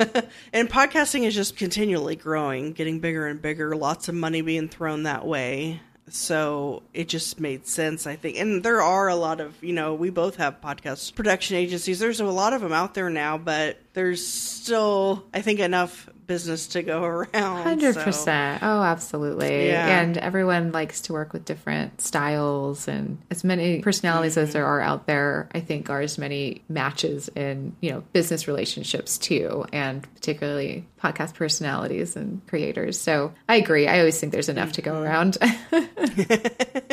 and 0.54 0.69
podcasting 0.69 1.23
is 1.23 1.34
just 1.34 1.56
continually 1.56 2.17
growing, 2.17 2.73
getting 2.73 2.99
bigger 2.99 3.26
and 3.28 3.41
bigger, 3.41 3.76
lots 3.76 4.10
of 4.10 4.15
money 4.15 4.41
being 4.41 4.67
thrown 4.67 5.04
that 5.04 5.26
way. 5.26 5.80
So 6.10 6.84
it 6.93 7.08
just 7.08 7.39
made 7.39 7.65
sense, 7.65 8.06
I 8.06 8.17
think. 8.17 8.38
And 8.38 8.62
there 8.62 8.82
are 8.82 9.08
a 9.08 9.15
lot 9.15 9.39
of, 9.39 9.63
you 9.63 9.71
know, 9.71 9.93
we 9.93 10.10
both 10.10 10.36
have 10.36 10.60
podcast 10.60 11.15
production 11.15 11.56
agencies. 11.56 11.97
There's 11.97 12.19
a 12.19 12.26
lot 12.26 12.52
of 12.52 12.60
them 12.60 12.73
out 12.73 12.93
there 12.93 13.10
now, 13.10 13.38
but 13.38 13.80
there's 13.93 14.28
still, 14.28 15.23
I 15.34 15.41
think, 15.41 15.60
enough 15.60 16.10
business 16.25 16.67
to 16.67 16.83
go 16.83 17.03
around. 17.03 17.63
Hundred 17.63 17.95
so- 17.95 18.03
percent. 18.03 18.63
Oh, 18.63 18.81
absolutely. 18.81 19.67
Yeah. 19.67 20.01
And 20.01 20.17
everyone 20.17 20.71
likes 20.71 21.01
to 21.01 21.13
work 21.13 21.33
with 21.33 21.45
different 21.45 22.01
styles 22.01 22.88
and 22.88 23.19
as 23.29 23.43
many 23.43 23.81
personalities 23.81 24.38
as 24.38 24.49
mm-hmm. 24.49 24.53
there 24.53 24.65
are 24.65 24.81
out 24.81 25.07
there. 25.07 25.49
I 25.53 25.59
think 25.59 25.89
are 25.89 26.01
as 26.01 26.17
many 26.17 26.63
matches 26.69 27.29
in 27.29 27.75
you 27.81 27.91
know 27.91 28.03
business 28.13 28.47
relationships 28.47 29.17
too, 29.17 29.65
and 29.71 30.01
particularly 30.15 30.86
podcast 31.01 31.36
personalities 31.36 32.15
and 32.15 32.45
creators. 32.47 32.99
So 32.99 33.33
I 33.47 33.55
agree. 33.55 33.88
I 33.88 33.99
always 33.99 34.19
think 34.19 34.31
there's 34.31 34.49
enough 34.49 34.73
to 34.73 34.81
go 34.81 34.93
mm-hmm. 34.93 35.03
around. 35.03 35.38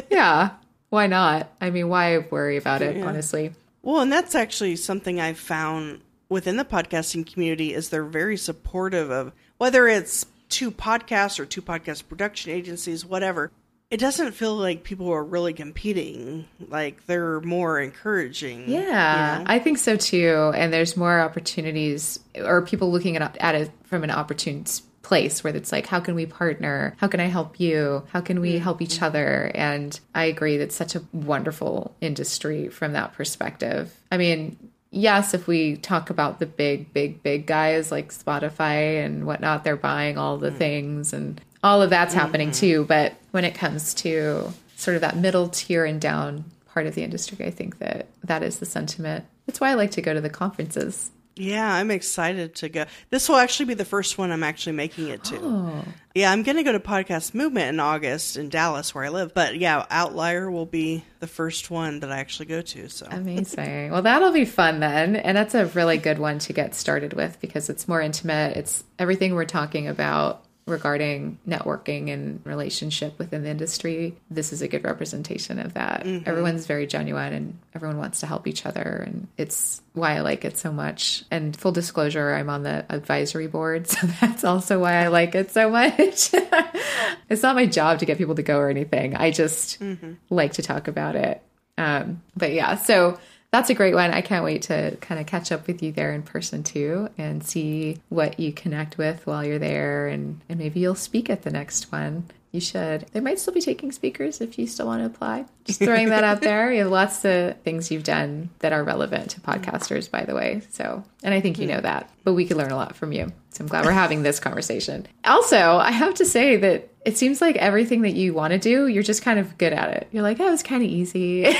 yeah. 0.10 0.50
Why 0.90 1.06
not? 1.06 1.52
I 1.60 1.70
mean, 1.70 1.88
why 1.88 2.18
worry 2.18 2.56
about 2.56 2.82
it? 2.82 3.00
Honestly. 3.02 3.52
Well, 3.82 4.00
and 4.00 4.12
that's 4.12 4.34
actually 4.34 4.76
something 4.76 5.20
I've 5.20 5.38
found 5.38 6.00
within 6.30 6.56
the 6.56 6.64
podcasting 6.64 7.30
community 7.30 7.74
is 7.74 7.90
they're 7.90 8.04
very 8.04 8.38
supportive 8.38 9.10
of 9.10 9.32
whether 9.58 9.86
it's 9.86 10.24
two 10.48 10.70
podcasts 10.70 11.38
or 11.38 11.44
two 11.44 11.60
podcast 11.60 12.08
production 12.08 12.52
agencies, 12.52 13.04
whatever. 13.04 13.52
It 13.90 13.98
doesn't 13.98 14.32
feel 14.32 14.54
like 14.54 14.84
people 14.84 15.12
are 15.12 15.24
really 15.24 15.52
competing. 15.52 16.46
Like 16.68 17.04
they're 17.06 17.40
more 17.40 17.80
encouraging. 17.80 18.70
Yeah, 18.70 19.38
you 19.38 19.44
know? 19.44 19.50
I 19.50 19.58
think 19.58 19.78
so 19.78 19.96
too. 19.96 20.52
And 20.54 20.72
there's 20.72 20.96
more 20.96 21.20
opportunities, 21.20 22.20
or 22.36 22.62
people 22.62 22.92
looking 22.92 23.16
at, 23.16 23.36
at 23.38 23.54
it 23.56 23.70
from 23.82 24.04
an 24.04 24.10
opportune 24.10 24.64
place 25.02 25.42
where 25.42 25.56
it's 25.56 25.72
like, 25.72 25.86
how 25.86 25.98
can 25.98 26.14
we 26.14 26.24
partner? 26.24 26.94
How 26.98 27.08
can 27.08 27.18
I 27.18 27.24
help 27.24 27.58
you? 27.58 28.04
How 28.12 28.20
can 28.20 28.40
we 28.40 28.58
help 28.58 28.80
each 28.80 28.96
mm-hmm. 28.96 29.06
other? 29.06 29.50
And 29.56 29.98
I 30.14 30.26
agree 30.26 30.56
that's 30.56 30.76
such 30.76 30.94
a 30.94 31.02
wonderful 31.12 31.96
industry 32.00 32.68
from 32.68 32.92
that 32.92 33.14
perspective. 33.14 33.92
I 34.12 34.18
mean, 34.18 34.69
yes, 34.90 35.34
if 35.34 35.46
we 35.46 35.76
talk 35.76 36.10
about 36.10 36.38
the 36.38 36.46
big, 36.46 36.92
big, 36.92 37.22
big 37.22 37.46
guys 37.46 37.90
like 37.90 38.12
Spotify 38.12 39.04
and 39.04 39.26
whatnot, 39.26 39.64
they're 39.64 39.76
buying 39.76 40.18
all 40.18 40.38
the 40.38 40.50
hmm. 40.50 40.56
things 40.56 41.12
and 41.12 41.40
all 41.62 41.82
of 41.82 41.90
that's 41.90 42.14
happening 42.14 42.50
mm-hmm. 42.50 42.60
too. 42.60 42.84
But 42.84 43.14
when 43.30 43.44
it 43.44 43.54
comes 43.54 43.94
to 43.94 44.52
sort 44.76 44.94
of 44.94 45.00
that 45.02 45.16
middle 45.16 45.48
tier 45.48 45.84
and 45.84 46.00
down 46.00 46.44
part 46.66 46.86
of 46.86 46.94
the 46.94 47.02
industry, 47.02 47.44
I 47.44 47.50
think 47.50 47.78
that 47.78 48.08
that 48.24 48.42
is 48.42 48.58
the 48.58 48.66
sentiment. 48.66 49.24
That's 49.46 49.60
why 49.60 49.70
I 49.70 49.74
like 49.74 49.90
to 49.92 50.02
go 50.02 50.14
to 50.14 50.20
the 50.20 50.30
conferences. 50.30 51.10
Yeah, 51.36 51.72
I'm 51.72 51.90
excited 51.90 52.54
to 52.56 52.68
go. 52.68 52.84
This 53.10 53.28
will 53.28 53.36
actually 53.36 53.66
be 53.66 53.74
the 53.74 53.84
first 53.84 54.18
one 54.18 54.30
I'm 54.30 54.42
actually 54.42 54.72
making 54.72 55.08
it 55.08 55.24
to. 55.24 55.38
Oh. 55.42 55.84
Yeah, 56.14 56.32
I'm 56.32 56.42
going 56.42 56.56
to 56.56 56.62
go 56.62 56.72
to 56.72 56.80
Podcast 56.80 57.34
Movement 57.34 57.68
in 57.68 57.80
August 57.80 58.36
in 58.36 58.48
Dallas, 58.48 58.94
where 58.94 59.04
I 59.04 59.08
live. 59.10 59.32
But 59.32 59.56
yeah, 59.58 59.86
Outlier 59.90 60.50
will 60.50 60.66
be 60.66 61.04
the 61.20 61.26
first 61.26 61.70
one 61.70 62.00
that 62.00 62.10
I 62.10 62.18
actually 62.18 62.46
go 62.46 62.60
to. 62.60 62.88
So 62.88 63.06
Amazing. 63.10 63.92
Well, 63.92 64.02
that'll 64.02 64.32
be 64.32 64.44
fun 64.44 64.80
then. 64.80 65.16
And 65.16 65.36
that's 65.36 65.54
a 65.54 65.66
really 65.66 65.98
good 65.98 66.18
one 66.18 66.40
to 66.40 66.52
get 66.52 66.74
started 66.74 67.12
with 67.12 67.40
because 67.40 67.70
it's 67.70 67.86
more 67.86 68.00
intimate. 68.00 68.56
It's 68.56 68.84
everything 68.98 69.34
we're 69.34 69.44
talking 69.44 69.86
about 69.86 70.44
regarding 70.66 71.38
networking 71.48 72.12
and 72.12 72.40
relationship 72.44 73.18
within 73.18 73.42
the 73.42 73.50
industry. 73.50 74.16
This 74.30 74.52
is 74.52 74.62
a 74.62 74.68
good 74.68 74.84
representation 74.84 75.58
of 75.58 75.74
that. 75.74 76.06
Everyone's 76.26 76.66
very 76.66 76.86
genuine 76.86 77.32
and 77.32 77.58
everyone 77.74 77.98
wants 77.98 78.20
to 78.20 78.26
help 78.26 78.46
each 78.46 78.66
other. 78.66 79.04
And 79.06 79.28
it's 79.36 79.82
why 79.94 80.16
I 80.16 80.20
like 80.20 80.44
it 80.44 80.56
so 80.56 80.72
much. 80.72 81.24
And 81.30 81.56
full 81.56 81.72
disclosure, 81.72 82.32
I'm 82.34 82.48
on 82.50 82.62
the 82.62 82.84
advisory 82.88 83.46
board. 83.46 83.88
So 84.00 84.06
that's 84.20 84.44
also 84.44 84.80
why 84.80 84.94
I 84.94 85.08
like 85.08 85.34
it 85.34 85.50
so 85.50 85.68
much. 85.68 85.94
it's 87.28 87.42
not 87.42 87.54
my 87.56 87.66
job 87.66 87.98
to 87.98 88.06
get 88.06 88.18
people 88.18 88.36
to 88.36 88.42
go 88.42 88.58
or 88.58 88.70
anything. 88.70 89.16
I 89.16 89.30
just 89.30 89.82
like 90.30 90.54
to 90.54 90.62
talk 90.62 90.88
about 90.88 91.16
it. 91.16 91.42
Um, 91.76 92.22
but 92.36 92.52
yeah, 92.52 92.76
so 92.76 93.18
that's 93.52 93.70
a 93.70 93.74
great 93.74 93.94
one. 93.94 94.12
I 94.12 94.20
can't 94.20 94.44
wait 94.44 94.62
to 94.62 94.96
kind 95.00 95.20
of 95.20 95.26
catch 95.26 95.50
up 95.50 95.66
with 95.66 95.82
you 95.82 95.90
there 95.90 96.12
in 96.12 96.22
person 96.22 96.62
too 96.62 97.08
and 97.18 97.42
see 97.44 97.98
what 98.08 98.38
you 98.38 98.52
connect 98.52 98.96
with 98.96 99.26
while 99.26 99.44
you're 99.44 99.58
there 99.58 100.06
and, 100.06 100.40
and 100.48 100.58
maybe 100.58 100.80
you'll 100.80 100.94
speak 100.94 101.28
at 101.28 101.42
the 101.42 101.50
next 101.50 101.90
one. 101.90 102.26
You 102.52 102.60
should. 102.60 103.06
They 103.12 103.20
might 103.20 103.38
still 103.38 103.54
be 103.54 103.60
taking 103.60 103.92
speakers 103.92 104.40
if 104.40 104.58
you 104.58 104.66
still 104.66 104.86
want 104.86 105.02
to 105.02 105.06
apply. 105.06 105.44
Just 105.64 105.78
throwing 105.78 106.08
that 106.08 106.24
out 106.24 106.40
there. 106.40 106.72
You 106.72 106.82
have 106.82 106.90
lots 106.90 107.24
of 107.24 107.60
things 107.60 107.92
you've 107.92 108.02
done 108.02 108.50
that 108.58 108.72
are 108.72 108.82
relevant 108.82 109.30
to 109.30 109.40
podcasters, 109.40 110.10
by 110.10 110.24
the 110.24 110.34
way. 110.34 110.62
So, 110.70 111.04
and 111.22 111.32
I 111.32 111.40
think 111.40 111.60
you 111.60 111.68
know 111.68 111.80
that, 111.80 112.10
but 112.24 112.32
we 112.32 112.46
could 112.46 112.56
learn 112.56 112.72
a 112.72 112.76
lot 112.76 112.96
from 112.96 113.12
you. 113.12 113.32
So 113.50 113.62
I'm 113.62 113.68
glad 113.68 113.84
we're 113.84 113.92
having 113.92 114.24
this 114.24 114.40
conversation. 114.40 115.06
Also, 115.24 115.56
I 115.56 115.92
have 115.92 116.14
to 116.14 116.24
say 116.24 116.56
that 116.56 116.88
it 117.04 117.16
seems 117.16 117.40
like 117.40 117.54
everything 117.56 118.02
that 118.02 118.14
you 118.14 118.34
want 118.34 118.52
to 118.52 118.58
do, 118.58 118.88
you're 118.88 119.04
just 119.04 119.22
kind 119.22 119.38
of 119.38 119.56
good 119.56 119.72
at 119.72 119.90
it. 119.90 120.08
You're 120.10 120.24
like, 120.24 120.40
oh, 120.40 120.48
it 120.48 120.50
was 120.50 120.64
kind 120.64 120.82
of 120.82 120.88
easy. 120.88 121.46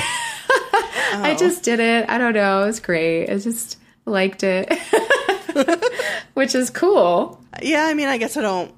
I 1.13 1.33
oh. 1.35 1.37
just 1.37 1.63
did 1.63 1.79
it. 1.79 2.09
I 2.09 2.19
don't 2.19 2.35
know. 2.35 2.65
It 2.65 2.67
was 2.67 2.81
great. 2.81 3.31
I 3.31 3.39
just 3.39 3.79
liked 4.07 4.43
it, 4.43 4.73
which 6.35 6.57
is 6.57 6.69
cool. 6.71 7.41
Yeah, 7.63 7.85
I 7.85 7.95
mean, 7.95 8.09
I 8.09 8.19
guess 8.19 8.37
I 8.37 8.43
don't 8.43 8.75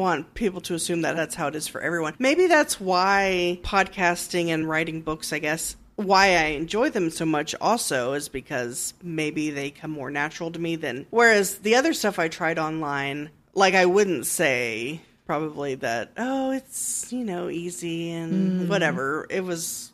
want 0.00 0.34
people 0.34 0.60
to 0.62 0.74
assume 0.74 1.02
that 1.02 1.16
that's 1.16 1.34
how 1.34 1.48
it 1.48 1.54
is 1.54 1.68
for 1.68 1.80
everyone. 1.80 2.14
Maybe 2.18 2.46
that's 2.46 2.80
why 2.80 3.60
podcasting 3.62 4.48
and 4.48 4.68
writing 4.68 5.00
books, 5.00 5.32
I 5.32 5.38
guess, 5.38 5.76
why 5.96 6.36
I 6.36 6.44
enjoy 6.56 6.90
them 6.90 7.10
so 7.10 7.24
much 7.24 7.54
also 7.60 8.14
is 8.14 8.28
because 8.28 8.94
maybe 9.02 9.50
they 9.50 9.70
come 9.70 9.92
more 9.92 10.10
natural 10.10 10.50
to 10.50 10.58
me 10.58 10.76
than 10.76 11.06
whereas 11.10 11.58
the 11.58 11.76
other 11.76 11.92
stuff 11.92 12.18
I 12.18 12.28
tried 12.28 12.58
online, 12.58 13.30
like 13.54 13.74
I 13.74 13.86
wouldn't 13.86 14.26
say 14.26 15.00
probably 15.26 15.76
that 15.76 16.10
oh 16.16 16.50
it's 16.50 17.12
you 17.12 17.24
know 17.24 17.48
easy 17.48 18.10
and 18.10 18.32
mm-hmm. 18.32 18.68
whatever 18.68 19.26
it 19.30 19.42
was 19.42 19.92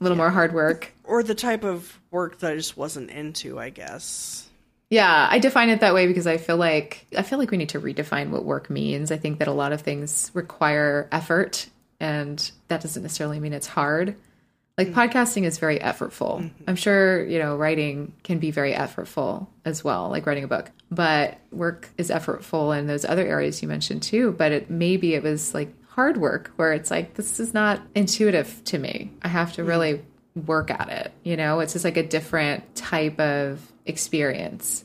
A 0.00 0.04
little 0.04 0.16
more 0.16 0.30
hard 0.30 0.54
work. 0.54 0.92
or 1.04 1.22
the 1.22 1.34
type 1.34 1.64
of 1.64 1.98
work 2.10 2.38
that 2.38 2.52
I 2.52 2.56
just 2.56 2.76
wasn't 2.76 3.10
into 3.10 3.58
I 3.58 3.70
guess 3.70 4.48
Yeah, 4.92 5.26
I 5.30 5.38
define 5.38 5.70
it 5.70 5.80
that 5.80 5.94
way 5.94 6.06
because 6.06 6.26
I 6.26 6.36
feel 6.36 6.58
like 6.58 7.06
I 7.16 7.22
feel 7.22 7.38
like 7.38 7.50
we 7.50 7.56
need 7.56 7.70
to 7.70 7.80
redefine 7.80 8.28
what 8.28 8.44
work 8.44 8.68
means. 8.68 9.10
I 9.10 9.16
think 9.16 9.38
that 9.38 9.48
a 9.48 9.52
lot 9.52 9.72
of 9.72 9.80
things 9.80 10.30
require 10.34 11.08
effort 11.10 11.66
and 11.98 12.50
that 12.68 12.82
doesn't 12.82 13.02
necessarily 13.02 13.40
mean 13.40 13.54
it's 13.54 13.66
hard. 13.66 14.16
Like 14.76 14.88
mm-hmm. 14.88 15.00
podcasting 15.00 15.44
is 15.44 15.56
very 15.56 15.78
effortful. 15.78 16.42
Mm-hmm. 16.42 16.64
I'm 16.66 16.76
sure, 16.76 17.24
you 17.24 17.38
know, 17.38 17.56
writing 17.56 18.12
can 18.22 18.38
be 18.38 18.50
very 18.50 18.74
effortful 18.74 19.46
as 19.64 19.82
well, 19.82 20.10
like 20.10 20.26
writing 20.26 20.44
a 20.44 20.48
book. 20.48 20.70
But 20.90 21.38
work 21.50 21.88
is 21.96 22.10
effortful 22.10 22.78
in 22.78 22.86
those 22.86 23.06
other 23.06 23.26
areas 23.26 23.62
you 23.62 23.68
mentioned 23.68 24.02
too, 24.02 24.32
but 24.32 24.52
it 24.52 24.68
maybe 24.68 25.14
it 25.14 25.22
was 25.22 25.54
like 25.54 25.72
hard 25.86 26.18
work 26.18 26.52
where 26.56 26.74
it's 26.74 26.90
like 26.90 27.14
this 27.14 27.40
is 27.40 27.54
not 27.54 27.80
intuitive 27.94 28.62
to 28.64 28.78
me. 28.78 29.10
I 29.22 29.28
have 29.28 29.54
to 29.54 29.62
mm-hmm. 29.62 29.70
really 29.70 30.02
work 30.44 30.70
at 30.70 30.90
it, 30.90 31.12
you 31.22 31.38
know? 31.38 31.60
It's 31.60 31.72
just 31.72 31.86
like 31.86 31.96
a 31.96 32.06
different 32.06 32.74
type 32.74 33.18
of 33.18 33.71
experience. 33.86 34.84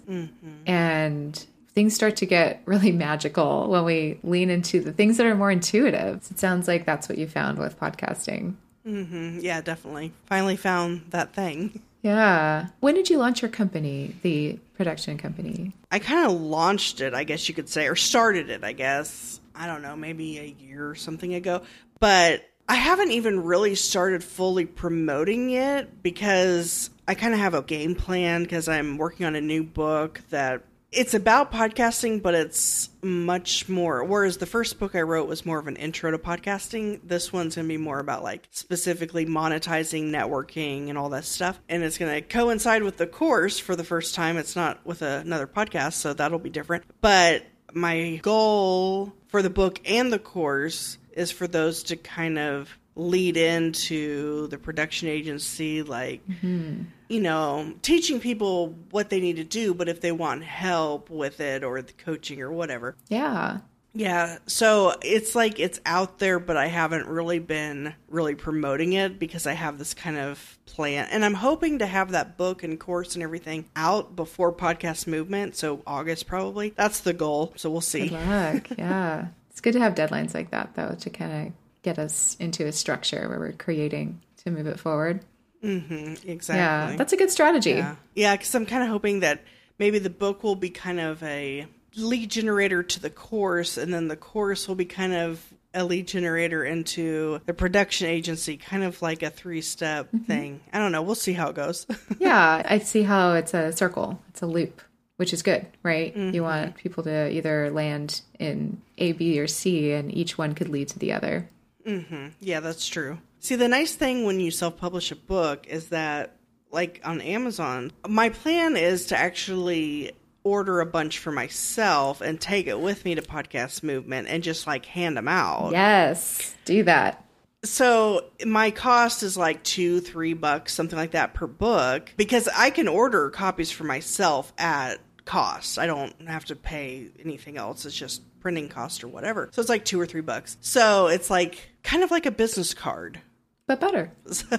And 0.65 1.45
things 1.73 1.93
start 1.93 2.15
to 2.17 2.25
get 2.25 2.61
really 2.65 2.91
magical 2.91 3.67
when 3.69 3.85
we 3.85 4.19
lean 4.23 4.49
into 4.49 4.81
the 4.81 4.91
things 4.91 5.17
that 5.17 5.25
are 5.25 5.35
more 5.35 5.51
intuitive. 5.51 6.27
It 6.31 6.39
sounds 6.39 6.67
like 6.67 6.85
that's 6.85 7.07
what 7.07 7.17
you 7.17 7.27
found 7.27 7.59
with 7.59 7.79
podcasting. 7.79 8.55
Mm, 8.87 9.43
yeah 9.43 9.59
definitely 9.59 10.13
finally 10.27 10.55
found 10.55 11.01
that 11.09 11.33
thing 11.33 11.81
Yeah. 12.03 12.67
When 12.79 12.95
did 12.95 13.09
you 13.09 13.17
launch 13.17 13.41
your 13.41 13.51
company, 13.51 14.15
the 14.21 14.59
production 14.75 15.17
company? 15.17 15.73
I 15.91 15.99
kind 15.99 16.25
of 16.25 16.39
launched 16.39 17.01
it, 17.01 17.13
I 17.13 17.25
guess 17.25 17.49
you 17.49 17.55
could 17.55 17.67
say, 17.67 17.87
or 17.87 17.95
started 17.97 18.49
it, 18.49 18.63
I 18.63 18.71
guess. 18.71 19.41
I 19.53 19.67
don't 19.67 19.81
know, 19.81 19.95
maybe 19.97 20.39
a 20.39 20.55
year 20.63 20.89
or 20.89 20.95
something 20.95 21.33
ago. 21.33 21.63
But 21.99 22.43
I 22.69 22.75
haven't 22.75 23.11
even 23.11 23.43
really 23.43 23.75
started 23.75 24.23
fully 24.23 24.65
promoting 24.65 25.51
it 25.51 26.01
because 26.01 26.89
I 27.07 27.15
kind 27.15 27.33
of 27.33 27.39
have 27.39 27.53
a 27.53 27.61
game 27.61 27.95
plan 27.95 28.43
because 28.43 28.67
I'm 28.67 28.97
working 28.97 29.25
on 29.25 29.35
a 29.35 29.41
new 29.41 29.63
book 29.63 30.21
that 30.29 30.63
it's 30.91 31.13
about 31.13 31.51
podcasting, 31.51 32.21
but 32.21 32.33
it's 32.33 32.89
much 33.01 33.67
more. 33.67 34.03
Whereas 34.03 34.37
the 34.37 34.45
first 34.45 34.79
book 34.79 34.95
I 34.95 35.01
wrote 35.01 35.27
was 35.27 35.45
more 35.45 35.59
of 35.59 35.67
an 35.67 35.75
intro 35.75 36.11
to 36.11 36.17
podcasting, 36.17 37.01
this 37.03 37.31
one's 37.31 37.55
going 37.55 37.67
to 37.67 37.73
be 37.73 37.77
more 37.77 37.99
about 37.99 38.23
like 38.23 38.47
specifically 38.51 39.25
monetizing, 39.25 40.09
networking, 40.09 40.89
and 40.89 40.97
all 40.97 41.09
that 41.09 41.25
stuff. 41.25 41.59
And 41.67 41.83
it's 41.83 41.97
going 41.97 42.13
to 42.13 42.21
coincide 42.21 42.83
with 42.83 42.97
the 42.97 43.07
course 43.07 43.59
for 43.59 43.75
the 43.75 43.83
first 43.83 44.15
time. 44.15 44.37
It's 44.37 44.55
not 44.55 44.85
with 44.85 45.01
another 45.01 45.47
podcast, 45.47 45.93
so 45.93 46.13
that'll 46.13 46.39
be 46.39 46.49
different. 46.49 46.85
But 47.01 47.45
my 47.73 48.19
goal 48.23 49.13
for 49.27 49.41
the 49.41 49.49
book 49.49 49.79
and 49.85 50.11
the 50.11 50.19
course 50.19 50.97
is 51.11 51.31
for 51.31 51.47
those 51.47 51.83
to 51.83 51.95
kind 51.95 52.39
of 52.39 52.69
lead 52.95 53.37
into 53.37 54.47
the 54.47 54.57
production 54.57 55.07
agency 55.07 55.83
like 55.83 56.27
mm-hmm. 56.27 56.83
You 57.09 57.21
know 57.21 57.73
teaching 57.81 58.19
people 58.19 58.75
what 58.91 59.09
they 59.09 59.19
need 59.19 59.37
to 59.37 59.43
do 59.43 59.73
but 59.73 59.87
if 59.89 60.01
they 60.01 60.11
want 60.11 60.43
help 60.43 61.09
with 61.09 61.39
it 61.39 61.63
or 61.63 61.81
the 61.81 61.93
coaching 61.93 62.41
or 62.41 62.51
whatever 62.51 62.95
Yeah. 63.09 63.59
yeah 63.93 64.37
so 64.45 64.93
it's 65.01 65.33
like 65.35 65.59
it's 65.59 65.79
out 65.85 66.19
there 66.19 66.39
but 66.39 66.57
i 66.57 66.67
haven't 66.67 67.07
really 67.07 67.39
been 67.39 67.93
really 68.09 68.35
promoting 68.35 68.93
it 68.93 69.19
because 69.19 69.47
i 69.47 69.53
have 69.53 69.77
this 69.77 69.93
kind 69.93 70.17
of 70.17 70.57
plan 70.65 71.07
and 71.11 71.23
i'm 71.23 71.33
hoping 71.33 71.79
to 71.79 71.85
have 71.85 72.11
that 72.11 72.37
book 72.37 72.63
and 72.63 72.79
course 72.79 73.15
and 73.15 73.23
everything 73.23 73.65
out 73.75 74.15
before 74.15 74.51
podcast 74.51 75.07
movement 75.07 75.55
so 75.55 75.81
august 75.87 76.27
probably 76.27 76.69
that's 76.75 76.99
the 77.01 77.13
goal 77.13 77.53
so 77.55 77.69
we'll 77.69 77.81
see 77.81 78.09
Good 78.09 78.27
luck. 78.27 78.67
yeah. 78.77 79.27
It's 79.49 79.61
good 79.61 79.73
to 79.73 79.79
have 79.79 79.95
deadlines 79.95 80.35
like 80.35 80.51
that, 80.51 80.75
though, 80.75 80.95
to 80.99 81.09
kind 81.09 81.47
of 81.47 81.53
get 81.81 81.97
us 81.97 82.37
into 82.39 82.67
a 82.67 82.71
structure 82.71 83.27
where 83.27 83.39
we're 83.39 83.53
creating 83.53 84.21
to 84.43 84.51
move 84.51 84.67
it 84.67 84.79
forward. 84.79 85.21
Mm-hmm, 85.63 86.29
exactly 86.29 86.93
Yeah. 86.93 86.95
That's 86.97 87.13
a 87.13 87.17
good 87.17 87.31
strategy. 87.31 87.71
Yeah, 87.71 87.95
yeah, 88.15 88.35
because 88.35 88.53
I'm 88.55 88.65
kind 88.65 88.83
of 88.83 88.89
hoping 88.89 89.21
that 89.21 89.43
maybe 89.79 89.99
the 89.99 90.09
book 90.09 90.43
will 90.43 90.55
be 90.55 90.69
kind 90.69 90.99
of 90.99 91.21
a 91.23 91.67
lead 91.95 92.29
generator 92.29 92.83
to 92.83 92.99
the 92.99 93.09
course, 93.09 93.77
and 93.77 93.93
then 93.93 94.07
the 94.07 94.15
course 94.15 94.67
will 94.67 94.75
be 94.75 94.85
kind 94.85 95.13
of 95.13 95.43
a 95.73 95.83
lead 95.83 96.07
generator 96.07 96.63
into 96.63 97.39
the 97.45 97.53
production 97.53 98.07
agency, 98.07 98.57
kind 98.57 98.83
of 98.83 99.01
like 99.01 99.23
a 99.23 99.29
three 99.29 99.61
step 99.61 100.07
mm-hmm. 100.07 100.23
thing. 100.25 100.61
I 100.73 100.79
don't 100.79 100.91
know. 100.91 101.01
We'll 101.01 101.15
see 101.15 101.33
how 101.33 101.49
it 101.49 101.55
goes. 101.55 101.85
yeah, 102.19 102.63
I 102.65 102.79
see 102.79 103.03
how 103.03 103.33
it's 103.33 103.53
a 103.53 103.71
circle, 103.71 104.21
it's 104.29 104.41
a 104.41 104.47
loop, 104.47 104.81
which 105.17 105.33
is 105.33 105.41
good, 105.41 105.67
right? 105.83 106.15
Mm-hmm. 106.15 106.35
You 106.35 106.43
want 106.43 106.75
people 106.75 107.03
to 107.03 107.29
either 107.29 107.69
land 107.69 108.21
in 108.39 108.81
A, 108.97 109.11
B, 109.11 109.39
or 109.39 109.47
C, 109.47 109.91
and 109.91 110.13
each 110.13 110.37
one 110.37 110.53
could 110.55 110.69
lead 110.69 110.89
to 110.89 110.99
the 110.99 111.13
other. 111.13 111.49
Mm-hmm. 111.85 112.27
Yeah, 112.39 112.59
that's 112.59 112.87
true. 112.87 113.19
See, 113.39 113.55
the 113.55 113.67
nice 113.67 113.95
thing 113.95 114.25
when 114.25 114.39
you 114.39 114.51
self 114.51 114.77
publish 114.77 115.11
a 115.11 115.15
book 115.15 115.67
is 115.67 115.89
that, 115.89 116.35
like 116.71 117.01
on 117.03 117.21
Amazon, 117.21 117.91
my 118.07 118.29
plan 118.29 118.75
is 118.75 119.07
to 119.07 119.17
actually 119.17 120.11
order 120.43 120.79
a 120.79 120.85
bunch 120.85 121.19
for 121.19 121.31
myself 121.31 122.21
and 122.21 122.39
take 122.39 122.67
it 122.67 122.79
with 122.79 123.03
me 123.05 123.15
to 123.15 123.21
Podcast 123.21 123.83
Movement 123.83 124.27
and 124.27 124.43
just 124.43 124.65
like 124.67 124.85
hand 124.85 125.17
them 125.17 125.27
out. 125.27 125.71
Yes, 125.71 126.55
do 126.65 126.83
that. 126.83 127.23
So 127.63 128.25
my 128.45 128.71
cost 128.71 129.23
is 129.23 129.35
like 129.35 129.63
two, 129.63 129.99
three 129.99 130.33
bucks, 130.33 130.73
something 130.73 130.97
like 130.97 131.11
that 131.11 131.33
per 131.33 131.47
book, 131.47 132.13
because 132.15 132.47
I 132.55 132.69
can 132.69 132.87
order 132.87 133.29
copies 133.29 133.71
for 133.71 133.83
myself 133.83 134.53
at 134.57 134.99
cost. 135.25 135.77
I 135.77 135.87
don't 135.87 136.13
have 136.27 136.45
to 136.45 136.55
pay 136.55 137.09
anything 137.19 137.57
else. 137.57 137.85
It's 137.85 137.95
just 137.95 138.21
printing 138.47 138.69
cost 138.69 139.03
or 139.03 139.09
whatever. 139.09 139.49
So 139.51 139.59
it's 139.59 139.67
like 139.67 139.83
two 139.83 139.99
or 139.99 140.05
three 140.05 140.21
bucks. 140.21 140.55
So 140.61 141.07
it's 141.07 141.29
like 141.29 141.69
kind 141.83 142.01
of 142.01 142.11
like 142.11 142.25
a 142.25 142.31
business 142.31 142.73
card, 142.73 143.19
But 143.65 143.81
better. 143.81 144.09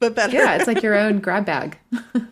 but 0.00 0.16
better. 0.16 0.36
Yeah, 0.36 0.56
it's 0.56 0.66
like 0.66 0.82
your 0.82 0.96
own 0.96 1.20
grab 1.20 1.46
bag. 1.46 1.78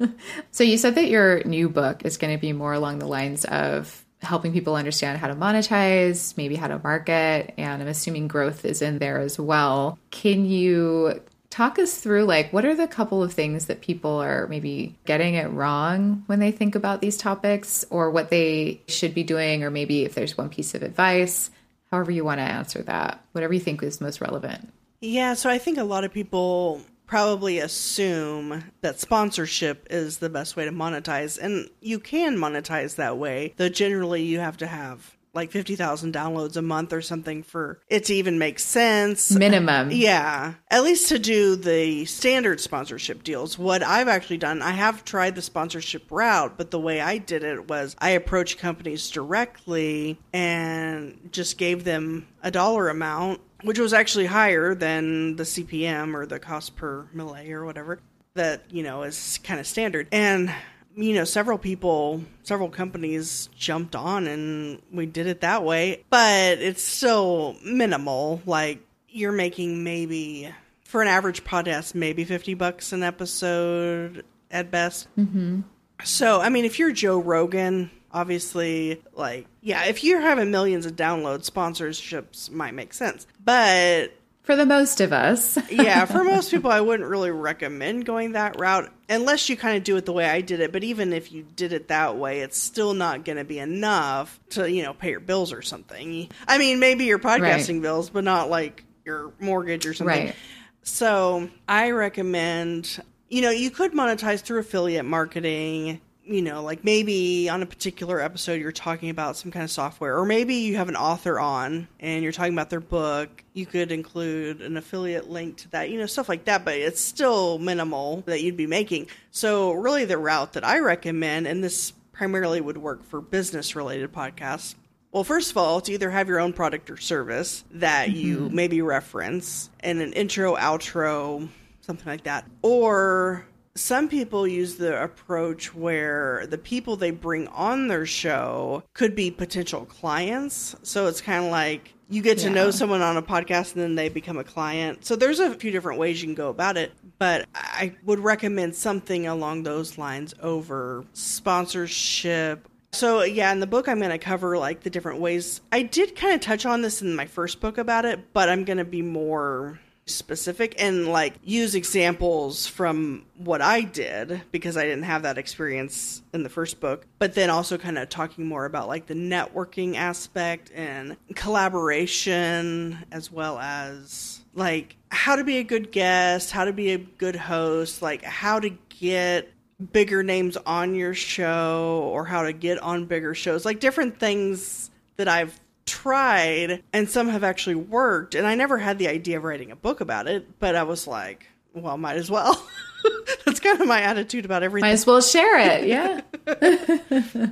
so 0.50 0.64
you 0.64 0.76
said 0.76 0.96
that 0.96 1.08
your 1.08 1.44
new 1.44 1.68
book 1.68 2.04
is 2.04 2.16
going 2.16 2.36
to 2.36 2.40
be 2.40 2.52
more 2.52 2.72
along 2.72 2.98
the 2.98 3.06
lines 3.06 3.44
of 3.44 4.04
helping 4.22 4.52
people 4.52 4.74
understand 4.74 5.18
how 5.18 5.28
to 5.28 5.36
monetize, 5.36 6.36
maybe 6.36 6.56
how 6.56 6.66
to 6.66 6.80
market, 6.82 7.54
and 7.56 7.80
I'm 7.80 7.86
assuming 7.86 8.26
growth 8.26 8.64
is 8.64 8.82
in 8.82 8.98
there 8.98 9.20
as 9.20 9.38
well. 9.38 10.00
Can 10.10 10.46
you 10.46 11.20
talk 11.50 11.78
us 11.78 11.98
through 11.98 12.24
like 12.24 12.52
what 12.52 12.64
are 12.64 12.74
the 12.74 12.86
couple 12.86 13.22
of 13.22 13.32
things 13.32 13.66
that 13.66 13.80
people 13.80 14.16
are 14.18 14.46
maybe 14.48 14.96
getting 15.06 15.34
it 15.34 15.50
wrong 15.50 16.22
when 16.26 16.40
they 16.40 16.50
think 16.50 16.74
about 16.74 17.00
these 17.00 17.16
topics 17.16 17.84
or 17.90 18.10
what 18.10 18.30
they 18.30 18.80
should 18.86 19.14
be 19.14 19.22
doing 19.22 19.64
or 19.64 19.70
maybe 19.70 20.04
if 20.04 20.14
there's 20.14 20.36
one 20.36 20.50
piece 20.50 20.74
of 20.74 20.82
advice, 20.82 21.50
however 21.90 22.10
you 22.10 22.24
want 22.24 22.38
to 22.38 22.42
answer 22.42 22.82
that. 22.82 23.24
Whatever 23.32 23.54
you 23.54 23.60
think 23.60 23.82
is 23.82 24.00
most 24.00 24.20
relevant. 24.20 24.72
Yeah, 25.00 25.34
so 25.34 25.48
I 25.48 25.58
think 25.58 25.78
a 25.78 25.84
lot 25.84 26.04
of 26.04 26.12
people 26.12 26.82
probably 27.06 27.58
assume 27.58 28.64
that 28.82 29.00
sponsorship 29.00 29.86
is 29.90 30.18
the 30.18 30.28
best 30.28 30.56
way 30.56 30.64
to 30.64 30.70
monetize, 30.70 31.38
and 31.38 31.68
you 31.80 31.98
can 31.98 32.36
monetize 32.36 32.96
that 32.96 33.16
way, 33.16 33.54
though 33.56 33.68
generally 33.68 34.22
you 34.22 34.38
have 34.40 34.58
to 34.58 34.66
have 34.66 35.16
like 35.34 35.50
50,000 35.50 36.12
downloads 36.12 36.56
a 36.56 36.62
month 36.62 36.92
or 36.92 37.02
something 37.02 37.42
for 37.42 37.80
it 37.88 38.04
to 38.04 38.14
even 38.14 38.38
make 38.38 38.58
sense. 38.58 39.30
Minimum. 39.30 39.90
Yeah, 39.90 40.54
at 40.70 40.82
least 40.82 41.08
to 41.08 41.18
do 41.18 41.56
the 41.56 42.04
standard 42.04 42.60
sponsorship 42.60 43.22
deals. 43.22 43.58
What 43.58 43.82
I've 43.82 44.08
actually 44.08 44.38
done, 44.38 44.62
I 44.62 44.72
have 44.72 45.04
tried 45.04 45.34
the 45.34 45.42
sponsorship 45.42 46.10
route, 46.10 46.56
but 46.56 46.70
the 46.70 46.80
way 46.80 47.00
I 47.00 47.18
did 47.18 47.44
it 47.44 47.68
was 47.68 47.94
I 47.98 48.10
approached 48.10 48.58
companies 48.58 49.10
directly 49.10 50.18
and 50.32 51.28
just 51.32 51.58
gave 51.58 51.84
them 51.84 52.26
a 52.42 52.50
dollar 52.50 52.88
amount, 52.88 53.40
which 53.62 53.78
was 53.78 53.92
actually 53.92 54.26
higher 54.26 54.74
than 54.74 55.36
the 55.36 55.44
CPM 55.44 56.14
or 56.14 56.26
the 56.26 56.38
cost 56.38 56.76
per 56.76 57.06
mille 57.12 57.36
or 57.36 57.64
whatever 57.64 58.00
that, 58.34 58.62
you 58.70 58.82
know, 58.82 59.02
is 59.02 59.40
kind 59.42 59.60
of 59.60 59.66
standard. 59.66 60.08
And 60.12 60.52
you 60.98 61.14
know, 61.14 61.24
several 61.24 61.58
people, 61.58 62.22
several 62.42 62.68
companies 62.68 63.48
jumped 63.56 63.94
on 63.94 64.26
and 64.26 64.82
we 64.92 65.06
did 65.06 65.28
it 65.28 65.42
that 65.42 65.62
way, 65.62 66.04
but 66.10 66.58
it's 66.58 66.82
still 66.82 67.56
minimal. 67.64 68.42
Like 68.46 68.80
you're 69.08 69.32
making 69.32 69.84
maybe 69.84 70.52
for 70.82 71.00
an 71.00 71.06
average 71.06 71.44
podcast, 71.44 71.94
maybe 71.94 72.24
50 72.24 72.54
bucks 72.54 72.92
an 72.92 73.04
episode 73.04 74.24
at 74.50 74.72
best. 74.72 75.06
Mm-hmm. 75.16 75.60
So, 76.02 76.40
I 76.40 76.48
mean, 76.48 76.64
if 76.64 76.80
you're 76.80 76.92
Joe 76.92 77.20
Rogan, 77.20 77.90
obviously, 78.12 79.00
like, 79.14 79.46
yeah, 79.60 79.84
if 79.84 80.02
you're 80.02 80.20
having 80.20 80.50
millions 80.50 80.84
of 80.84 80.96
downloads, 80.96 81.48
sponsorships 81.48 82.50
might 82.50 82.74
make 82.74 82.92
sense. 82.92 83.26
But 83.44 84.14
For 84.42 84.56
the 84.56 84.66
most 84.66 85.00
of 85.00 85.12
us. 85.12 85.58
yeah, 85.70 86.06
for 86.06 86.24
most 86.24 86.50
people, 86.50 86.72
I 86.72 86.80
wouldn't 86.80 87.08
really 87.08 87.30
recommend 87.30 88.04
going 88.04 88.32
that 88.32 88.58
route 88.58 88.90
unless 89.08 89.48
you 89.48 89.56
kind 89.56 89.76
of 89.76 89.84
do 89.84 89.96
it 89.96 90.04
the 90.04 90.12
way 90.12 90.26
I 90.26 90.40
did 90.40 90.60
it. 90.60 90.72
But 90.72 90.84
even 90.84 91.12
if 91.12 91.32
you 91.32 91.42
did 91.42 91.72
it 91.72 91.88
that 91.88 92.16
way, 92.16 92.40
it's 92.40 92.58
still 92.58 92.94
not 92.94 93.24
going 93.24 93.38
to 93.38 93.44
be 93.44 93.58
enough 93.58 94.38
to, 94.50 94.70
you 94.70 94.82
know, 94.82 94.92
pay 94.92 95.10
your 95.10 95.20
bills 95.20 95.52
or 95.52 95.62
something. 95.62 96.28
I 96.46 96.58
mean, 96.58 96.78
maybe 96.78 97.04
your 97.04 97.18
podcasting 97.18 97.74
Right. 97.74 97.82
bills, 97.82 98.10
but 98.10 98.24
not 98.24 98.50
like 98.50 98.84
your 99.04 99.32
mortgage 99.40 99.86
or 99.86 99.94
something. 99.94 100.26
Right. 100.26 100.34
So 100.82 101.48
I 101.68 101.90
recommend, 101.90 103.00
you 103.28 103.42
know, 103.42 103.50
you 103.50 103.70
could 103.70 103.92
monetize 103.92 104.40
through 104.40 104.60
affiliate 104.60 105.04
marketing. 105.04 106.00
You 106.28 106.42
know, 106.42 106.62
like 106.62 106.84
maybe 106.84 107.48
on 107.48 107.62
a 107.62 107.66
particular 107.66 108.20
episode 108.20 108.60
you're 108.60 108.70
talking 108.70 109.08
about 109.08 109.36
some 109.36 109.50
kind 109.50 109.64
of 109.64 109.70
software, 109.70 110.18
or 110.18 110.26
maybe 110.26 110.56
you 110.56 110.76
have 110.76 110.90
an 110.90 110.96
author 110.96 111.40
on 111.40 111.88
and 112.00 112.22
you're 112.22 112.32
talking 112.32 112.52
about 112.52 112.68
their 112.68 112.80
book. 112.80 113.42
You 113.54 113.64
could 113.64 113.90
include 113.90 114.60
an 114.60 114.76
affiliate 114.76 115.30
link 115.30 115.56
to 115.58 115.70
that, 115.70 115.88
you 115.88 115.98
know, 115.98 116.06
stuff 116.06 116.28
like 116.28 116.44
that, 116.44 116.66
but 116.66 116.74
it's 116.74 117.00
still 117.00 117.58
minimal 117.58 118.22
that 118.26 118.42
you'd 118.42 118.58
be 118.58 118.66
making. 118.66 119.06
So, 119.30 119.72
really, 119.72 120.04
the 120.04 120.18
route 120.18 120.52
that 120.52 120.64
I 120.64 120.80
recommend, 120.80 121.46
and 121.46 121.64
this 121.64 121.92
primarily 122.12 122.60
would 122.60 122.76
work 122.76 123.04
for 123.04 123.22
business 123.22 123.74
related 123.74 124.12
podcasts, 124.12 124.74
well, 125.12 125.24
first 125.24 125.50
of 125.50 125.56
all, 125.56 125.80
to 125.80 125.92
either 125.92 126.10
have 126.10 126.28
your 126.28 126.40
own 126.40 126.52
product 126.52 126.90
or 126.90 126.98
service 126.98 127.64
that 127.72 128.10
you 128.10 128.40
mm-hmm. 128.40 128.54
maybe 128.54 128.82
reference 128.82 129.70
and 129.80 130.02
an 130.02 130.12
intro, 130.12 130.54
outro, 130.56 131.48
something 131.80 132.06
like 132.06 132.24
that. 132.24 132.44
Or 132.60 133.46
some 133.78 134.08
people 134.08 134.46
use 134.46 134.76
the 134.76 135.02
approach 135.02 135.74
where 135.74 136.46
the 136.48 136.58
people 136.58 136.96
they 136.96 137.10
bring 137.10 137.46
on 137.48 137.88
their 137.88 138.06
show 138.06 138.82
could 138.92 139.14
be 139.14 139.30
potential 139.30 139.84
clients. 139.84 140.74
So 140.82 141.06
it's 141.06 141.20
kind 141.20 141.44
of 141.44 141.50
like 141.50 141.94
you 142.10 142.22
get 142.22 142.38
to 142.38 142.50
know 142.50 142.70
someone 142.70 143.02
on 143.02 143.16
a 143.16 143.22
podcast 143.22 143.74
and 143.74 143.82
then 143.82 143.94
they 143.94 144.08
become 144.08 144.38
a 144.38 144.44
client. 144.44 145.04
So 145.04 145.14
there's 145.14 145.40
a 145.40 145.54
few 145.54 145.70
different 145.70 145.98
ways 145.98 146.20
you 146.20 146.26
can 146.26 146.34
go 146.34 146.48
about 146.48 146.76
it, 146.76 146.92
but 147.18 147.46
I 147.54 147.94
would 148.04 148.18
recommend 148.18 148.74
something 148.74 149.26
along 149.26 149.62
those 149.62 149.98
lines 149.98 150.34
over 150.42 151.04
sponsorship 151.12 152.68
so 152.92 153.22
yeah, 153.22 153.52
in 153.52 153.60
the 153.60 153.66
book 153.66 153.86
I'm 153.86 153.98
going 153.98 154.10
to 154.10 154.18
cover 154.18 154.56
like 154.56 154.80
the 154.80 154.90
different 154.90 155.20
ways. 155.20 155.60
I 155.70 155.82
did 155.82 156.16
kind 156.16 156.34
of 156.34 156.40
touch 156.40 156.64
on 156.64 156.82
this 156.82 157.02
in 157.02 157.14
my 157.14 157.26
first 157.26 157.60
book 157.60 157.76
about 157.76 158.06
it, 158.06 158.32
but 158.32 158.48
I'm 158.48 158.64
going 158.64 158.78
to 158.78 158.84
be 158.84 159.02
more 159.02 159.78
specific 160.08 160.74
and 160.78 161.08
like 161.08 161.34
use 161.42 161.74
examples 161.74 162.66
from 162.66 163.24
what 163.36 163.62
I 163.62 163.82
did 163.82 164.42
because 164.50 164.76
I 164.76 164.84
didn't 164.84 165.04
have 165.04 165.22
that 165.22 165.38
experience 165.38 166.22
in 166.32 166.42
the 166.42 166.48
first 166.48 166.80
book, 166.80 167.06
but 167.18 167.34
then 167.34 167.50
also 167.50 167.78
kind 167.78 167.98
of 167.98 168.08
talking 168.08 168.46
more 168.46 168.64
about 168.64 168.88
like 168.88 169.06
the 169.06 169.14
networking 169.14 169.96
aspect 169.96 170.70
and 170.74 171.16
collaboration 171.34 173.04
as 173.12 173.30
well 173.30 173.58
as 173.58 174.40
like 174.54 174.96
how 175.10 175.36
to 175.36 175.44
be 175.44 175.58
a 175.58 175.64
good 175.64 175.92
guest, 175.92 176.50
how 176.50 176.64
to 176.64 176.72
be 176.72 176.92
a 176.92 176.98
good 176.98 177.36
host, 177.36 178.02
like 178.02 178.22
how 178.24 178.58
to 178.60 178.70
get 178.88 179.52
bigger 179.92 180.22
names 180.22 180.56
on 180.56 180.94
your 180.94 181.14
show 181.14 182.10
or 182.12 182.24
how 182.24 182.42
to 182.42 182.52
get 182.52 182.78
on 182.82 183.06
bigger 183.06 183.34
shows, 183.34 183.64
like 183.64 183.80
different 183.80 184.18
things 184.18 184.90
that 185.16 185.28
I've 185.28 185.58
tried 185.88 186.82
and 186.92 187.08
some 187.08 187.28
have 187.28 187.42
actually 187.42 187.74
worked. 187.74 188.34
And 188.34 188.46
I 188.46 188.54
never 188.54 188.78
had 188.78 188.98
the 188.98 189.08
idea 189.08 189.38
of 189.38 189.44
writing 189.44 189.70
a 189.70 189.76
book 189.76 190.00
about 190.00 190.28
it, 190.28 190.58
but 190.58 190.76
I 190.76 190.82
was 190.84 191.06
like, 191.06 191.46
well, 191.74 191.96
might 191.96 192.16
as 192.16 192.30
well. 192.30 192.62
That's 193.44 193.60
kind 193.60 193.80
of 193.80 193.86
my 193.86 194.02
attitude 194.02 194.44
about 194.44 194.62
everything. 194.62 194.88
Might 194.88 194.92
as 194.92 195.06
well 195.06 195.20
share 195.20 195.58
it. 195.58 195.86
Yeah. 195.86 196.20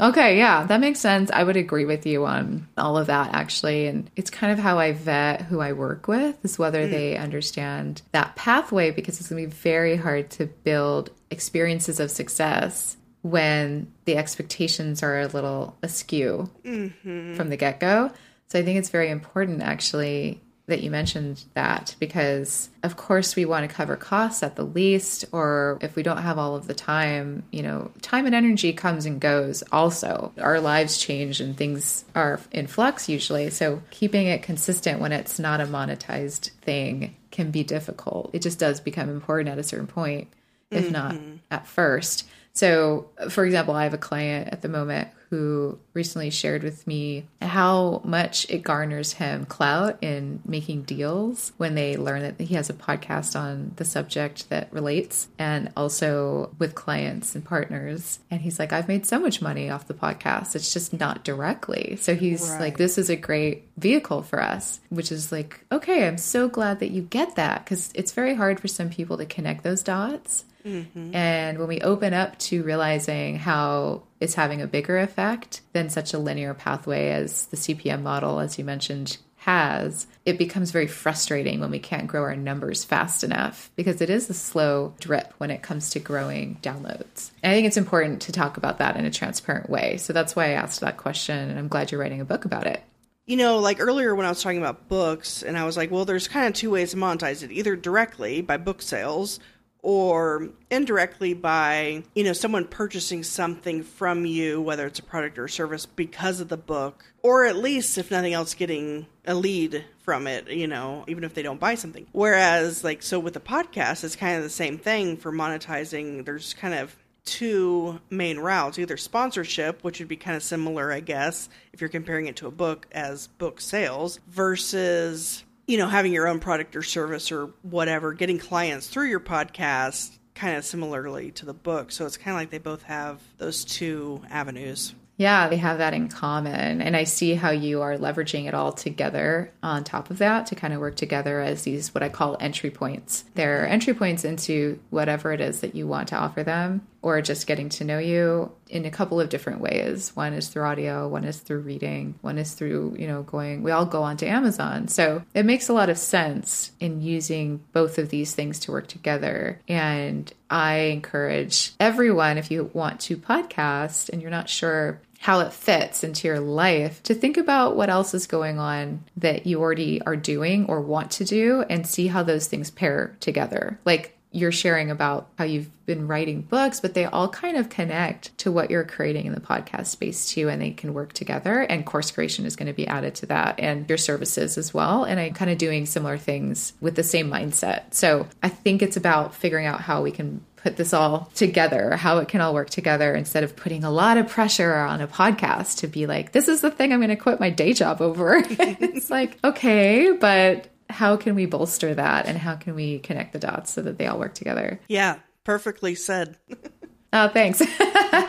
okay. 0.00 0.38
Yeah. 0.38 0.64
That 0.64 0.80
makes 0.80 1.00
sense. 1.00 1.30
I 1.32 1.42
would 1.42 1.56
agree 1.56 1.84
with 1.84 2.06
you 2.06 2.26
on 2.26 2.68
all 2.78 2.96
of 2.96 3.08
that, 3.08 3.34
actually. 3.34 3.86
And 3.86 4.10
it's 4.14 4.30
kind 4.30 4.52
of 4.52 4.58
how 4.58 4.78
I 4.78 4.92
vet 4.92 5.42
who 5.42 5.60
I 5.60 5.72
work 5.72 6.06
with 6.06 6.42
is 6.44 6.58
whether 6.58 6.84
hmm. 6.84 6.92
they 6.92 7.16
understand 7.16 8.02
that 8.12 8.36
pathway 8.36 8.90
because 8.90 9.18
it's 9.18 9.28
going 9.28 9.42
to 9.42 9.48
be 9.48 9.54
very 9.54 9.96
hard 9.96 10.30
to 10.32 10.46
build 10.46 11.10
experiences 11.30 11.98
of 11.98 12.10
success 12.10 12.96
when 13.24 13.90
the 14.04 14.18
expectations 14.18 15.02
are 15.02 15.20
a 15.20 15.26
little 15.26 15.74
askew 15.82 16.50
mm-hmm. 16.62 17.34
from 17.34 17.48
the 17.48 17.56
get 17.56 17.80
go. 17.80 18.10
So 18.48 18.58
I 18.58 18.62
think 18.62 18.78
it's 18.78 18.90
very 18.90 19.08
important, 19.08 19.62
actually, 19.62 20.42
that 20.66 20.82
you 20.82 20.90
mentioned 20.90 21.42
that 21.54 21.96
because, 21.98 22.68
of 22.82 22.98
course, 22.98 23.34
we 23.34 23.46
want 23.46 23.66
to 23.68 23.74
cover 23.74 23.96
costs 23.96 24.42
at 24.42 24.56
the 24.56 24.62
least, 24.62 25.24
or 25.32 25.78
if 25.80 25.96
we 25.96 26.02
don't 26.02 26.18
have 26.18 26.38
all 26.38 26.54
of 26.54 26.66
the 26.66 26.74
time, 26.74 27.44
you 27.50 27.62
know, 27.62 27.90
time 28.02 28.26
and 28.26 28.34
energy 28.34 28.74
comes 28.74 29.06
and 29.06 29.22
goes 29.22 29.64
also. 29.72 30.32
Our 30.38 30.60
lives 30.60 30.98
change 30.98 31.40
and 31.40 31.56
things 31.56 32.04
are 32.14 32.40
in 32.52 32.66
flux 32.66 33.08
usually. 33.08 33.48
So 33.48 33.80
keeping 33.90 34.26
it 34.26 34.42
consistent 34.42 35.00
when 35.00 35.12
it's 35.12 35.38
not 35.38 35.62
a 35.62 35.66
monetized 35.66 36.50
thing 36.60 37.16
can 37.30 37.50
be 37.50 37.64
difficult. 37.64 38.30
It 38.34 38.42
just 38.42 38.58
does 38.58 38.80
become 38.80 39.08
important 39.08 39.48
at 39.48 39.58
a 39.58 39.62
certain 39.62 39.86
point, 39.86 40.28
if 40.70 40.90
not 40.90 41.14
mm-hmm. 41.14 41.36
at 41.50 41.66
first. 41.66 42.26
So, 42.54 43.10
for 43.30 43.44
example, 43.44 43.74
I 43.74 43.84
have 43.84 43.94
a 43.94 43.98
client 43.98 44.48
at 44.52 44.62
the 44.62 44.68
moment 44.68 45.08
who 45.30 45.76
recently 45.94 46.30
shared 46.30 46.62
with 46.62 46.86
me 46.86 47.26
how 47.42 48.00
much 48.04 48.48
it 48.48 48.62
garners 48.62 49.14
him 49.14 49.44
clout 49.46 49.98
in 50.00 50.40
making 50.44 50.82
deals 50.82 51.52
when 51.56 51.74
they 51.74 51.96
learn 51.96 52.22
that 52.22 52.40
he 52.40 52.54
has 52.54 52.70
a 52.70 52.74
podcast 52.74 53.38
on 53.38 53.72
the 53.74 53.84
subject 53.84 54.48
that 54.50 54.72
relates 54.72 55.26
and 55.36 55.72
also 55.76 56.54
with 56.60 56.76
clients 56.76 57.34
and 57.34 57.44
partners. 57.44 58.20
And 58.30 58.40
he's 58.40 58.60
like, 58.60 58.72
I've 58.72 58.86
made 58.86 59.06
so 59.06 59.18
much 59.18 59.42
money 59.42 59.68
off 59.70 59.88
the 59.88 59.94
podcast. 59.94 60.54
It's 60.54 60.72
just 60.72 60.92
not 60.92 61.24
directly. 61.24 61.96
So 62.00 62.14
he's 62.14 62.48
like, 62.60 62.76
this 62.76 62.96
is 62.96 63.10
a 63.10 63.16
great 63.16 63.64
vehicle 63.76 64.22
for 64.22 64.40
us, 64.40 64.78
which 64.90 65.10
is 65.10 65.32
like, 65.32 65.64
okay, 65.72 66.06
I'm 66.06 66.18
so 66.18 66.48
glad 66.48 66.78
that 66.78 66.92
you 66.92 67.02
get 67.02 67.34
that 67.34 67.64
because 67.64 67.90
it's 67.96 68.12
very 68.12 68.34
hard 68.34 68.60
for 68.60 68.68
some 68.68 68.90
people 68.90 69.16
to 69.16 69.26
connect 69.26 69.64
those 69.64 69.82
dots. 69.82 70.44
Mm-hmm. 70.64 71.14
And 71.14 71.58
when 71.58 71.68
we 71.68 71.80
open 71.80 72.14
up 72.14 72.38
to 72.38 72.62
realizing 72.62 73.36
how 73.36 74.04
it's 74.20 74.34
having 74.34 74.62
a 74.62 74.66
bigger 74.66 74.98
effect 74.98 75.60
than 75.72 75.90
such 75.90 76.14
a 76.14 76.18
linear 76.18 76.54
pathway 76.54 77.10
as 77.10 77.46
the 77.46 77.56
CPM 77.56 78.02
model, 78.02 78.40
as 78.40 78.58
you 78.58 78.64
mentioned, 78.64 79.18
has, 79.36 80.06
it 80.24 80.38
becomes 80.38 80.70
very 80.70 80.86
frustrating 80.86 81.60
when 81.60 81.70
we 81.70 81.78
can't 81.78 82.06
grow 82.06 82.22
our 82.22 82.34
numbers 82.34 82.82
fast 82.82 83.22
enough 83.22 83.70
because 83.76 84.00
it 84.00 84.08
is 84.08 84.30
a 84.30 84.34
slow 84.34 84.94
drip 85.00 85.34
when 85.36 85.50
it 85.50 85.60
comes 85.60 85.90
to 85.90 85.98
growing 85.98 86.58
downloads. 86.62 87.30
And 87.42 87.52
I 87.52 87.54
think 87.54 87.66
it's 87.66 87.76
important 87.76 88.22
to 88.22 88.32
talk 88.32 88.56
about 88.56 88.78
that 88.78 88.96
in 88.96 89.04
a 89.04 89.10
transparent 89.10 89.68
way. 89.68 89.98
So 89.98 90.14
that's 90.14 90.34
why 90.34 90.46
I 90.46 90.52
asked 90.52 90.80
that 90.80 90.96
question, 90.96 91.50
and 91.50 91.58
I'm 91.58 91.68
glad 91.68 91.92
you're 91.92 92.00
writing 92.00 92.22
a 92.22 92.24
book 92.24 92.46
about 92.46 92.66
it. 92.66 92.82
you 93.26 93.36
know, 93.38 93.58
like 93.58 93.80
earlier 93.80 94.14
when 94.14 94.26
I 94.26 94.28
was 94.28 94.42
talking 94.42 94.58
about 94.58 94.88
books, 94.88 95.42
and 95.42 95.56
I 95.56 95.64
was 95.64 95.76
like, 95.76 95.90
well, 95.90 96.04
there's 96.04 96.28
kind 96.28 96.46
of 96.46 96.54
two 96.54 96.70
ways 96.70 96.90
to 96.90 96.96
monetize 96.96 97.42
it 97.42 97.50
either 97.50 97.74
directly 97.74 98.42
by 98.42 98.56
book 98.58 98.82
sales 98.82 99.40
or 99.84 100.48
indirectly 100.70 101.34
by, 101.34 102.02
you 102.14 102.24
know, 102.24 102.32
someone 102.32 102.64
purchasing 102.64 103.22
something 103.22 103.82
from 103.82 104.24
you, 104.24 104.60
whether 104.62 104.86
it's 104.86 104.98
a 104.98 105.02
product 105.02 105.38
or 105.38 105.44
a 105.44 105.50
service 105.50 105.84
because 105.84 106.40
of 106.40 106.48
the 106.48 106.56
book, 106.56 107.04
or 107.22 107.44
at 107.44 107.54
least, 107.54 107.98
if 107.98 108.10
nothing 108.10 108.32
else, 108.32 108.54
getting 108.54 109.06
a 109.26 109.34
lead 109.34 109.84
from 109.98 110.26
it, 110.26 110.48
you 110.48 110.66
know, 110.66 111.04
even 111.06 111.22
if 111.22 111.34
they 111.34 111.42
don't 111.42 111.60
buy 111.60 111.74
something. 111.74 112.06
Whereas, 112.12 112.82
like, 112.82 113.02
so 113.02 113.20
with 113.20 113.34
the 113.34 113.40
podcast, 113.40 114.04
it's 114.04 114.16
kind 114.16 114.38
of 114.38 114.42
the 114.42 114.48
same 114.48 114.78
thing 114.78 115.18
for 115.18 115.30
monetizing. 115.30 116.24
There's 116.24 116.54
kind 116.54 116.72
of 116.72 116.96
two 117.26 118.00
main 118.10 118.38
routes 118.38 118.78
either 118.78 118.98
sponsorship 118.98 119.82
which 119.82 119.98
would 119.98 120.08
be 120.08 120.16
kind 120.16 120.36
of 120.36 120.42
similar 120.42 120.92
i 120.92 121.00
guess 121.00 121.48
if 121.72 121.80
you're 121.80 121.88
comparing 121.88 122.26
it 122.26 122.36
to 122.36 122.46
a 122.46 122.50
book 122.50 122.86
as 122.92 123.28
book 123.28 123.62
sales 123.62 124.20
versus 124.28 125.42
you 125.66 125.78
know 125.78 125.88
having 125.88 126.12
your 126.12 126.28
own 126.28 126.40
product 126.40 126.76
or 126.76 126.82
service 126.82 127.32
or 127.32 127.46
whatever 127.62 128.12
getting 128.12 128.38
clients 128.38 128.86
through 128.88 129.06
your 129.08 129.20
podcast 129.20 130.16
kind 130.34 130.56
of 130.56 130.64
similarly 130.64 131.30
to 131.30 131.46
the 131.46 131.54
book 131.54 131.92
so 131.92 132.06
it's 132.06 132.16
kind 132.16 132.34
of 132.34 132.40
like 132.40 132.50
they 132.50 132.58
both 132.58 132.82
have 132.82 133.20
those 133.38 133.64
two 133.64 134.22
avenues 134.30 134.94
Yeah, 135.16 135.48
they 135.48 135.58
have 135.58 135.78
that 135.78 135.94
in 135.94 136.08
common. 136.08 136.82
And 136.82 136.96
I 136.96 137.04
see 137.04 137.34
how 137.34 137.50
you 137.50 137.82
are 137.82 137.96
leveraging 137.96 138.48
it 138.48 138.54
all 138.54 138.72
together 138.72 139.52
on 139.62 139.84
top 139.84 140.10
of 140.10 140.18
that 140.18 140.46
to 140.46 140.56
kind 140.56 140.74
of 140.74 140.80
work 140.80 140.96
together 140.96 141.40
as 141.40 141.62
these, 141.62 141.94
what 141.94 142.02
I 142.02 142.08
call 142.08 142.36
entry 142.40 142.72
points. 142.72 143.24
They're 143.34 143.64
entry 143.64 143.94
points 143.94 144.24
into 144.24 144.80
whatever 144.90 145.32
it 145.32 145.40
is 145.40 145.60
that 145.60 145.76
you 145.76 145.86
want 145.86 146.08
to 146.08 146.16
offer 146.16 146.42
them 146.42 146.84
or 147.00 147.22
just 147.22 147.46
getting 147.46 147.68
to 147.68 147.84
know 147.84 147.98
you 147.98 148.50
in 148.74 148.84
a 148.84 148.90
couple 148.90 149.20
of 149.20 149.28
different 149.28 149.60
ways. 149.60 150.14
One 150.16 150.34
is 150.34 150.48
through 150.48 150.64
audio, 150.64 151.06
one 151.06 151.24
is 151.24 151.38
through 151.38 151.60
reading, 151.60 152.16
one 152.22 152.38
is 152.38 152.52
through, 152.54 152.96
you 152.98 153.06
know, 153.06 153.22
going, 153.22 153.62
we 153.62 153.70
all 153.70 153.86
go 153.86 154.02
onto 154.02 154.26
Amazon. 154.26 154.88
So 154.88 155.22
it 155.32 155.46
makes 155.46 155.68
a 155.68 155.72
lot 155.72 155.90
of 155.90 155.96
sense 155.96 156.72
in 156.80 157.00
using 157.00 157.62
both 157.72 157.98
of 157.98 158.08
these 158.08 158.34
things 158.34 158.58
to 158.60 158.72
work 158.72 158.88
together. 158.88 159.60
And 159.68 160.30
I 160.50 160.74
encourage 160.76 161.72
everyone, 161.78 162.36
if 162.36 162.50
you 162.50 162.68
want 162.74 162.98
to 163.02 163.16
podcast 163.16 164.10
and 164.10 164.20
you're 164.20 164.30
not 164.30 164.48
sure 164.48 165.00
how 165.20 165.40
it 165.40 165.52
fits 165.52 166.02
into 166.02 166.26
your 166.26 166.40
life 166.40 167.02
to 167.04 167.14
think 167.14 167.36
about 167.36 167.76
what 167.76 167.88
else 167.88 168.12
is 168.12 168.26
going 168.26 168.58
on 168.58 169.04
that 169.16 169.46
you 169.46 169.60
already 169.60 170.02
are 170.02 170.16
doing 170.16 170.66
or 170.66 170.80
want 170.80 171.12
to 171.12 171.24
do 171.24 171.64
and 171.70 171.86
see 171.86 172.08
how 172.08 172.24
those 172.24 172.48
things 172.48 172.70
pair 172.70 173.16
together. 173.20 173.78
Like 173.84 174.18
you're 174.34 174.52
sharing 174.52 174.90
about 174.90 175.28
how 175.38 175.44
you've 175.44 175.70
been 175.86 176.08
writing 176.08 176.42
books, 176.42 176.80
but 176.80 176.94
they 176.94 177.04
all 177.04 177.28
kind 177.28 177.56
of 177.56 177.68
connect 177.68 178.36
to 178.38 178.50
what 178.50 178.70
you're 178.70 178.84
creating 178.84 179.26
in 179.26 179.32
the 179.32 179.40
podcast 179.40 179.86
space 179.86 180.28
too, 180.28 180.48
and 180.48 180.60
they 180.60 180.72
can 180.72 180.92
work 180.92 181.12
together. 181.12 181.60
And 181.60 181.86
course 181.86 182.10
creation 182.10 182.44
is 182.44 182.56
going 182.56 182.66
to 182.66 182.72
be 182.72 182.86
added 182.86 183.14
to 183.16 183.26
that, 183.26 183.60
and 183.60 183.88
your 183.88 183.98
services 183.98 184.58
as 184.58 184.74
well. 184.74 185.04
And 185.04 185.20
I'm 185.20 185.34
kind 185.34 185.52
of 185.52 185.58
doing 185.58 185.86
similar 185.86 186.18
things 186.18 186.72
with 186.80 186.96
the 186.96 187.04
same 187.04 187.30
mindset. 187.30 187.94
So 187.94 188.26
I 188.42 188.48
think 188.48 188.82
it's 188.82 188.96
about 188.96 189.34
figuring 189.34 189.66
out 189.66 189.80
how 189.80 190.02
we 190.02 190.10
can 190.10 190.44
put 190.56 190.76
this 190.76 190.92
all 190.94 191.30
together, 191.34 191.94
how 191.94 192.18
it 192.18 192.26
can 192.26 192.40
all 192.40 192.54
work 192.54 192.70
together 192.70 193.14
instead 193.14 193.44
of 193.44 193.54
putting 193.54 193.84
a 193.84 193.90
lot 193.90 194.16
of 194.16 194.26
pressure 194.26 194.74
on 194.74 195.00
a 195.00 195.06
podcast 195.06 195.78
to 195.80 195.86
be 195.86 196.06
like, 196.06 196.32
this 196.32 196.48
is 196.48 196.62
the 196.62 196.70
thing 196.70 196.92
I'm 196.92 197.00
going 197.00 197.10
to 197.10 197.16
quit 197.16 197.38
my 197.38 197.50
day 197.50 197.74
job 197.74 198.00
over. 198.00 198.42
it's 198.48 199.10
like, 199.10 199.38
okay, 199.44 200.10
but 200.12 200.66
how 200.94 201.16
can 201.16 201.34
we 201.34 201.46
bolster 201.46 201.92
that 201.94 202.26
and 202.26 202.38
how 202.38 202.54
can 202.54 202.74
we 202.74 203.00
connect 203.00 203.32
the 203.32 203.38
dots 203.38 203.72
so 203.72 203.82
that 203.82 203.98
they 203.98 204.06
all 204.06 204.18
work 204.18 204.34
together? 204.34 204.80
Yeah, 204.88 205.18
perfectly 205.42 205.94
said. 205.94 206.36
Oh, 207.16 207.28
thanks. 207.28 207.62
I, 207.70 208.26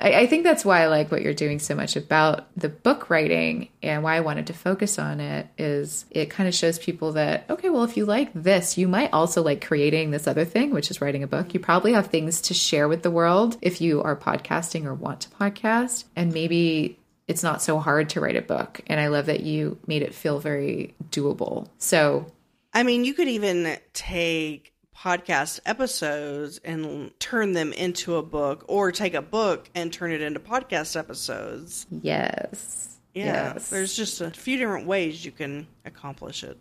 I, 0.00 0.26
think 0.28 0.44
that's 0.44 0.64
why 0.64 0.82
I 0.82 0.86
like 0.86 1.10
what 1.10 1.22
you're 1.22 1.34
doing 1.34 1.58
so 1.58 1.74
much 1.74 1.96
about 1.96 2.46
the 2.56 2.68
book 2.68 3.10
writing 3.10 3.70
and 3.82 4.04
why 4.04 4.14
I 4.14 4.20
wanted 4.20 4.46
to 4.46 4.52
focus 4.52 5.00
on 5.00 5.18
it 5.18 5.48
is 5.58 6.04
it 6.12 6.30
kind 6.30 6.48
of 6.48 6.54
shows 6.54 6.78
people 6.78 7.10
that, 7.14 7.44
okay, 7.50 7.70
well, 7.70 7.82
if 7.82 7.96
you 7.96 8.04
like 8.04 8.32
this, 8.32 8.78
you 8.78 8.86
might 8.86 9.12
also 9.12 9.42
like 9.42 9.66
creating 9.66 10.12
this 10.12 10.28
other 10.28 10.44
thing, 10.44 10.70
which 10.70 10.92
is 10.92 11.00
writing 11.00 11.24
a 11.24 11.26
book. 11.26 11.52
You 11.54 11.58
probably 11.58 11.92
have 11.92 12.06
things 12.06 12.40
to 12.42 12.54
share 12.54 12.86
with 12.86 13.02
the 13.02 13.10
world 13.10 13.56
if 13.62 13.80
you 13.80 14.00
are 14.00 14.14
podcasting 14.14 14.84
or 14.84 14.94
want 14.94 15.22
to 15.22 15.28
podcast. 15.30 16.04
And 16.14 16.32
maybe 16.32 16.99
it's 17.30 17.44
not 17.44 17.62
so 17.62 17.78
hard 17.78 18.10
to 18.10 18.20
write 18.20 18.34
a 18.34 18.42
book. 18.42 18.80
And 18.88 19.00
I 19.00 19.06
love 19.06 19.26
that 19.26 19.40
you 19.40 19.78
made 19.86 20.02
it 20.02 20.12
feel 20.12 20.40
very 20.40 20.94
doable. 21.10 21.68
So, 21.78 22.26
I 22.74 22.82
mean, 22.82 23.04
you 23.04 23.14
could 23.14 23.28
even 23.28 23.78
take 23.92 24.74
podcast 24.96 25.60
episodes 25.64 26.58
and 26.64 27.18
turn 27.20 27.52
them 27.52 27.72
into 27.72 28.16
a 28.16 28.22
book, 28.22 28.64
or 28.66 28.90
take 28.90 29.14
a 29.14 29.22
book 29.22 29.70
and 29.74 29.92
turn 29.92 30.10
it 30.10 30.20
into 30.20 30.40
podcast 30.40 30.98
episodes. 30.98 31.86
Yes. 32.02 32.98
Yeah. 33.14 33.52
Yes. 33.54 33.70
There's 33.70 33.96
just 33.96 34.20
a 34.20 34.30
few 34.30 34.58
different 34.58 34.86
ways 34.86 35.24
you 35.24 35.30
can 35.30 35.68
accomplish 35.84 36.42
it. 36.42 36.60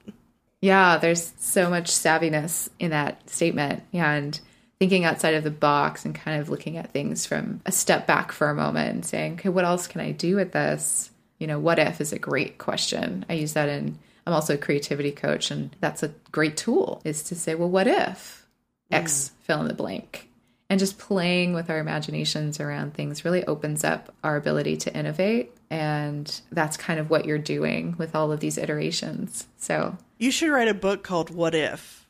Yeah, 0.61 0.97
there's 0.97 1.33
so 1.39 1.69
much 1.69 1.89
savviness 1.89 2.69
in 2.79 2.91
that 2.91 3.29
statement. 3.29 3.83
And 3.91 4.39
thinking 4.79 5.03
outside 5.03 5.33
of 5.33 5.43
the 5.43 5.51
box 5.51 6.05
and 6.05 6.15
kind 6.15 6.41
of 6.41 6.49
looking 6.49 6.77
at 6.77 6.91
things 6.91 7.25
from 7.25 7.61
a 7.65 7.71
step 7.71 8.07
back 8.07 8.31
for 8.31 8.49
a 8.49 8.55
moment 8.55 8.93
and 8.93 9.05
saying, 9.05 9.33
okay, 9.33 9.49
what 9.49 9.65
else 9.65 9.87
can 9.87 9.99
I 10.01 10.11
do 10.11 10.37
with 10.37 10.53
this? 10.53 11.11
You 11.37 11.47
know, 11.47 11.59
what 11.59 11.79
if 11.79 11.99
is 11.99 12.13
a 12.13 12.19
great 12.19 12.57
question. 12.57 13.25
I 13.29 13.33
use 13.33 13.53
that 13.53 13.69
in, 13.69 13.99
I'm 14.25 14.33
also 14.33 14.53
a 14.53 14.57
creativity 14.57 15.11
coach, 15.11 15.51
and 15.51 15.75
that's 15.81 16.03
a 16.03 16.13
great 16.31 16.55
tool 16.55 17.01
is 17.03 17.23
to 17.23 17.35
say, 17.35 17.55
well, 17.55 17.69
what 17.69 17.87
if 17.87 18.45
mm. 18.91 18.97
X 18.97 19.31
fill 19.41 19.61
in 19.61 19.67
the 19.67 19.73
blank? 19.73 20.29
And 20.69 20.79
just 20.79 20.99
playing 20.99 21.53
with 21.53 21.69
our 21.69 21.79
imaginations 21.79 22.59
around 22.59 22.93
things 22.93 23.25
really 23.25 23.43
opens 23.45 23.83
up 23.83 24.13
our 24.23 24.37
ability 24.37 24.77
to 24.77 24.95
innovate. 24.95 25.51
And 25.71 26.41
that's 26.51 26.77
kind 26.77 26.99
of 26.99 27.09
what 27.09 27.25
you're 27.25 27.39
doing 27.39 27.95
with 27.97 28.15
all 28.15 28.31
of 28.31 28.39
these 28.39 28.57
iterations. 28.57 29.47
So 29.57 29.97
You 30.19 30.29
should 30.31 30.51
write 30.51 30.67
a 30.67 30.73
book 30.75 31.03
called 31.03 31.31
What 31.31 31.55
If. 31.55 32.05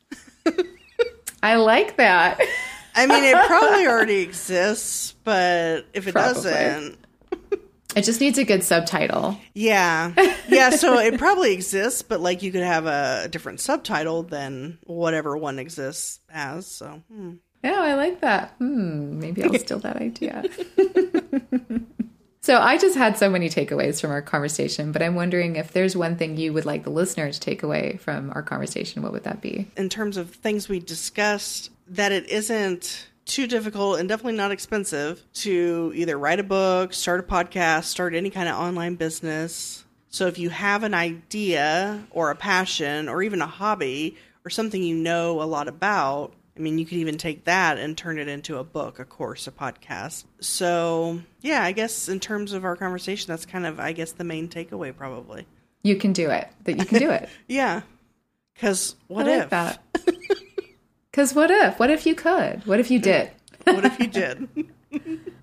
I 1.44 1.56
like 1.56 1.98
that. 1.98 2.40
I 2.96 3.06
mean, 3.06 3.24
it 3.24 3.36
probably 3.48 3.88
already 3.88 4.20
exists, 4.20 5.14
but 5.24 5.86
if 5.94 6.08
it 6.08 6.14
Probably. 6.14 6.34
doesn't, 6.44 6.98
It 7.96 8.04
just 8.04 8.20
needs 8.22 8.38
a 8.38 8.44
good 8.44 8.64
subtitle. 8.64 9.38
yeah. 9.54 10.14
Yeah, 10.50 10.72
so 10.72 10.98
it 10.98 11.18
probably 11.20 11.54
exists, 11.54 12.02
but 12.02 12.20
like 12.22 12.42
you 12.42 12.52
could 12.52 12.64
have 12.64 12.88
a 12.88 13.28
different 13.30 13.60
subtitle 13.60 14.24
than 14.24 14.80
whatever 14.86 15.38
one 15.38 15.60
exists 15.60 16.20
as. 16.30 16.66
So, 16.66 17.04
hmm. 17.12 17.34
Yeah, 17.64 17.80
I 17.80 17.94
like 17.94 18.22
that. 18.22 18.56
Hmm, 18.58 19.20
maybe 19.20 19.44
I'll 19.44 19.54
steal 19.60 19.80
that 19.80 19.98
idea. 19.98 20.44
So 22.50 22.58
I 22.58 22.80
just 22.80 22.98
had 22.98 23.16
so 23.16 23.30
many 23.30 23.48
takeaways 23.48 24.02
from 24.02 24.10
our 24.10 24.24
conversation, 24.24 24.92
but 24.92 25.04
I'm 25.04 25.14
wondering 25.14 25.56
if 25.56 25.72
there's 25.72 25.96
one 25.96 26.16
thing 26.16 26.36
you 26.36 26.52
would 26.52 26.66
like 26.66 26.84
the 26.84 26.90
listener 26.90 27.32
to 27.32 27.40
take 27.40 27.62
away 27.62 27.98
from 27.98 28.32
our 28.34 28.42
conversation, 28.42 29.04
what 29.04 29.12
would 29.12 29.24
that 29.26 29.40
be? 29.40 29.68
in 29.78 29.88
terms 29.88 30.18
of 30.18 30.32
things 30.32 30.68
we 30.68 30.80
discussed, 30.80 31.70
that 31.90 32.12
it 32.12 32.28
isn't 32.28 33.08
too 33.26 33.46
difficult 33.46 34.00
and 34.00 34.10
definitely 34.10 34.36
not 34.36 34.52
expensive 34.52 35.22
to 35.34 35.92
either 35.94 36.18
write 36.18 36.40
a 36.40 36.44
book, 36.44 36.92
start 36.92 37.20
a 37.20 37.24
podcast, 37.24 37.84
start 37.84 38.16
any 38.16 38.32
kind 38.32 38.50
of 38.50 38.56
online 38.56 38.96
business. 38.96 39.84
So 40.10 40.26
if 40.26 40.40
you 40.40 40.50
have 40.50 40.82
an 40.82 40.96
idea 40.96 42.04
or 42.10 42.32
a 42.32 42.36
passion 42.36 43.10
or 43.10 43.22
even 43.22 43.44
a 43.44 43.48
hobby 43.48 44.18
or 44.44 44.50
something 44.50 44.82
you 44.82 44.96
know 44.96 45.40
a 45.40 45.46
lot 45.46 45.68
about, 45.68 46.34
I 46.60 46.62
mean, 46.62 46.78
you 46.78 46.86
could 46.86 46.98
even 46.98 47.18
take 47.18 47.46
that 47.46 47.78
and 47.78 47.98
turn 47.98 48.20
it 48.20 48.28
into 48.28 48.58
a 48.58 48.66
book, 48.66 49.00
a 49.00 49.06
course, 49.06 49.48
a 49.48 49.52
podcast. 49.52 50.26
So, 50.42 51.22
yeah, 51.40 51.64
I 51.64 51.72
guess 51.72 52.10
in 52.10 52.20
terms 52.20 52.52
of 52.52 52.66
our 52.66 52.76
conversation, 52.76 53.28
that's 53.30 53.46
kind 53.46 53.66
of, 53.66 53.80
I 53.80 53.94
guess, 53.94 54.12
the 54.12 54.26
main 54.26 54.50
takeaway, 54.50 54.94
probably. 54.94 55.48
You 55.84 55.96
can 55.96 56.12
do 56.12 56.30
it. 56.30 56.50
That 56.66 56.78
you 56.78 56.86
can 56.86 57.00
do 57.00 57.12
it. 57.12 57.30
Yeah. 57.48 57.82
Because 58.54 58.98
what 59.08 59.26
like 59.26 59.44
if? 59.44 59.50
that. 59.52 59.82
Because 61.10 61.34
what 61.34 61.50
if? 61.50 61.80
What 61.80 61.90
if 61.90 62.06
you 62.06 62.14
could? 62.14 62.66
What 62.68 62.82
if 62.82 62.92
you 62.92 63.00
did? 63.12 63.32
What 63.64 63.86
if 63.86 63.98
you 63.98 64.08
did? 64.08 64.50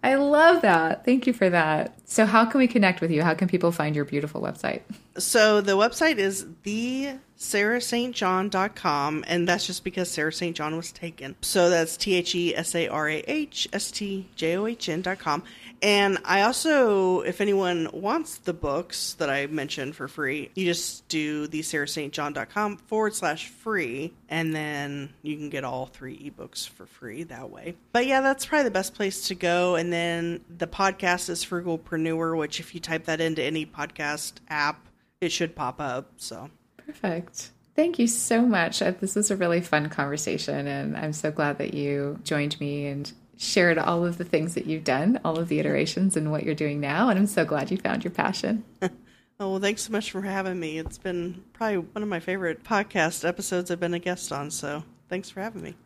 I 0.03 0.15
love 0.15 0.63
that. 0.63 1.05
Thank 1.05 1.27
you 1.27 1.33
for 1.33 1.49
that. 1.51 1.99
So, 2.05 2.27
how 2.27 2.45
can 2.45 2.59
we 2.59 2.67
connect 2.67 3.01
with 3.01 3.11
you? 3.11 3.23
How 3.23 3.35
can 3.35 3.49
people 3.49 3.73
find 3.73 3.95
your 3.95 4.05
beautiful 4.05 4.41
website? 4.41 4.83
So 5.19 5.61
the 5.63 5.73
website 5.73 6.19
is 6.19 6.47
the 6.63 7.15
sarahstjohn.com 7.39 9.25
and 9.27 9.49
that's 9.49 9.67
just 9.67 9.83
because 9.85 10.11
Sarah 10.11 10.33
St. 10.33 10.55
John 10.57 10.77
was 10.77 10.93
taken. 10.93 11.37
So 11.41 11.71
that's 11.71 11.97
T 11.97 12.15
H 12.15 12.35
E 12.35 12.55
S 12.55 12.75
A 12.75 12.89
R 12.89 13.09
A 13.09 13.25
H 13.27 13.67
S 13.73 13.91
T 13.91 14.29
J 14.37 14.57
O 14.59 14.67
H 14.67 14.89
N.com. 14.89 15.43
And 15.83 16.19
I 16.25 16.43
also, 16.43 17.21
if 17.21 17.41
anyone 17.41 17.89
wants 17.93 18.39
the 18.39 18.53
books 18.53 19.15
that 19.15 19.31
I 19.31 19.47
mentioned 19.47 19.95
for 19.95 20.09
free, 20.09 20.51
you 20.55 20.65
just 20.65 21.07
do 21.09 21.47
the 21.47 21.61
sarahstjohn.com 21.61 22.79
forward 22.79 23.15
slash 23.15 23.49
free, 23.49 24.13
and 24.29 24.55
then 24.55 25.13
you 25.23 25.37
can 25.37 25.51
get 25.51 25.65
all 25.65 25.87
three 25.87 26.17
ebooks 26.31 26.69
for 26.69 26.87
free 26.87 27.25
that 27.25 27.51
way. 27.51 27.77
But 27.93 28.07
yeah, 28.07 28.21
that's 28.21 28.47
probably 28.47 28.65
the 28.65 28.71
best 28.71 28.95
place 28.95 29.29
to 29.29 29.35
go. 29.35 29.77
And 29.77 29.93
then 29.93 30.41
the 30.57 30.67
podcast 30.67 31.29
is 31.29 31.45
Frugalpreneur, 31.45 32.37
which 32.39 32.61
if 32.61 32.75
you 32.75 32.81
type 32.81 33.05
that 33.05 33.21
into 33.21 33.43
any 33.43 33.67
podcast 33.67 34.35
app, 34.49 34.87
it 35.21 35.31
should 35.33 35.55
pop 35.55 35.81
up. 35.81 36.13
So 36.17 36.51
Perfect. 36.85 37.51
Thank 37.75 37.99
you 37.99 38.07
so 38.07 38.43
much. 38.43 38.81
Uh, 38.81 38.93
This 38.93 39.15
was 39.17 39.31
a 39.31 39.37
really 39.37 39.61
fun 39.61 39.91
conversation, 39.91 40.67
and 40.67 40.97
I'm 40.97 41.13
so 41.13 41.31
glad 41.31 41.59
that 41.59 41.75
you 41.75 42.19
joined 42.25 42.59
me 42.59 42.87
and 42.87 43.13
shared 43.37 43.79
all 43.79 44.05
of 44.05 44.19
the 44.19 44.25
things 44.25 44.55
that 44.55 44.67
you've 44.67 44.85
done, 44.85 45.21
all 45.25 45.39
of 45.39 45.49
the 45.49 45.59
iterations, 45.59 46.17
and 46.17 46.31
what 46.31 46.45
you're 46.45 46.55
doing 46.55 46.81
now. 46.81 47.09
And 47.09 47.19
I'm 47.19 47.27
so 47.27 47.45
glad 47.45 47.71
you 47.71 47.77
found 47.77 48.05
your 48.05 48.13
passion. 48.13 48.65
Oh, 49.39 49.51
well, 49.51 49.61
thanks 49.61 49.83
so 49.83 49.93
much 49.93 50.13
for 50.13 50.23
having 50.23 50.59
me. 50.59 50.79
It's 50.79 50.97
been 50.97 51.45
probably 51.53 51.77
one 51.77 52.03
of 52.03 52.09
my 52.09 52.21
favorite 52.21 52.65
podcast 52.65 53.29
episodes 53.29 53.71
I've 53.71 53.79
been 53.79 53.93
a 53.93 53.99
guest 53.99 54.33
on, 54.33 54.51
so 54.51 54.83
thanks 55.11 55.29
for 55.29 55.43
having 55.43 55.61
me. 55.61 55.77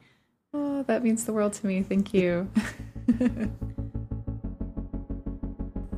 Oh, 0.55 0.85
that 0.85 1.03
means 1.03 1.25
the 1.25 1.33
world 1.33 1.55
to 1.55 1.67
me. 1.67 1.83
Thank 1.83 2.15
you. 2.15 2.49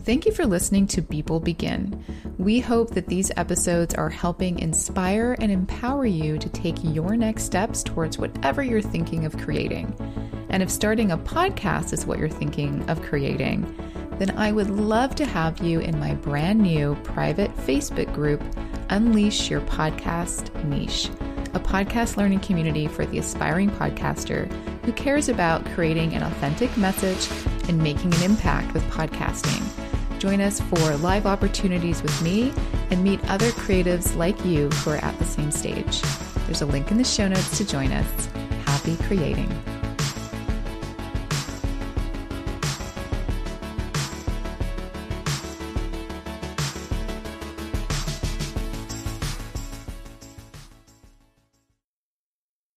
Thank 0.05 0.27
you 0.27 0.33
for 0.33 0.47
listening 0.47 0.89
to 0.89 1.03
People 1.03 1.39
Begin. 1.39 2.03
We 2.37 2.59
hope 2.59 2.91
that 2.95 3.07
these 3.07 3.31
episodes 3.37 3.95
are 3.95 4.11
helping 4.11 4.59
inspire 4.59 5.37
and 5.39 5.53
empower 5.53 6.07
you 6.07 6.39
to 6.39 6.49
take 6.49 6.75
your 6.83 7.17
next 7.17 7.45
steps 7.45 7.85
towards 7.85 8.19
whatever 8.19 8.65
you're 8.65 8.83
thinking 8.83 9.25
of 9.25 9.39
creating. 9.39 9.95
And 10.53 10.63
if 10.63 10.71
starting 10.71 11.11
a 11.11 11.19
podcast 11.19 11.95
is 11.95 12.05
what 12.05 12.19
you're 12.19 12.29
thinking 12.29 12.89
of 12.89 13.03
creating, 13.03 13.67
then 14.19 14.31
I 14.39 14.53
would 14.53 14.69
love 14.69 15.15
to 15.17 15.25
have 15.25 15.59
you 15.59 15.81
in 15.81 15.99
my 15.99 16.15
brand 16.15 16.61
new 16.61 16.95
private 17.03 17.51
Facebook 17.57 18.13
group, 18.15 18.43
Unleash 18.91 19.51
Your 19.51 19.63
Podcast 19.63 20.53
Niche, 20.65 21.09
a 21.55 21.61
podcast 21.61 22.19
learning 22.19 22.41
community 22.41 22.87
for 22.87 23.07
the 23.07 23.19
aspiring 23.19 23.71
podcaster 23.71 24.53
who 24.85 24.93
cares 24.93 25.31
about 25.31 25.65
creating 25.73 26.15
an 26.15 26.23
authentic 26.23 26.77
message 26.77 27.29
and 27.69 27.83
making 27.83 28.13
an 28.15 28.23
impact 28.23 28.75
with 28.75 28.85
podcasting. 28.91 29.63
Join 30.19 30.43
us 30.43 30.61
for 30.61 30.97
live 30.99 31.27
opportunities 31.27 32.03
with 32.03 32.23
me 32.23 32.53
and 32.91 33.03
meet 33.03 33.25
other 33.31 33.51
creatives 33.53 34.15
like 34.17 34.45
you 34.45 34.69
who 34.69 34.91
are 34.91 34.97
at 34.97 35.19
the 35.19 35.25
same 35.25 35.51
stage. 35.51 36.03
There's 36.47 36.63
a 36.63 36.67
link 36.67 36.91
in 36.91 36.99
the 36.99 37.05
show 37.05 37.27
notes 37.27 37.57
to 37.57 37.67
join 37.67 37.91
us. 37.91 38.27
Happy 38.67 38.97
creating. 39.05 39.51